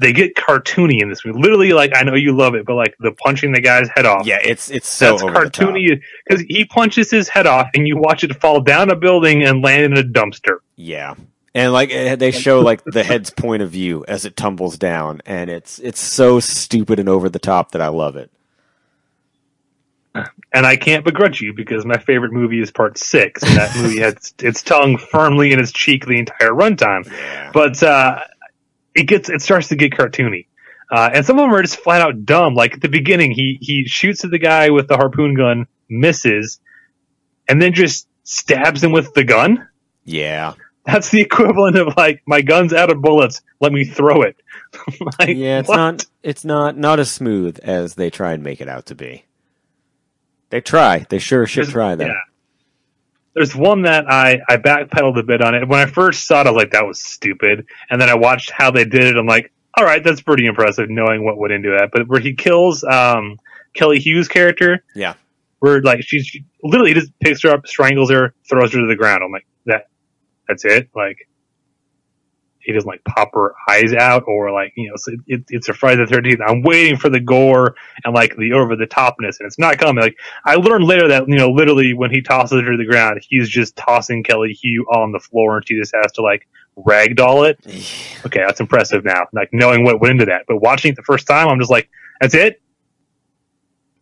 [0.00, 1.38] They get cartoony in this movie.
[1.38, 4.26] Literally, like I know you love it, but like the punching the guy's head off.
[4.26, 8.24] Yeah, it's it's so That's cartoony because he punches his head off, and you watch
[8.24, 10.60] it fall down a building and land in a dumpster.
[10.74, 11.14] Yeah.
[11.54, 15.20] And like eh, they show like the head's point of view as it tumbles down
[15.26, 18.30] and it's it's so stupid and over the top that I love it.
[20.52, 23.98] and I can't begrudge you because my favorite movie is part six, and that movie
[24.00, 27.10] has its tongue firmly in its cheek the entire runtime.
[27.52, 28.20] But uh,
[28.94, 30.46] it gets it starts to get cartoony,
[30.90, 32.54] uh, and some of them are just flat out dumb.
[32.54, 36.60] Like at the beginning, he he shoots at the guy with the harpoon gun, misses,
[37.48, 39.68] and then just stabs him with the gun.
[40.04, 40.54] Yeah.
[40.86, 43.42] That's the equivalent of like my gun's out of bullets.
[43.60, 44.36] Let me throw it.
[45.18, 45.76] like, Yeah, it's what?
[45.76, 49.24] not it's not not as smooth as they try and make it out to be.
[50.50, 51.06] They try.
[51.08, 52.06] They sure should try that.
[52.06, 52.14] Yeah.
[53.34, 55.68] There's one that I, I backpedaled a bit on it.
[55.68, 57.66] When I first saw it, I was like, that was stupid.
[57.88, 59.16] And then I watched how they did it.
[59.16, 61.90] I'm like, all right, that's pretty impressive knowing what went into that.
[61.92, 63.38] But where he kills um,
[63.74, 65.14] Kelly Hu's character, Yeah.
[65.60, 68.96] where like she's she literally just picks her up, strangles her, throws her to the
[68.96, 69.22] ground.
[69.24, 69.86] I'm like, that
[70.48, 70.88] that's it?
[70.94, 71.28] Like,
[72.62, 75.74] he doesn't like pop her eyes out or like, you know, so it, it's a
[75.74, 76.40] Friday the 13th.
[76.46, 77.74] I'm waiting for the gore
[78.04, 80.02] and like the over the topness and it's not coming.
[80.02, 83.20] Like, I learned later that, you know, literally when he tosses her to the ground,
[83.28, 86.46] he's just tossing Kelly Hu on the floor and she just has to like
[86.76, 87.58] ragdoll it.
[88.26, 89.22] Okay, that's impressive now.
[89.32, 90.44] Like knowing what went into that.
[90.46, 91.88] But watching it the first time, I'm just like,
[92.20, 92.60] that's it?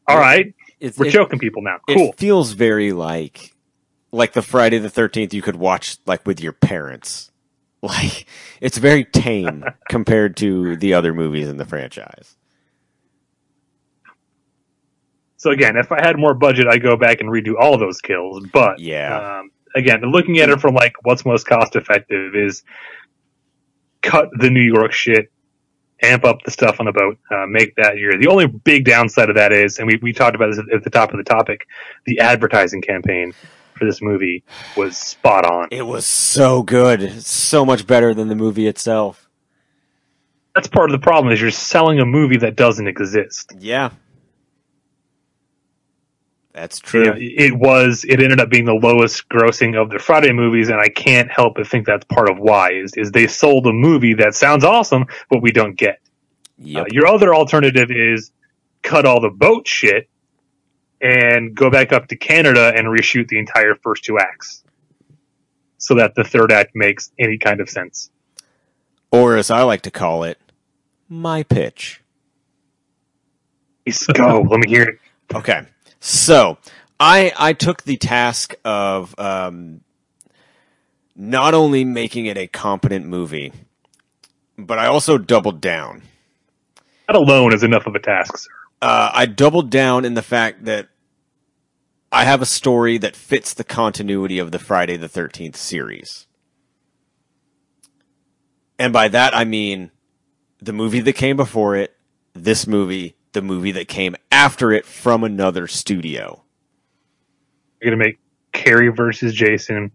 [0.08, 0.54] All right.
[0.80, 1.76] It's, We're it- choking people now.
[1.86, 2.12] It Cool.
[2.14, 3.54] feels very like
[4.10, 7.27] like the Friday the Thirteenth you could watch like with your parents.
[7.82, 8.26] Like
[8.60, 12.36] it's very tame compared to the other movies in the franchise.
[15.36, 18.44] So again, if I had more budget, I'd go back and redo all those kills.
[18.52, 19.40] But Yeah.
[19.40, 22.64] um, again, looking at it from like what's most cost effective is
[24.02, 25.26] cut the New York shit,
[26.02, 28.12] amp up the stuff on the boat, uh, make that year.
[28.20, 30.90] The only big downside of that is, and we we talked about this at the
[30.90, 31.66] top of the topic,
[32.06, 33.34] the advertising campaign
[33.78, 34.44] for this movie
[34.76, 35.68] was spot on.
[35.70, 37.22] It was so good.
[37.22, 39.28] So much better than the movie itself.
[40.54, 43.52] That's part of the problem is you're selling a movie that doesn't exist.
[43.58, 43.90] Yeah.
[46.52, 47.04] That's You true.
[47.04, 50.80] know, it was it ended up being the lowest grossing of the Friday movies, and
[50.80, 54.14] I can't help but think that's part of why is is they sold a movie
[54.14, 56.00] that sounds awesome, but we don't get.
[56.58, 56.82] Yep.
[56.82, 58.32] Uh, your other alternative is
[58.82, 60.08] cut all the boat shit
[61.00, 64.64] and go back up to Canada and reshoot the entire first two acts,
[65.78, 68.10] so that the third act makes any kind of sense.
[69.10, 70.38] or as I like to call it,
[71.08, 72.02] my pitch.
[73.86, 74.40] Let's go.
[74.50, 74.98] Let me hear it.
[75.34, 75.62] Okay.
[76.00, 76.58] So
[77.00, 79.80] I I took the task of um,
[81.16, 83.52] not only making it a competent movie,
[84.58, 86.02] but I also doubled down.
[87.06, 88.50] That alone is enough of a task, sir.
[88.80, 90.88] Uh, I doubled down in the fact that
[92.12, 96.26] I have a story that fits the continuity of the Friday the Thirteenth series,
[98.78, 99.90] and by that I mean
[100.60, 101.94] the movie that came before it,
[102.34, 106.42] this movie, the movie that came after it from another studio.
[107.82, 108.18] You're gonna make
[108.52, 109.90] Carrie versus Jason,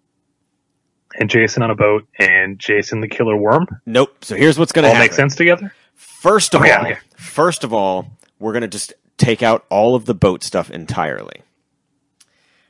[1.20, 3.68] and Jason on a boat, and Jason the killer worm.
[3.86, 4.24] Nope.
[4.24, 5.74] So here's what's going to All make sense together.
[5.96, 6.98] First of Okay, all, okay.
[7.18, 8.08] first of all,
[8.44, 11.42] we're going to just take out all of the boat stuff entirely.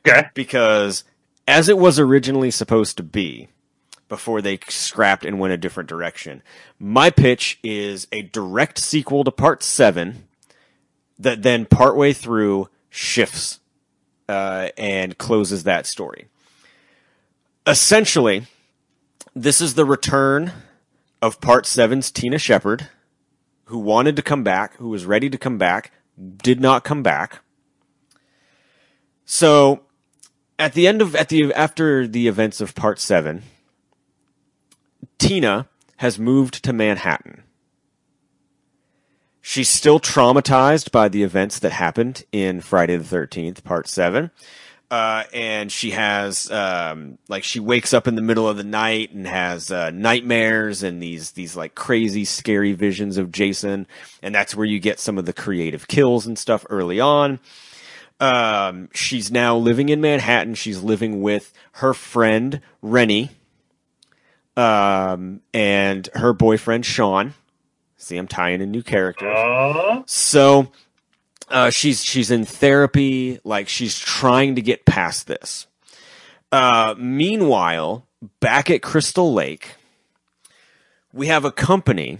[0.07, 0.27] Okay.
[0.35, 1.03] Because
[1.47, 3.47] as it was originally supposed to be,
[4.07, 6.43] before they scrapped and went a different direction,
[6.77, 10.27] my pitch is a direct sequel to part seven
[11.17, 13.59] that then partway through shifts
[14.29, 16.27] uh, and closes that story.
[17.65, 18.45] Essentially,
[19.35, 20.51] this is the return
[21.19, 22.89] of part seven's Tina Shepard,
[23.73, 25.91] who wanted to come back, who was ready to come back,
[26.37, 27.39] did not come back.
[29.25, 29.81] So,
[30.59, 33.41] at the end of at the after the events of part seven,
[35.17, 35.67] Tina
[35.97, 37.41] has moved to Manhattan.
[39.41, 44.29] She's still traumatized by the events that happened in Friday the Thirteenth, Part Seven.
[44.93, 49.11] Uh, and she has um, like she wakes up in the middle of the night
[49.11, 53.87] and has uh, nightmares and these these like crazy scary visions of Jason,
[54.21, 57.39] and that's where you get some of the creative kills and stuff early on.
[58.19, 60.53] Um, she's now living in Manhattan.
[60.53, 63.31] She's living with her friend Rennie,
[64.55, 67.33] um, and her boyfriend Sean.
[67.97, 69.35] See, I'm tying in new characters.
[70.05, 70.71] So
[71.49, 75.67] uh, she's she's in therapy, like she's trying to get past this.
[76.51, 78.07] Uh, meanwhile,
[78.39, 79.75] back at Crystal Lake,
[81.11, 82.19] we have a company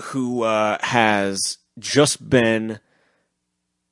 [0.00, 2.78] who uh, has just been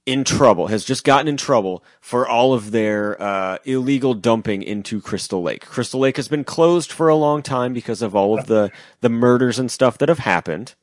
[0.04, 5.00] in trouble, has just gotten in trouble for all of their uh, illegal dumping into
[5.00, 5.66] Crystal Lake.
[5.66, 8.70] Crystal Lake has been closed for a long time because of all of the
[9.00, 10.74] the murders and stuff that have happened.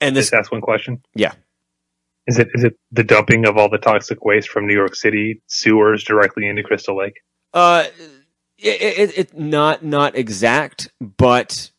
[0.00, 1.02] And this, Just ask one question.
[1.14, 1.32] yeah,
[2.28, 5.40] Is it is it the dumping of all the toxic waste from New York City
[5.46, 7.22] sewers directly into Crystal Lake?
[7.54, 7.86] Uh,
[8.58, 11.70] it, it, it not not exact, but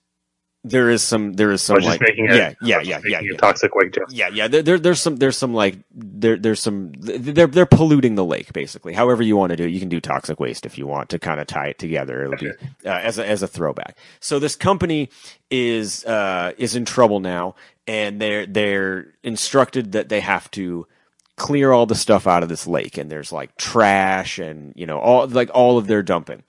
[0.64, 3.38] there is some there is some like making a, yeah yeah yeah yeah yeah.
[3.38, 4.08] toxic waste joke.
[4.10, 4.48] Yeah, yeah.
[4.48, 6.92] There, there, there's some, there's some like, there, there's some.
[7.00, 8.94] They're, they're polluting the lake, basically.
[8.94, 11.20] However you want to do it, you can do toxic waste if you want to
[11.20, 12.24] kind of tie it together.
[12.24, 12.50] It'll be
[12.86, 13.98] uh, as a as a throwback.
[14.20, 15.10] So this company
[15.50, 17.56] is uh is in trouble now,
[17.90, 20.86] and they're they're instructed that they have to
[21.38, 25.00] clear all the stuff out of this lake, and there's like trash and you know
[25.00, 26.44] all like all of their dumping.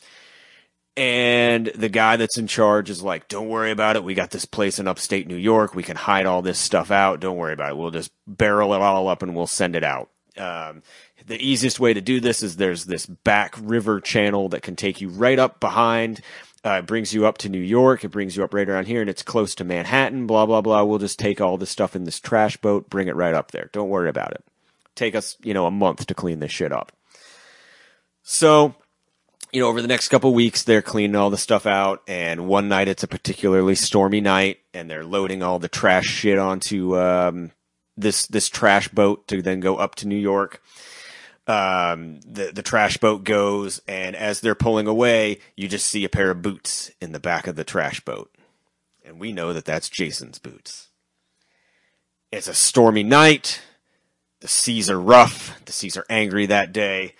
[0.99, 4.05] And the guy that's in charge is like, don't worry about it.
[4.05, 5.75] We got this place in upstate New York.
[5.75, 7.21] We can hide all this stuff out.
[7.21, 7.77] Don't worry about it.
[7.79, 10.11] We'll just barrel it all up and we'll send it out.
[10.37, 10.83] Um,
[11.27, 15.01] the easiest way to do this is there's this back river channel that can take
[15.01, 16.21] you right up behind.
[16.65, 18.05] Uh, it brings you up to New York.
[18.05, 20.85] It brings you up right around here and it's close to Manhattan, blah, blah, blah.
[20.85, 23.71] We'll just take all this stuff in this trash boat, bring it right up there.
[23.73, 24.45] Don't worry about it.
[24.95, 26.93] Take us, you know, a month to clean this shit up.
[28.23, 28.75] So,
[29.53, 32.69] you know, over the next couple weeks, they're cleaning all the stuff out, and one
[32.69, 37.51] night it's a particularly stormy night, and they're loading all the trash shit onto um,
[37.97, 40.63] this this trash boat to then go up to New York.
[41.51, 46.09] Um, the the trash boat goes, and as they're pulling away, you just see a
[46.09, 48.33] pair of boots in the back of the trash boat,
[49.05, 50.91] and we know that that's Jason's boots.
[52.31, 53.63] It's a stormy night.
[54.39, 55.61] The seas are rough.
[55.65, 57.17] The seas are angry that day.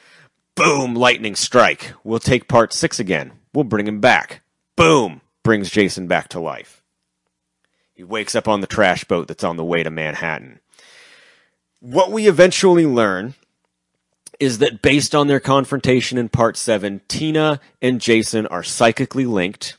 [0.55, 0.95] Boom!
[0.95, 1.93] Lightning strike.
[2.05, 3.33] We'll take part six again.
[3.53, 4.43] We'll bring him back.
[4.77, 5.23] Boom!
[5.43, 6.85] Brings Jason back to life.
[7.95, 10.61] He wakes up on the trash boat that's on the way to Manhattan.
[11.81, 13.35] What we eventually learn
[14.41, 19.77] is that based on their confrontation in part seven, Tina and Jason are psychically linked,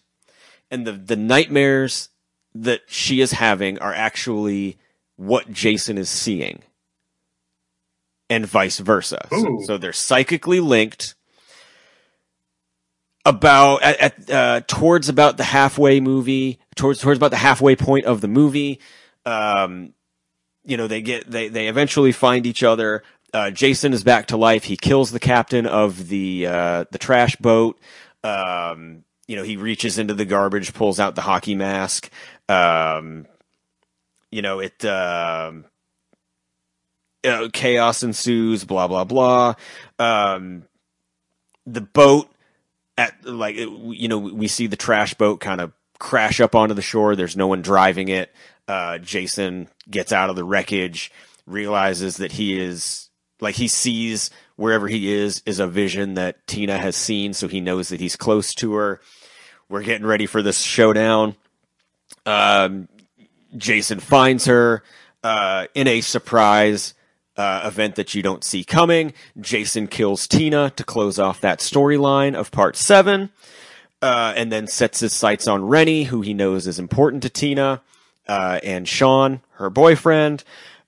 [0.69, 2.09] and the, the nightmares
[2.53, 4.77] that she is having are actually
[5.17, 6.61] what Jason is seeing,
[8.29, 9.27] and vice versa.
[9.31, 11.15] So, so they're psychically linked.
[13.23, 18.05] About at, at uh, towards about the halfway movie, towards towards about the halfway point
[18.05, 18.79] of the movie,
[19.27, 19.93] um,
[20.65, 23.03] you know they get they they eventually find each other.
[23.33, 24.65] Uh, Jason is back to life.
[24.65, 27.79] He kills the captain of the uh, the trash boat.
[28.23, 32.09] Um, you know he reaches into the garbage, pulls out the hockey mask.
[32.49, 33.25] Um,
[34.31, 34.83] you know it.
[34.83, 35.51] Uh,
[37.53, 38.65] chaos ensues.
[38.65, 39.55] Blah blah blah.
[39.97, 40.63] Um,
[41.65, 42.29] the boat
[42.97, 46.81] at like you know we see the trash boat kind of crash up onto the
[46.81, 47.15] shore.
[47.15, 48.33] There's no one driving it.
[48.67, 51.11] Uh, Jason gets out of the wreckage,
[51.45, 53.09] realizes that he is
[53.41, 57.59] like he sees wherever he is is a vision that Tina has seen, so he
[57.59, 59.01] knows that he's close to her.
[59.67, 61.35] We're getting ready for this showdown.
[62.25, 62.87] Um,
[63.57, 64.83] Jason finds her
[65.23, 66.93] uh, in a surprise
[67.37, 69.13] uh, event that you don't see coming.
[69.39, 73.31] Jason kills Tina to close off that storyline of part seven,
[74.01, 77.81] uh, and then sets his sights on Rennie, who he knows is important to Tina,
[78.27, 80.43] uh, and Sean, her boyfriend.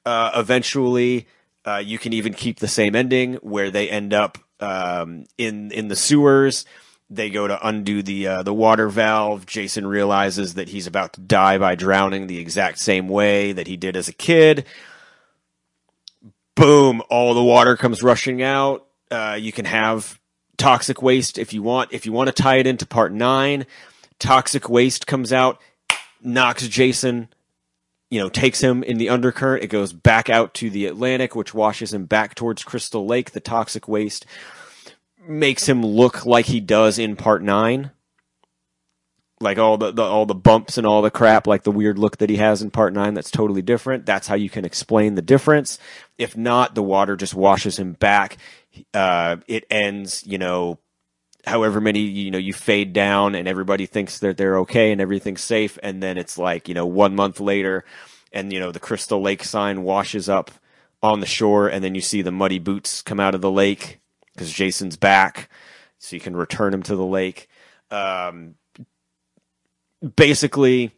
[0.06, 1.28] Uh, eventually,
[1.66, 5.88] uh, you can even keep the same ending where they end up um, in in
[5.88, 6.66] the sewers.
[7.10, 9.46] They go to undo the uh, the water valve.
[9.46, 13.78] Jason realizes that he's about to die by drowning the exact same way that he
[13.78, 14.66] did as a kid.
[16.56, 17.02] Boom!
[17.10, 18.86] All the water comes rushing out.
[19.10, 20.20] Uh, you can have
[20.58, 21.94] toxic waste if you want.
[21.94, 23.66] If you want to tie it into part nine,
[24.20, 25.60] toxic waste comes out,
[26.22, 27.30] knocks Jason
[28.14, 29.64] you know, takes him in the undercurrent.
[29.64, 33.32] It goes back out to the Atlantic, which washes him back towards Crystal Lake.
[33.32, 34.28] The toxic waste
[35.28, 37.90] makes him look like he does in part nine.
[39.42, 42.18] Like all the, the all the bumps and all the crap, like the weird look
[42.18, 44.06] that he has in part nine, that's totally different.
[44.06, 45.80] That's how you can explain the difference.
[46.20, 48.38] If not, the water just washes him back.
[48.94, 50.78] Uh, it ends, you know,
[51.46, 55.44] however many you know you fade down and everybody thinks that they're okay and everything's
[55.44, 57.84] safe and then it's like you know one month later
[58.32, 60.52] and you know the crystal lake sign washes up
[61.02, 64.00] on the shore and then you see the muddy boots come out of the lake
[64.34, 65.50] because jason's back
[66.00, 67.48] so you can return him to the lake.
[67.90, 68.56] Um,
[70.18, 70.92] basically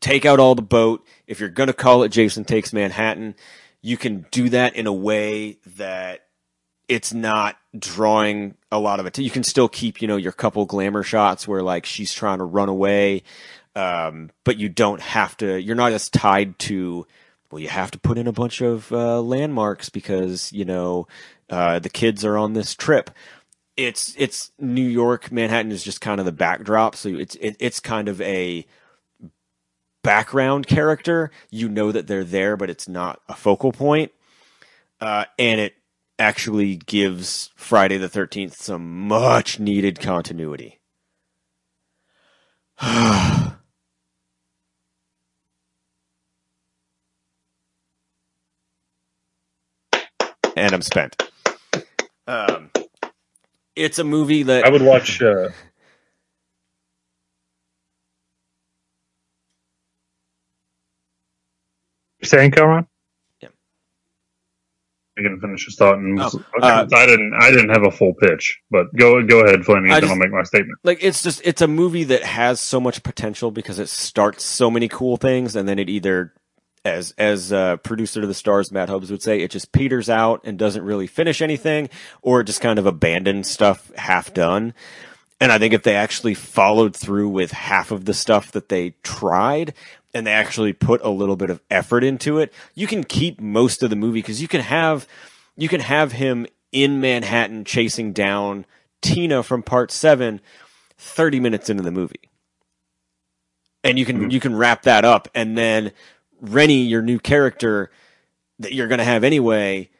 [0.00, 1.06] take out all the boat.
[1.28, 3.34] If you're going to call it jason takes manhattan
[3.84, 6.24] you can do that in a way that
[6.88, 9.18] it's not drawing a lot of it.
[9.18, 12.44] You can still keep, you know, your couple glamour shots where like she's trying to
[12.44, 13.22] run away,
[13.74, 15.60] um, but you don't have to.
[15.60, 17.06] You're not as tied to.
[17.50, 21.06] Well, you have to put in a bunch of uh, landmarks because you know
[21.50, 23.10] uh, the kids are on this trip.
[23.76, 25.32] It's it's New York.
[25.32, 28.66] Manhattan is just kind of the backdrop, so it's it, it's kind of a
[30.02, 31.30] background character.
[31.50, 34.12] You know that they're there, but it's not a focal point.
[35.00, 35.74] Uh, and it
[36.18, 40.80] actually gives Friday the 13th some much needed continuity.
[42.82, 43.54] and
[50.56, 51.22] I'm spent.
[52.26, 52.70] Um,
[53.76, 55.20] it's a movie that I would watch.
[55.20, 55.50] Uh,
[62.22, 62.86] saying, Cameron?
[65.16, 66.30] I can finish his thought, and Oh,
[66.60, 67.34] uh, I didn't.
[67.40, 70.32] I didn't have a full pitch, but go go ahead, Fleming, and then I'll make
[70.32, 70.78] my statement.
[70.82, 74.70] like it's just it's a movie that has so much potential because it starts so
[74.70, 76.32] many cool things and then it either
[76.84, 80.40] as as uh, producer to the stars Matt Hubbs would say it just peters out
[80.44, 81.88] and doesn't really finish anything
[82.20, 84.74] or it just kind of abandons stuff half done
[85.40, 88.96] and I think if they actually followed through with half of the stuff that they
[89.02, 89.72] tried
[90.14, 93.82] and they actually put a little bit of effort into it, you can keep most
[93.82, 95.06] of the movie because you can have
[95.56, 98.64] you can have him in Manhattan chasing down
[99.02, 100.40] Tina from part 7
[100.96, 102.30] 30 minutes into the movie.
[103.82, 104.30] And you can mm-hmm.
[104.30, 105.92] you can wrap that up and then
[106.40, 107.90] Rennie, your new character
[108.58, 109.90] that you're going to have anyway,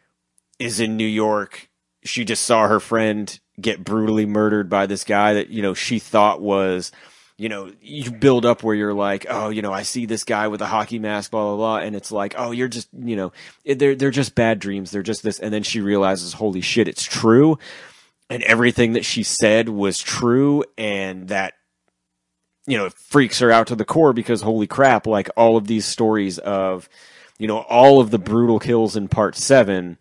[0.58, 1.68] is in New York.
[2.04, 5.98] She just saw her friend get brutally murdered by this guy that, you know, she
[5.98, 6.92] thought was,
[7.36, 10.46] you know, you build up where you're like, oh, you know, I see this guy
[10.48, 11.76] with a hockey mask, blah, blah, blah.
[11.78, 13.32] And it's like, oh, you're just, you know,
[13.64, 14.90] they're, they're just bad dreams.
[14.90, 15.40] They're just this.
[15.40, 17.58] And then she realizes, holy shit, it's true.
[18.30, 20.64] And everything that she said was true.
[20.78, 21.54] And that,
[22.66, 25.66] you know, it freaks her out to the core because holy crap, like all of
[25.66, 26.88] these stories of,
[27.38, 29.98] you know, all of the brutal kills in part seven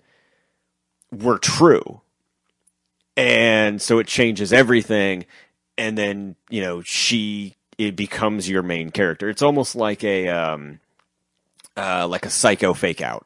[1.12, 2.02] were true.
[3.18, 5.26] And so it changes everything.
[5.78, 9.30] And then, you know, she, it becomes your main character.
[9.30, 10.80] It's almost like a, um,
[11.78, 13.26] uh, like a psycho fake out.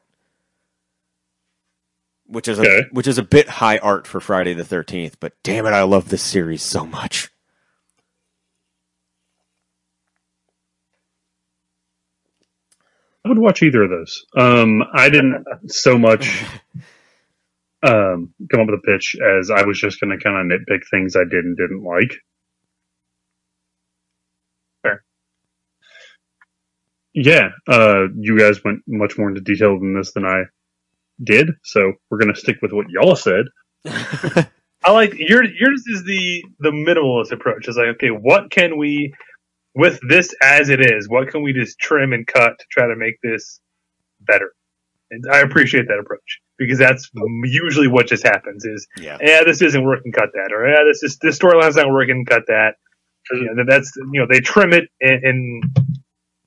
[2.26, 2.82] Which is a, Okay.
[2.92, 6.10] which is a bit high art for Friday the 13th, but damn it, I love
[6.10, 7.30] this series so much.
[13.24, 14.26] I would watch either of those.
[14.36, 16.28] Um, I didn't so much
[17.82, 20.82] um, come up with a pitch as I was just going to kind of nitpick
[20.90, 22.12] things I did and didn't like.
[27.20, 30.44] Yeah, uh, you guys went much more into detail than this than I
[31.22, 33.46] did, so we're going to stick with what y'all said.
[34.84, 37.66] I like your yours is the the minimalist approach.
[37.66, 39.12] It's like, okay, what can we
[39.74, 41.08] with this as it is?
[41.08, 43.60] What can we just trim and cut to try to make this
[44.20, 44.52] better?
[45.10, 47.10] And I appreciate that approach because that's
[47.44, 48.64] usually what just happens.
[48.64, 49.18] Is Yeah.
[49.20, 52.44] yeah, this isn't working, cut that, or yeah, this is this storyline's not working, cut
[52.46, 52.74] that.
[53.32, 55.64] You know, that's you know they trim it and, and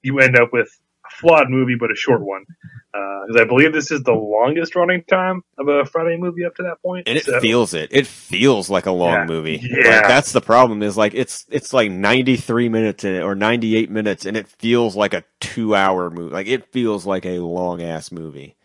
[0.04, 0.68] you end up with
[1.06, 2.46] a flawed movie but a short one.
[2.94, 6.64] Because I believe this is the longest running time of a Friday movie up to
[6.64, 7.08] that point.
[7.08, 7.90] and it So- feels it.
[7.92, 9.26] It feels like a long Yeah.
[9.26, 9.60] movie.
[9.62, 9.98] Yeah.
[10.00, 10.82] Like, that's the problem.
[10.84, 14.36] Is like it's it's like ninety three minutes in it, or ninety eight minutes, and
[14.36, 16.34] it feels like a two hour movie.
[16.34, 18.56] Like it feels like a long ass movie.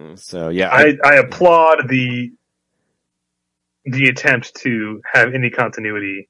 [0.00, 2.32] Mm, So yeah, I, I applaud the
[3.84, 6.28] the attempt to have any continuity.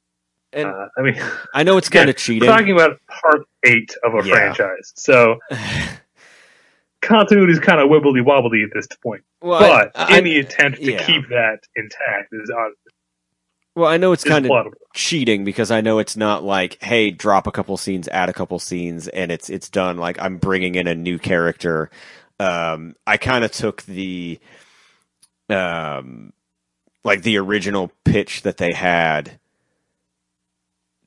[0.53, 1.21] And uh, I mean,
[1.55, 2.49] I know it's kind yeah, of cheating.
[2.49, 4.35] We're talking about part eight of a Yeah.
[4.55, 5.39] franchise, so
[7.03, 9.23] continuity is kind of wibbly wobbly at this point.
[9.41, 11.05] Well, but I- I- any attempt to yeah.
[11.05, 12.73] keep that intact is on.
[13.77, 17.47] Well, I know it's kind of cheating because I know it's not like, hey, drop
[17.47, 19.97] a couple scenes, add a couple scenes, and it's it's done.
[19.97, 21.89] Like I'm bringing in a new character.
[22.41, 24.41] Um, I kind of took the,
[25.49, 26.33] um,
[27.05, 29.39] like the original pitch that they had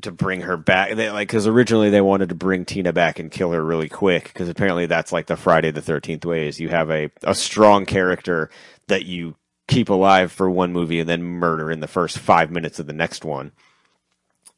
[0.03, 0.95] to bring her back.
[0.95, 4.25] They, like because originally they wanted to bring Tina back and kill her really quick
[4.25, 7.85] because apparently that's like the Friday the Thirteenth way is you have a a strong
[7.85, 8.49] character
[8.87, 9.35] that you
[9.67, 12.93] keep alive for one movie and then murder in the first five minutes of the
[12.93, 13.51] next one.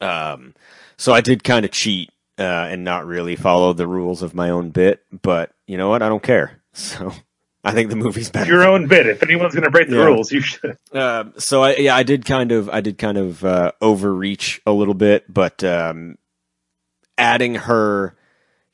[0.01, 0.53] Um,
[0.97, 4.49] so I did kind of cheat uh, and not really follow the rules of my
[4.49, 6.01] own bit, but you know what?
[6.01, 6.61] I don't care.
[6.77, 7.13] So
[7.65, 8.51] I think the movie's better.
[8.51, 9.07] Your own bit.
[9.07, 10.05] If anyone's going to break the Yeah.
[10.05, 10.77] rules, you should.
[10.93, 14.71] Um, so I, yeah, I did kind of, I did kind of uh, overreach a
[14.71, 16.17] little bit, but um,
[17.17, 18.15] adding her,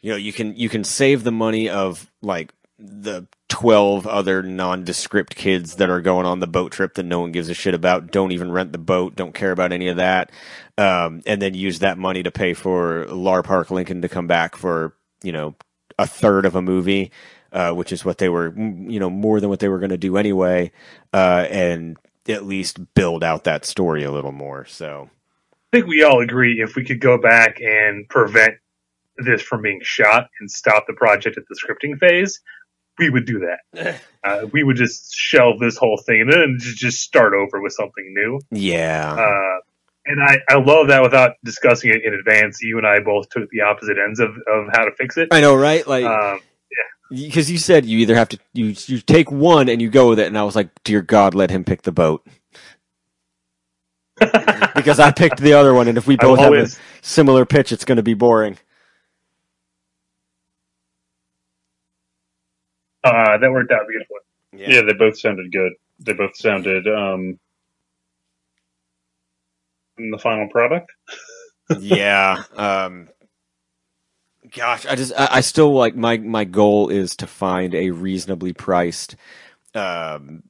[0.01, 5.35] you know, you can you can save the money of like the twelve other nondescript
[5.35, 8.11] kids that are going on the boat trip that no one gives a shit about,
[8.11, 10.31] don't even rent the boat, don't care about any of that,
[10.79, 14.55] um, and then use that money to pay for Lar Park Lincoln to come back
[14.55, 15.53] for you know
[15.99, 17.11] a third of a movie,
[17.51, 19.97] uh, which is what they were, you know, more than what they were going to
[19.97, 20.71] do anyway,
[21.13, 21.97] uh, and
[22.27, 24.65] at least build out that story a little more.
[24.65, 25.09] So
[25.73, 28.55] I think we all agree if we could go back and prevent
[29.17, 32.41] this from being shot and stop the project at the scripting phase,
[32.97, 33.39] we would do
[33.73, 34.01] that.
[34.23, 38.13] uh, we would just shelve this whole thing and then just start over with something
[38.13, 38.39] new.
[38.51, 39.59] yeah, Uh,
[40.03, 42.61] and I, I love that without discussing it in advance.
[42.61, 45.29] You and I both took the opposite ends of, of how to fix it.
[45.31, 45.85] I know, right?
[45.85, 46.05] Like.
[46.05, 46.39] Um,
[47.11, 50.19] because you said you either have to you you take one and you go with
[50.19, 52.25] it, and I was like, dear God, let him pick the boat.
[54.75, 57.71] because I picked the other one, and if we both have always- a similar pitch,
[57.71, 58.57] it's going to be boring.
[63.03, 64.19] uh, that worked out beautifully.
[64.53, 64.81] Yeah.
[64.83, 65.73] they both sounded good.
[65.99, 67.39] They both sounded um
[69.97, 70.91] in the final product.
[71.79, 72.43] yeah.
[72.57, 73.09] Um,
[74.55, 78.53] gosh, I just I, I still like my my goal is to find a reasonably
[78.53, 79.15] priced
[79.73, 80.43] um,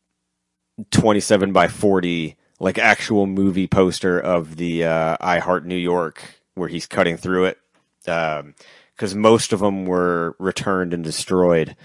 [0.91, 6.23] twenty seven by forty like actual movie poster of the uh, I Heart New York
[6.53, 7.57] where he's cutting through it
[8.03, 11.75] because most of them were returned and destroyed,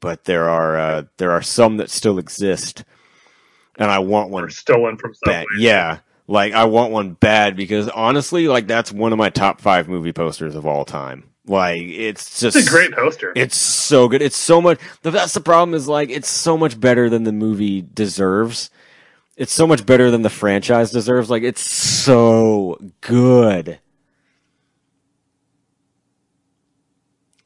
[0.00, 2.84] but there are uh, there are some that still exist,
[3.76, 5.44] and I want one Or stolen from somewhere.
[5.58, 5.98] Yeah,
[6.28, 10.12] like I want one bad because honestly, like that's one of my top five movie
[10.12, 11.29] posters of all time.
[11.46, 13.32] Like it's just It's a great poster.
[13.34, 14.22] It's so good.
[14.22, 14.78] It's so much.
[15.02, 15.74] That's the problem.
[15.74, 18.70] Is like it's so much better than the movie deserves.
[19.36, 21.30] It's so much better than the franchise deserves.
[21.30, 23.80] Like it's so good.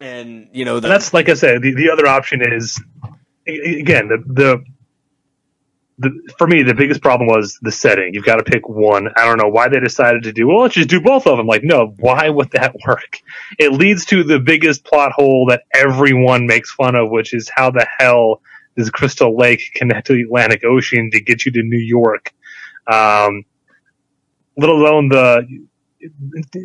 [0.01, 1.63] And you know And that's like I said.
[1.63, 2.83] The, the other option is
[3.47, 4.65] again the, the
[5.99, 8.15] the for me the biggest problem was the setting.
[8.15, 9.09] You've got to pick one.
[9.17, 10.49] I don't know why they decided to do.
[10.49, 11.47] Well, let's just do both of them.
[11.47, 13.21] Like, no, why would that work?
[13.59, 17.71] It leads to the biggest plot hole that everyone makes fun of, which is how
[17.71, 18.41] the hell
[18.77, 22.33] does Crystal Lake connect to the Atlantic Ocean to get you to New York?
[22.91, 23.45] Um,
[24.57, 25.47] let alone the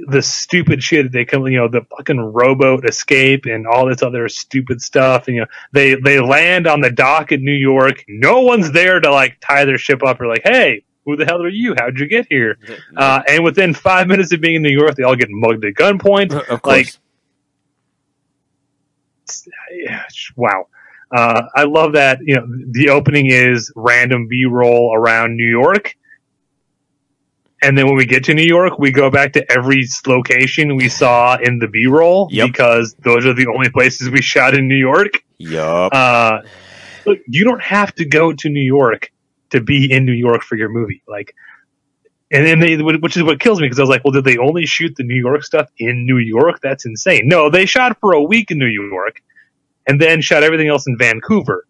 [0.07, 4.27] the stupid shit they come, you know, the fucking rowboat escape and all this other
[4.29, 5.27] stupid stuff.
[5.27, 8.03] And, you know, they, they land on the dock in New York.
[8.07, 11.41] No one's there to like tie their ship up or like, Hey, who the hell
[11.41, 11.75] are you?
[11.77, 12.57] How'd you get here?
[12.95, 15.73] Uh, and within five minutes of being in New York, they all get mugged at
[15.73, 16.33] gunpoint.
[16.49, 16.97] Of course.
[19.85, 19.99] Like,
[20.35, 20.67] wow.
[21.11, 22.19] Uh, I love that.
[22.21, 25.95] You know, the opening is random B roll around New York.
[27.61, 30.87] And then when we get to New York, we go back to every location we
[30.87, 34.77] saw in the B roll because those are the only places we shot in New
[34.77, 35.23] York.
[35.37, 35.93] Yup.
[35.93, 36.39] Uh,
[37.05, 39.11] look, you don't have to go to New York
[39.49, 41.03] to be in New York for your movie.
[41.07, 41.35] Like,
[42.31, 44.37] and then they, which is what kills me because I was like, well, did they
[44.37, 46.59] only shoot the New York stuff in New York?
[46.61, 47.21] That's insane.
[47.25, 49.21] No, they shot for a week in New York
[49.87, 51.65] and then shot everything else in Vancouver.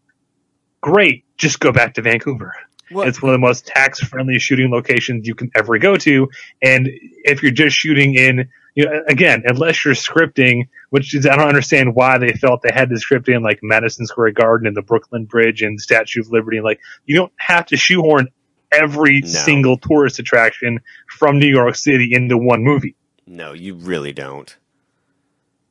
[0.81, 1.23] Great.
[1.37, 2.53] Just go back to Vancouver.
[2.91, 6.29] It's one of the most tax friendly shooting locations you can ever go to.
[6.61, 6.89] And
[7.23, 11.47] if you're just shooting in, you know, again, unless you're scripting, which is, I don't
[11.47, 14.81] understand why they felt they had to script in like Madison Square Garden and the
[14.81, 16.61] Brooklyn Bridge and Statue of Liberty.
[16.61, 18.29] Like, you don't have to shoehorn
[18.71, 22.95] every single tourist attraction from New York City into one movie.
[23.25, 24.55] No, you really don't.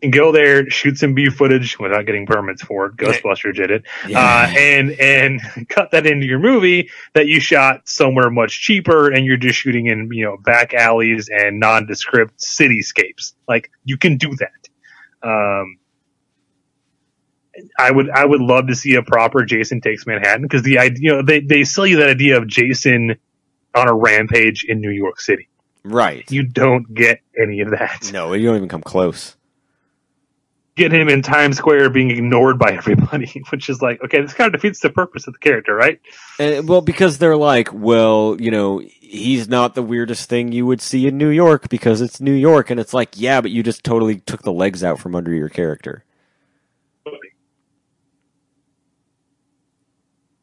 [0.00, 2.96] And go there, shoot some B footage without getting permits for it.
[2.96, 4.20] Ghostbusters did it, Yeah.
[4.20, 9.26] uh, and and cut that into your movie that you shot somewhere much cheaper, and
[9.26, 13.32] you're just shooting in you know back alleys and nondescript cityscapes.
[13.48, 15.28] Like you can do that.
[15.28, 15.78] Um,
[17.76, 20.98] I would I would love to see a proper Jason takes Manhattan because the idea
[21.00, 23.16] you know they they sell you that idea of Jason
[23.74, 25.48] on a rampage in New York City.
[25.82, 26.30] Right.
[26.30, 28.10] You don't get any of that.
[28.12, 29.34] No, you don't even come close.
[30.78, 34.54] Get him in Times Square being ignored by everybody, which is like, okay, this kind
[34.54, 36.00] of defeats the purpose of the character, right?
[36.38, 40.80] And, well, because they're like, well, you know, he's not the weirdest thing you would
[40.80, 43.82] see in New York because it's New York, and it's like, yeah, but you just
[43.82, 46.04] totally took the legs out from under your character.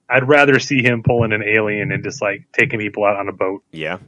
[0.09, 3.33] I'd rather see him pulling an alien and just like taking people out on a
[3.33, 3.63] boat.
[3.71, 3.99] Yeah.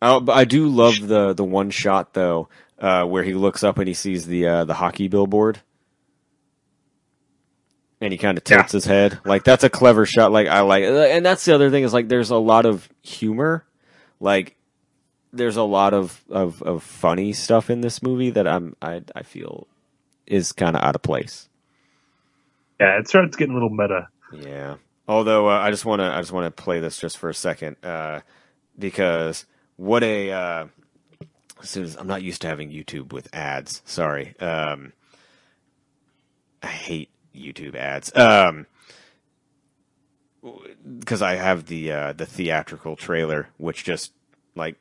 [0.00, 2.48] Oh, but I do love the the one shot though,
[2.82, 5.60] uh, where he looks up and he sees the uh, the hockey billboard,
[8.00, 9.20] and he kind of tilts his head.
[9.24, 10.32] Like that's a clever shot.
[10.32, 13.64] Like I like, and that's the other thing is like there's a lot of humor,
[14.18, 14.56] like
[15.32, 19.22] there's a lot of of, of funny stuff in this movie that I'm I I
[19.22, 19.68] feel
[20.26, 21.48] is kind of out of place.
[22.80, 24.08] Yeah, it starts getting a little meta.
[24.32, 24.76] Yeah.
[25.06, 27.34] Although uh, I just want to, I just want to play this just for a
[27.34, 28.20] second uh,
[28.76, 29.46] because
[29.76, 30.32] what a.
[30.32, 30.66] Uh,
[31.62, 33.82] as soon as I'm not used to having YouTube with ads.
[33.84, 34.34] Sorry.
[34.40, 34.92] Um,
[36.62, 38.14] I hate YouTube ads.
[38.16, 38.66] Um,
[40.98, 44.12] because I have the uh, the theatrical trailer, which just
[44.56, 44.76] like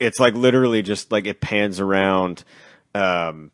[0.00, 2.44] it's like literally just like it pans around.
[2.94, 3.52] Um,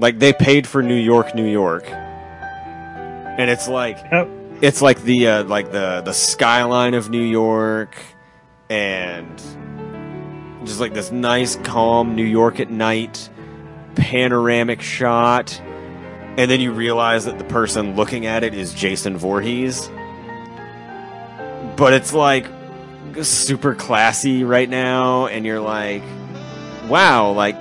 [0.00, 3.98] like they paid for New York, New York, and it's like
[4.60, 7.96] it's like the uh, like the the skyline of New York,
[8.74, 9.40] and
[10.66, 13.30] just like this nice, calm New York at night,
[13.94, 15.60] panoramic shot,
[16.36, 19.88] and then you realize that the person looking at it is Jason Voorhees,
[21.76, 22.46] but it's like
[23.22, 26.02] super classy right now, and you're like,
[26.88, 27.56] wow, like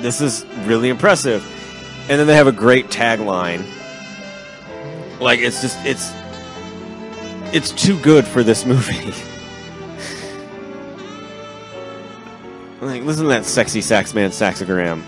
[0.00, 1.44] this is really impressive.
[2.08, 3.64] And then they have a great tagline.
[5.18, 6.12] Like it's just it's
[7.54, 9.14] it's too good for this movie.
[12.80, 15.02] like listen to that sexy sax man saxogram.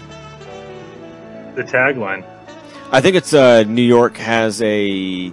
[1.56, 2.24] The tagline.
[2.92, 5.32] I think it's uh New York has a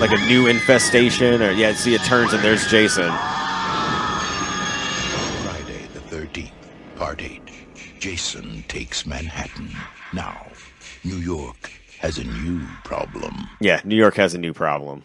[0.00, 3.10] like a new infestation or yeah, see it turns and there's Jason.
[5.44, 6.50] Friday the 13th,
[6.96, 7.40] Part 8.
[8.00, 9.70] Jason takes Manhattan.
[10.12, 10.46] Now,
[11.04, 13.48] New York has a new problem.
[13.60, 15.04] Yeah, New York has a new problem.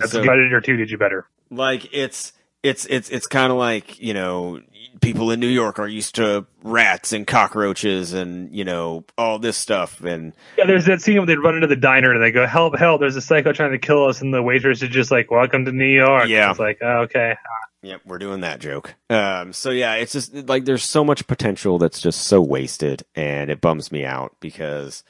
[0.00, 1.26] That's So- Predator 2 did you better.
[1.50, 2.32] like it's
[2.62, 4.60] it's it's it's kind of like you know
[5.00, 9.56] people in New York are used to rats and cockroaches and you know all this
[9.56, 12.46] stuff and Yeah, there's that scene where they run into the diner and they go,
[12.46, 12.76] "Help!
[12.78, 13.00] Help!
[13.00, 15.72] There's a psycho trying to kill us," and the waitress is just like, "Welcome to
[15.72, 16.50] New York." Yeah.
[16.50, 17.36] it's like, oh, okay.
[17.82, 18.94] Yep, we're doing that joke.
[19.08, 23.50] Um, so yeah, it's just like there's so much potential that's just so wasted, and
[23.50, 25.02] it bums me out because,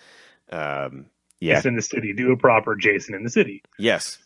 [0.53, 1.07] um,
[1.41, 2.13] yeah, Jason in the city.
[2.13, 3.63] Do a proper Jason in the city.
[3.77, 4.19] yes,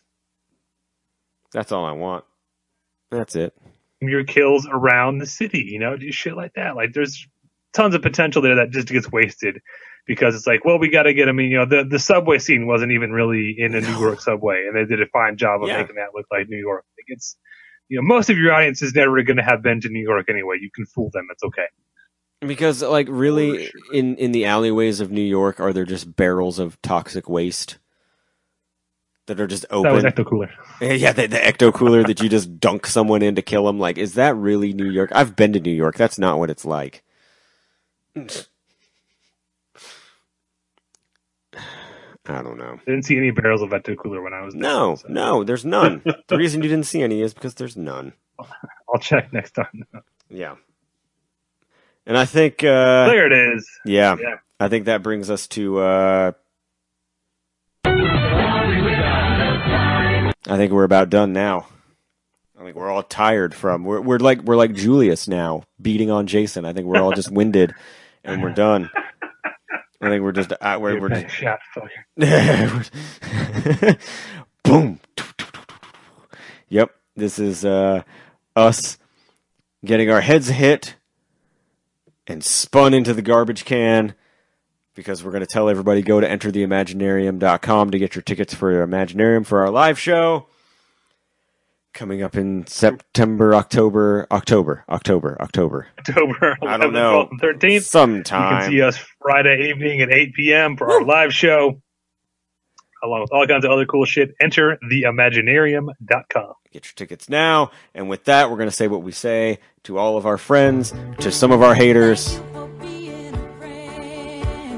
[1.55, 2.25] that's all I want.
[3.11, 3.55] That's it.
[4.01, 5.65] Your kills around the city.
[5.71, 6.75] You know, do shit like that.
[6.75, 7.25] Like there's
[7.73, 9.61] tons of potential there that just gets wasted
[10.05, 11.29] because it's like, well, we got to get.
[11.29, 14.19] I mean, you know, the the subway scene wasn't even really in a New York
[14.19, 15.79] subway, and they did a fine job of Yeah.
[15.79, 16.83] making that look like New York.
[16.97, 17.37] Like it's,
[17.87, 20.29] you know, most of your audience is never going to have been to New York
[20.29, 20.57] anyway.
[20.59, 21.27] You can fool them.
[21.31, 21.67] It's okay.
[22.41, 26.79] Because like really, in in the alleyways of New York, are there just barrels of
[26.81, 27.77] toxic waste
[29.27, 29.83] that are just open?
[29.83, 30.49] That was Ecto Cooler.
[30.81, 33.79] Yeah, the, the ecto cooler that you just dunk someone in to kill them.
[33.79, 35.11] Like, is that really New York?
[35.13, 35.95] I've been to New York.
[35.95, 37.03] That's not what it's like.
[42.27, 42.79] I don't know.
[42.85, 44.63] Didn't see any barrels of Ecto Cooler when I was there.
[44.63, 46.01] No, no, there's none.
[46.27, 48.13] the reason you didn't see any is because there's none.
[48.39, 49.85] I'll check next time.
[50.29, 50.55] Yeah.
[52.07, 53.69] And I think uh there it is.
[53.85, 54.15] Yeah.
[54.19, 54.37] Yeah.
[54.59, 56.31] I think that brings us to uh
[60.47, 61.67] I think we're about done now.
[62.57, 66.27] I think we're all tired from we're we're like we're like Julius now beating on
[66.27, 66.65] Jason.
[66.65, 67.73] I think we're all just winded
[68.23, 68.89] and we're done.
[70.01, 71.59] I think we're just uh, we're, we're just shot.
[72.17, 73.99] Fucker.
[74.63, 74.99] boom.
[76.69, 78.03] Yep, this is uh,
[78.55, 78.97] us
[79.83, 80.95] getting our heads hit
[82.27, 84.15] and spun into the garbage can
[84.95, 88.87] because we're going to tell everybody go to entertheimaginarium.com to get your tickets for your
[88.87, 90.47] Imaginarium for our live show
[91.95, 95.87] coming up in September, October, October, October, October.
[95.97, 97.29] October 11th, I don't know.
[97.31, 98.17] 12th, and 13th.
[98.17, 100.77] You can see us Friday evening at 8 p.m.
[100.77, 101.81] for our live show,
[103.01, 104.35] along with all kinds of other cool shit.
[104.39, 106.53] Enter theimaginarium.com.
[106.71, 107.71] Get your tickets now.
[107.93, 110.93] And with that, we're going to say what we say to all of our friends,
[111.19, 112.39] to some of our haters.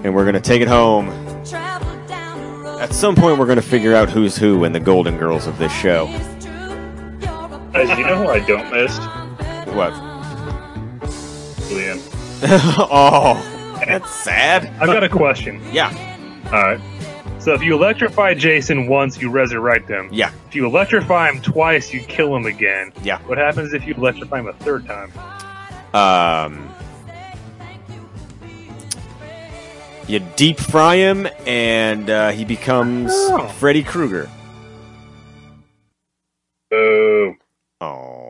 [0.03, 1.09] And we're going to take it home.
[2.79, 5.57] At some point, we're going to figure out who's who in the Golden Girls of
[5.57, 6.05] this show.
[7.73, 8.97] Guys, you know who I don't miss?
[9.75, 9.93] What?
[11.69, 11.99] Liam.
[12.89, 14.65] oh, that's sad.
[14.79, 15.61] I've got a question.
[15.71, 15.89] Yeah.
[16.45, 16.79] All right.
[17.39, 20.09] So if you electrify Jason once, you resurrect him.
[20.11, 20.31] Yeah.
[20.47, 22.91] If you electrify him twice, you kill him again.
[23.03, 23.19] Yeah.
[23.23, 25.11] What happens if you electrify him a third time?
[25.93, 26.73] Um,
[30.07, 33.47] You deep fry him, and uh, he becomes oh.
[33.59, 34.29] Freddy Krueger.
[36.71, 38.26] Oh.